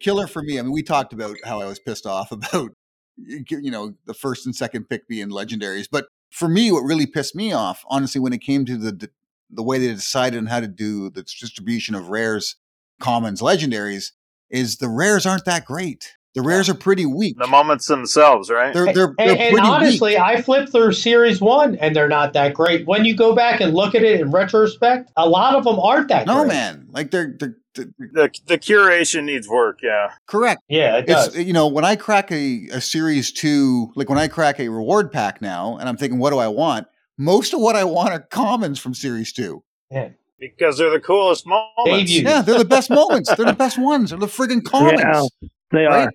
Killer 0.01 0.27
for 0.27 0.43
me. 0.43 0.59
I 0.59 0.63
mean, 0.63 0.73
we 0.73 0.83
talked 0.83 1.13
about 1.13 1.37
how 1.45 1.61
I 1.61 1.67
was 1.67 1.79
pissed 1.79 2.07
off 2.07 2.33
about 2.33 2.73
you 3.17 3.71
know 3.71 3.95
the 4.07 4.15
first 4.15 4.47
and 4.47 4.57
second 4.57 4.89
pick 4.89 5.07
being 5.07 5.29
legendaries, 5.29 5.87
but 5.91 6.07
for 6.31 6.49
me, 6.49 6.73
what 6.73 6.81
really 6.81 7.07
pissed 7.07 7.37
me 7.37 7.53
off, 7.53 7.85
honestly, 7.89 8.21
when 8.21 8.33
it 8.33 8.41
came 8.41 8.65
to 8.65 8.77
the 8.77 9.11
the 9.49 9.63
way 9.63 9.79
they 9.79 9.89
decided 9.89 10.39
on 10.39 10.47
how 10.47 10.61
to 10.61 10.67
do 10.67 11.11
the 11.11 11.23
distribution 11.23 11.95
of 11.95 12.09
rares, 12.09 12.57
commons, 13.01 13.41
legendaries, 13.41 14.13
is 14.51 14.79
the 14.79 14.89
rares 14.89 15.27
aren't 15.27 15.45
that 15.45 15.67
great. 15.67 16.17
The 16.35 16.41
rares 16.43 16.69
are 16.71 16.75
pretty 16.75 17.05
weak. 17.05 17.37
The 17.39 17.47
moments 17.47 17.87
themselves, 17.87 18.49
right? 18.51 18.73
They're 18.73 18.87
they're, 18.87 18.95
they're 18.95 19.15
And, 19.19 19.31
and 19.39 19.53
pretty 19.53 19.69
honestly, 19.69 20.13
weak. 20.13 20.21
I 20.21 20.41
flipped 20.41 20.73
through 20.73 20.93
series 20.95 21.41
one 21.41 21.77
and 21.77 21.95
they're 21.95 22.09
not 22.09 22.33
that 22.33 22.55
great. 22.55 22.87
When 22.87 23.05
you 23.05 23.15
go 23.15 23.35
back 23.35 23.61
and 23.61 23.75
look 23.75 23.95
at 23.95 24.03
it 24.03 24.21
in 24.21 24.31
retrospect, 24.31 25.11
a 25.17 25.29
lot 25.29 25.55
of 25.55 25.65
them 25.65 25.79
aren't 25.79 26.09
that 26.09 26.27
great. 26.27 26.35
No 26.35 26.43
great. 26.45 26.49
man, 26.55 26.87
like 26.91 27.11
they're 27.11 27.35
they're 27.39 27.57
the- 27.75 27.93
The 27.99 28.31
the 28.47 28.59
curation 28.59 29.25
needs 29.25 29.49
work. 29.49 29.81
Yeah. 29.83 30.13
correct. 30.27 30.63
Yeah, 30.69 30.99
it 30.99 31.05
It's 31.09 31.29
does. 31.29 31.39
you 31.39 31.53
know 31.53 31.69
when 31.69 31.85
I 31.85 31.97
crack 31.97 32.31
a, 32.33 32.67
a 32.73 32.81
series 32.81 33.31
two, 33.33 33.91
like 33.95 34.09
when 34.09 34.19
I 34.19 34.29
crack 34.29 34.59
a 34.61 34.69
reward 34.69 35.11
pack 35.13 35.41
now, 35.43 35.77
and 35.79 35.89
I'm 35.89 35.97
thinking, 35.97 36.19
what 36.19 36.31
do 36.31 36.39
I 36.39 36.49
want? 36.49 36.87
Most 37.19 37.53
of 37.55 37.61
what 37.61 37.77
I 37.77 37.85
want 37.85 38.11
are 38.11 38.21
commons 38.21 38.79
from 38.79 38.95
series 38.95 39.33
two. 39.33 39.63
Yeah 39.91 40.09
Because 40.41 40.79
they're 40.79 40.91
the 40.91 40.99
coolest 41.01 41.47
moments. 41.47 42.11
Debut. 42.11 42.23
Yeah, 42.29 42.41
they're 42.43 42.59
the 42.59 42.65
best 42.65 42.89
moments. 42.91 43.35
They're 43.37 43.47
the 43.47 43.53
best 43.53 43.79
ones. 43.79 44.11
They're 44.11 44.19
the 44.19 44.27
friggin' 44.27 44.65
commons. 44.65 45.01
Yeah, 45.01 45.49
they 45.71 45.85
right? 45.85 46.07
are. 46.09 46.13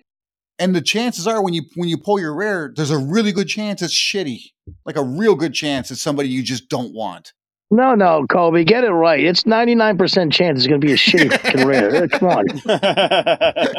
And 0.58 0.74
the 0.74 0.80
chances 0.80 1.26
are 1.26 1.42
when 1.42 1.54
you 1.54 1.62
when 1.76 1.88
you 1.88 1.96
pull 1.96 2.18
your 2.18 2.34
rare, 2.34 2.72
there's 2.74 2.90
a 2.90 2.98
really 2.98 3.32
good 3.32 3.48
chance 3.48 3.80
it's 3.80 3.94
shitty. 3.94 4.40
Like 4.84 4.96
a 4.96 5.04
real 5.04 5.34
good 5.34 5.54
chance 5.54 5.90
it's 5.90 6.02
somebody 6.02 6.28
you 6.28 6.42
just 6.42 6.68
don't 6.68 6.92
want. 6.92 7.32
No, 7.70 7.94
no, 7.94 8.26
Kobe, 8.28 8.64
get 8.64 8.82
it 8.82 8.90
right. 8.90 9.22
It's 9.22 9.46
ninety 9.46 9.74
nine 9.74 9.98
percent 9.98 10.32
chance 10.32 10.58
it's 10.58 10.66
going 10.66 10.80
to 10.80 10.86
be 10.86 10.92
a 10.92 10.96
shitty 10.96 11.30
fucking 11.30 11.66
rare. 11.66 12.08
Come 12.08 12.28
on. 12.28 12.44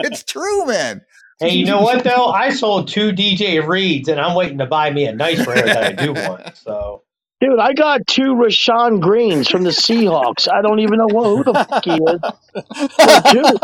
it's 0.05 0.23
true, 0.23 0.65
man. 0.67 1.01
Hey, 1.39 1.55
you 1.55 1.65
know 1.65 1.81
what 1.81 2.03
though? 2.03 2.27
I 2.27 2.49
sold 2.51 2.87
two 2.87 3.11
DJ 3.11 3.65
Reeds, 3.65 4.07
and 4.07 4.19
I'm 4.19 4.35
waiting 4.35 4.57
to 4.59 4.65
buy 4.65 4.91
me 4.91 5.05
a 5.05 5.13
nice 5.13 5.45
rare 5.45 5.63
that 5.63 5.83
I 5.83 5.91
do 5.91 6.13
want. 6.13 6.55
So 6.57 7.03
Dude, 7.41 7.57
I 7.59 7.73
got 7.73 8.05
two 8.05 8.33
Rasheem 8.35 8.99
Greens 8.99 9.47
from 9.49 9.63
the 9.63 9.69
Seahawks. 9.69 10.51
I 10.51 10.61
don't 10.61 10.79
even 10.79 10.97
know 10.99 11.07
who 11.07 11.43
the 11.45 11.53
fuck 11.53 11.85
he 11.85 11.93
is. 11.93 12.19
For. 12.19 13.59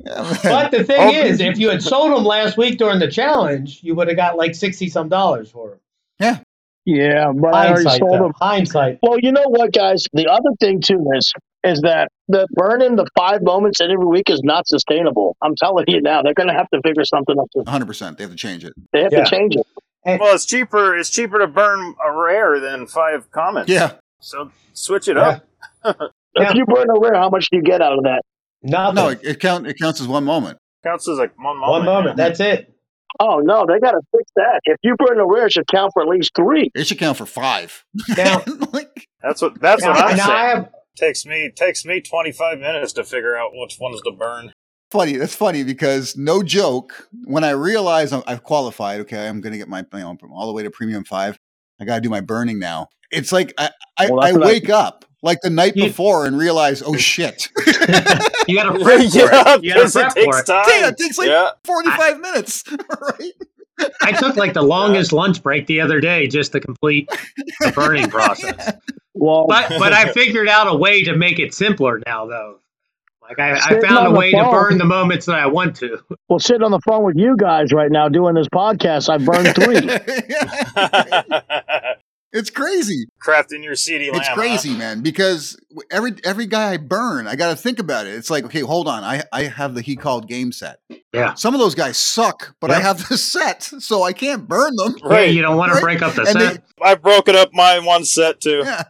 Yeah. 0.00 0.38
But 0.42 0.70
the 0.70 0.84
thing 0.84 0.96
Oh, 1.00 1.10
is, 1.10 1.40
if 1.40 1.58
you 1.58 1.68
had 1.70 1.82
sold 1.82 2.12
them 2.16 2.24
last 2.24 2.56
week 2.56 2.78
during 2.78 2.98
the 2.98 3.10
challenge, 3.10 3.80
you 3.82 3.94
would 3.94 4.08
have 4.08 4.16
got 4.16 4.36
like 4.36 4.54
sixty 4.54 4.88
some 4.88 5.08
dollars 5.08 5.50
for 5.50 5.70
them. 5.70 5.78
Yeah, 6.18 6.38
Yeah, 6.86 7.32
but 7.34 7.54
I 7.54 7.68
already 7.68 7.90
sold 7.98 8.12
though. 8.12 8.24
them. 8.24 8.32
Hindsight. 8.40 8.98
Well, 9.02 9.18
you 9.20 9.32
know 9.32 9.44
what, 9.46 9.72
guys? 9.72 10.06
The 10.12 10.26
other 10.28 10.50
thing 10.60 10.80
too 10.80 11.04
is 11.16 11.32
is 11.62 11.82
that 11.82 12.08
the 12.28 12.46
burning 12.52 12.96
the 12.96 13.06
five 13.16 13.42
moments 13.42 13.80
in 13.82 13.90
every 13.90 14.06
week 14.06 14.30
is 14.30 14.40
not 14.42 14.66
sustainable. 14.66 15.36
I'm 15.42 15.54
telling 15.56 15.84
you 15.88 16.00
now, 16.00 16.22
they're 16.22 16.32
going 16.32 16.48
to 16.48 16.54
have 16.54 16.70
to 16.70 16.80
figure 16.82 17.04
something 17.04 17.36
up. 17.38 17.48
100%. 17.54 18.16
They 18.16 18.24
have 18.24 18.30
to 18.30 18.36
change 18.36 18.64
it. 18.64 18.72
they 18.94 19.02
have 19.02 19.12
Yeah. 19.12 19.24
to 19.24 19.30
change 19.30 19.56
it. 19.56 19.66
Well, 20.04 20.34
it's 20.34 20.46
cheaper. 20.46 20.96
It's 20.96 21.10
cheaper 21.10 21.38
to 21.38 21.46
burn 21.46 21.94
a 22.04 22.12
rare 22.12 22.58
than 22.60 22.86
five 22.86 23.30
comments. 23.30 23.70
Yeah. 23.70 23.92
So 24.20 24.50
switch 24.72 25.08
it 25.08 25.16
Yeah. 25.16 25.40
up. 25.84 25.96
If 26.36 26.54
you 26.54 26.64
burn 26.64 26.86
a 26.88 26.98
rare, 27.00 27.16
how 27.16 27.28
much 27.28 27.48
do 27.50 27.56
you 27.56 27.62
get 27.62 27.82
out 27.82 27.98
of 27.98 28.04
that? 28.04 28.22
Nothing. 28.62 28.94
No, 28.94 29.08
it, 29.08 29.18
it, 29.24 29.40
count, 29.40 29.66
it 29.66 29.76
counts 29.76 30.00
as 30.00 30.06
one 30.06 30.24
moment. 30.24 30.58
Counts 30.84 31.08
as 31.08 31.18
like 31.18 31.36
one 31.36 31.58
moment. 31.58 31.70
One 31.70 31.84
moment. 31.84 32.16
That's 32.16 32.38
it. 32.38 32.72
Oh 33.18 33.40
no, 33.40 33.66
they 33.66 33.80
got 33.80 33.90
to 33.90 34.00
fix 34.16 34.30
that. 34.36 34.60
If 34.64 34.76
you 34.84 34.94
burn 34.96 35.18
a 35.18 35.26
rare, 35.26 35.46
it 35.46 35.52
should 35.52 35.66
count 35.66 35.92
for 35.92 36.02
at 36.02 36.08
least 36.08 36.30
three. 36.36 36.70
It 36.74 36.86
should 36.86 36.98
count 37.00 37.18
for 37.18 37.26
five. 37.26 37.84
Now, 38.16 38.42
like, 38.72 39.08
That's 39.22 39.42
what. 39.42 39.60
That's 39.60 39.82
what 39.82 39.96
I'm 39.96 40.16
now 40.16 40.24
saying. 40.26 40.38
I 40.38 40.44
have 40.50 40.68
takes 40.96 41.26
me 41.26 41.50
takes 41.54 41.84
me 41.84 42.00
25 42.00 42.58
minutes 42.60 42.92
to 42.92 43.02
figure 43.04 43.36
out 43.36 43.50
which 43.52 43.78
ones 43.80 44.00
to 44.02 44.12
burn. 44.12 44.52
Funny. 44.90 45.16
That's 45.16 45.34
funny 45.34 45.62
because 45.64 46.16
no 46.16 46.42
joke. 46.42 47.08
When 47.24 47.44
I 47.44 47.50
realize 47.50 48.12
I'm, 48.12 48.22
I've 48.26 48.42
qualified, 48.42 49.00
okay, 49.00 49.28
I'm 49.28 49.40
going 49.40 49.52
to 49.52 49.58
get 49.58 49.68
my 49.68 49.84
you 49.92 49.98
know, 50.00 50.16
all 50.32 50.46
the 50.46 50.52
way 50.52 50.62
to 50.62 50.70
premium 50.70 51.04
five. 51.04 51.38
I 51.80 51.84
got 51.84 51.96
to 51.96 52.00
do 52.00 52.08
my 52.10 52.20
burning 52.20 52.58
now. 52.58 52.88
It's 53.10 53.32
like 53.32 53.52
I 53.58 53.70
I, 53.98 54.10
Well, 54.10 54.20
I 54.20 54.26
that's 54.26 54.38
what 54.38 54.46
I- 54.46 54.50
wake 54.52 54.70
up 54.70 55.04
like 55.22 55.38
the 55.42 55.50
night 55.50 55.76
You- 55.76 55.84
before 55.86 56.26
and 56.26 56.38
realize, 56.38 56.82
oh 56.82 56.96
shit, 56.96 57.48
you 58.48 58.56
got 58.56 58.72
to 58.72 58.78
prep 58.82 59.00
for 59.00 59.18
yeah, 59.18 59.54
it. 59.56 59.64
You 59.64 59.74
got 59.74 59.76
to 59.76 59.80
'cause 59.82 59.96
it 59.96 60.00
prep 60.00 60.12
for 60.12 60.14
takes 60.14 60.40
it. 60.40 60.46
time. 60.46 60.64
Damn, 60.66 60.92
it 60.92 60.98
takes 60.98 61.18
like 61.18 61.28
yeah. 61.28 61.50
45 61.64 62.20
minutes, 62.20 62.64
right? 62.70 63.32
I 64.02 64.12
took 64.12 64.36
like 64.36 64.52
the 64.52 64.62
longest 64.62 65.10
lunch 65.12 65.42
break 65.42 65.66
the 65.66 65.80
other 65.80 66.00
day 66.00 66.26
just 66.26 66.52
to 66.52 66.60
complete 66.60 67.08
the 67.60 67.72
burning 67.74 68.10
process. 68.10 68.74
Well, 69.14 69.46
But 69.48 69.70
but 69.78 69.92
I 69.94 70.12
figured 70.12 70.48
out 70.48 70.66
a 70.72 70.76
way 70.76 71.02
to 71.04 71.16
make 71.16 71.38
it 71.38 71.54
simpler 71.54 72.00
now 72.06 72.26
though. 72.26 72.58
Like 73.30 73.38
I, 73.38 73.52
I 73.76 73.80
found 73.80 74.08
a 74.08 74.10
the 74.10 74.18
way 74.18 74.32
to 74.32 74.36
phone. 74.38 74.52
burn 74.52 74.78
the 74.78 74.84
moments 74.84 75.26
that 75.26 75.36
I 75.38 75.46
want 75.46 75.76
to. 75.76 75.98
well, 76.28 76.38
sitting 76.40 76.62
on 76.62 76.72
the 76.72 76.80
phone 76.86 77.04
with 77.04 77.16
you 77.16 77.36
guys 77.38 77.72
right 77.72 77.90
now 77.90 78.08
doing 78.08 78.34
this 78.34 78.48
podcast, 78.48 79.08
I 79.08 79.18
burned 79.18 79.54
three. 79.54 79.78
it's 82.32 82.50
crazy. 82.50 83.06
Crafting 83.24 83.62
your 83.64 83.74
CD. 83.74 84.06
It's 84.06 84.26
huh? 84.28 84.34
crazy, 84.34 84.74
man. 84.76 85.02
Because 85.02 85.56
every 85.90 86.12
every 86.24 86.46
guy 86.46 86.72
I 86.72 86.76
burn, 86.76 87.26
I 87.26 87.36
got 87.36 87.50
to 87.50 87.56
think 87.56 87.78
about 87.78 88.06
it. 88.06 88.14
It's 88.14 88.30
like, 88.30 88.44
okay, 88.44 88.60
hold 88.60 88.88
on. 88.88 89.04
I 89.04 89.22
I 89.32 89.44
have 89.44 89.74
the 89.74 89.82
he 89.82 89.96
called 89.96 90.28
game 90.28 90.52
set. 90.52 90.80
Yeah. 91.12 91.34
Some 91.34 91.54
of 91.54 91.60
those 91.60 91.74
guys 91.74 91.96
suck, 91.96 92.54
but 92.60 92.70
I 92.70 92.80
have 92.80 93.08
the 93.08 93.16
set, 93.16 93.62
so 93.62 94.02
I 94.02 94.12
can't 94.12 94.46
burn 94.48 94.74
them. 94.76 94.94
Yeah, 95.02 95.08
Right. 95.08 95.32
you 95.34 95.42
don't 95.42 95.56
want 95.56 95.72
to 95.74 95.80
break 95.80 96.02
up 96.02 96.14
the 96.14 96.22
And 96.24 96.34
they- 96.40 96.46
set. 96.54 96.64
I've 96.82 97.02
broken 97.02 97.36
up 97.36 97.50
my 97.52 97.78
one 97.80 98.04
set 98.04 98.40
too. 98.40 98.62
Yeah. 98.64 98.82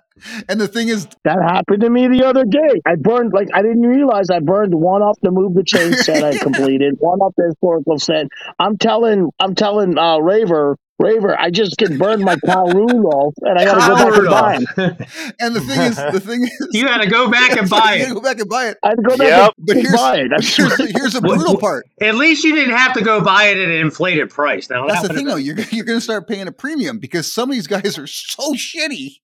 And 0.48 0.60
the 0.60 0.68
thing 0.68 0.88
is, 0.88 1.06
that 1.24 1.38
happened 1.42 1.82
to 1.82 1.90
me 1.90 2.08
the 2.08 2.24
other 2.24 2.44
day. 2.44 2.80
I 2.86 2.96
burned 2.96 3.32
like 3.32 3.48
I 3.54 3.62
didn't 3.62 3.82
realize 3.82 4.30
I 4.30 4.40
burned 4.40 4.74
one 4.74 5.02
off 5.02 5.18
the 5.22 5.30
move 5.30 5.54
the 5.54 5.64
chain 5.64 5.92
set 5.94 6.22
I 6.22 6.38
completed, 6.42 6.96
one 6.98 7.20
off 7.20 7.34
the 7.36 7.46
historical 7.46 7.98
set. 7.98 8.26
I'm 8.58 8.78
telling 8.78 9.30
I'm 9.38 9.54
telling 9.54 9.98
uh, 9.98 10.18
Raver 10.18 10.76
Raver, 11.00 11.38
I 11.38 11.50
just 11.50 11.78
get 11.78 11.98
burned 11.98 12.22
my 12.22 12.36
Kyle 12.36 12.66
Rudolph, 12.66 13.34
and 13.40 13.58
I 13.58 13.64
got 13.64 13.74
to 13.74 13.88
go 13.88 13.96
back 13.96 14.66
and 14.66 14.76
buy 14.76 14.82
it. 15.00 15.34
And 15.40 15.56
the 15.56 15.60
thing 15.60 15.80
is, 15.80 15.96
the 15.96 16.20
thing 16.20 16.42
is, 16.60 16.68
you 16.72 16.84
got 16.84 16.98
to 16.98 17.08
go 17.08 17.30
back 17.30 17.56
and 17.56 17.70
buy 17.70 17.94
it. 17.94 18.02
gotta 18.02 18.14
go 18.14 18.20
back 18.20 18.38
and 18.38 18.48
buy 18.48 18.68
it. 18.68 18.76
I 18.82 18.88
had 18.88 18.96
to 18.96 19.02
go 19.02 19.16
back 19.16 19.28
Yep. 19.28 19.54
But 19.58 19.76
and 19.76 19.86
buy 19.94 20.16
it. 20.18 20.28
That's 20.28 20.54
here's, 20.54 20.76
the, 20.76 20.92
here's 20.94 21.12
the 21.14 21.22
brutal 21.22 21.56
part. 21.56 21.86
At 22.02 22.16
least 22.16 22.44
you 22.44 22.54
didn't 22.54 22.76
have 22.76 22.92
to 22.94 23.02
go 23.02 23.22
buy 23.22 23.44
it 23.44 23.56
at 23.56 23.68
an 23.68 23.76
inflated 23.76 24.28
price. 24.28 24.68
Now 24.68 24.86
That's 24.86 25.00
the 25.00 25.08
would've 25.08 25.16
thing, 25.16 25.26
though. 25.26 25.36
You're 25.36 25.58
you're 25.70 25.86
going 25.86 25.98
to 25.98 26.04
start 26.04 26.28
paying 26.28 26.46
a 26.46 26.52
premium 26.52 26.98
because 26.98 27.32
some 27.32 27.48
of 27.48 27.54
these 27.54 27.66
guys 27.66 27.98
are 27.98 28.06
so 28.06 28.52
shitty 28.52 29.20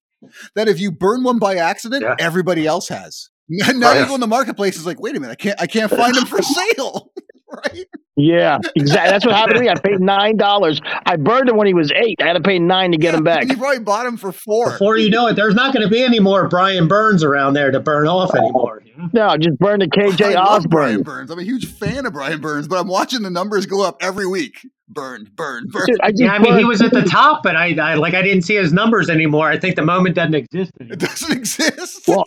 that 0.54 0.68
if 0.68 0.80
you 0.80 0.90
burn 0.90 1.22
one 1.22 1.38
by 1.38 1.56
accident, 1.56 2.02
Yeah. 2.02 2.14
everybody 2.18 2.66
else 2.66 2.88
has. 2.88 3.30
Now 3.48 3.90
Right. 3.92 4.00
you 4.00 4.06
go 4.06 4.14
in 4.14 4.20
the 4.20 4.26
marketplace. 4.26 4.76
It's 4.76 4.86
like, 4.86 5.00
wait 5.00 5.14
a 5.16 5.20
minute, 5.20 5.32
I 5.32 5.36
can't 5.36 5.60
I 5.62 5.66
can't 5.66 5.90
find 5.90 6.14
them 6.14 6.26
for 6.26 6.42
sale. 6.42 7.12
right? 7.52 7.86
yeah, 8.16 8.58
exactly. 8.74 9.10
That's 9.10 9.24
what 9.24 9.34
happened 9.34 9.56
to 9.56 9.62
me. 9.62 9.68
I 9.68 9.74
paid 9.74 10.00
nine 10.00 10.36
dollars. 10.36 10.80
I 10.84 11.16
burned 11.16 11.48
him 11.48 11.56
when 11.56 11.66
he 11.66 11.74
was 11.74 11.92
eight. 11.92 12.20
I 12.20 12.26
had 12.26 12.32
to 12.34 12.40
pay 12.40 12.58
nine 12.58 12.92
to 12.92 12.98
get 12.98 13.14
him 13.14 13.24
back. 13.24 13.42
And 13.42 13.50
you 13.50 13.56
probably 13.56 13.80
bought 13.80 14.06
him 14.06 14.16
for 14.16 14.32
four. 14.32 14.72
Before 14.72 14.96
you 14.96 15.10
know 15.10 15.26
it, 15.28 15.34
there's 15.34 15.54
not 15.54 15.72
going 15.74 15.86
to 15.86 15.90
be 15.90 16.02
any 16.02 16.18
more 16.20 16.48
Brian 16.48 16.88
Burns 16.88 17.22
around 17.22 17.54
there 17.54 17.70
to 17.70 17.80
burn 17.80 18.06
off 18.08 18.34
anymore. 18.34 18.82
No, 19.12 19.36
just 19.36 19.58
burned 19.58 19.82
a 19.82 19.88
KJ 19.88 20.34
I 20.36 20.42
love 20.42 20.64
Brian 20.68 21.00
Osborne. 21.00 21.02
Burns. 21.02 21.30
I'm 21.30 21.38
a 21.38 21.42
huge 21.42 21.66
fan 21.66 22.06
of 22.06 22.14
Brian 22.14 22.40
Burns, 22.40 22.66
but 22.66 22.80
I'm 22.80 22.88
watching 22.88 23.22
the 23.22 23.30
numbers 23.30 23.66
go 23.66 23.84
up 23.84 23.98
every 24.00 24.26
week. 24.26 24.66
Burned, 24.88 25.34
burned, 25.36 25.70
burned. 25.70 25.86
Dude, 25.86 26.00
I 26.02 26.12
Yeah, 26.14 26.32
I 26.32 26.38
mean, 26.38 26.56
he 26.56 26.64
was 26.64 26.80
at 26.80 26.92
the 26.92 27.02
top, 27.02 27.42
but 27.42 27.56
I, 27.56 27.74
I 27.74 27.94
like 27.94 28.14
I 28.14 28.22
didn't 28.22 28.42
see 28.42 28.54
his 28.54 28.72
numbers 28.72 29.10
anymore. 29.10 29.48
I 29.48 29.58
think 29.58 29.76
the 29.76 29.82
moment 29.82 30.14
doesn't 30.14 30.34
exist 30.34 30.72
It 30.80 30.98
doesn't 30.98 31.32
exist. 31.36 32.08
Well, 32.08 32.24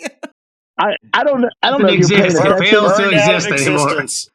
I, 0.78 0.96
I 1.14 1.24
don't 1.24 1.46
I 1.64 1.70
don't 1.72 1.82
know 1.82 1.88
Doesn't 1.88 2.04
if 2.04 2.10
you're 2.10 2.20
paying 2.20 2.26
exist. 2.32 2.46
It 2.46 2.70
fails 2.70 2.98
to 2.98 3.04
Burned 3.04 3.16
out 3.16 3.30
of 3.30 3.36
exist 3.46 3.68
anymore. 3.68 3.88
existence. 3.88 4.30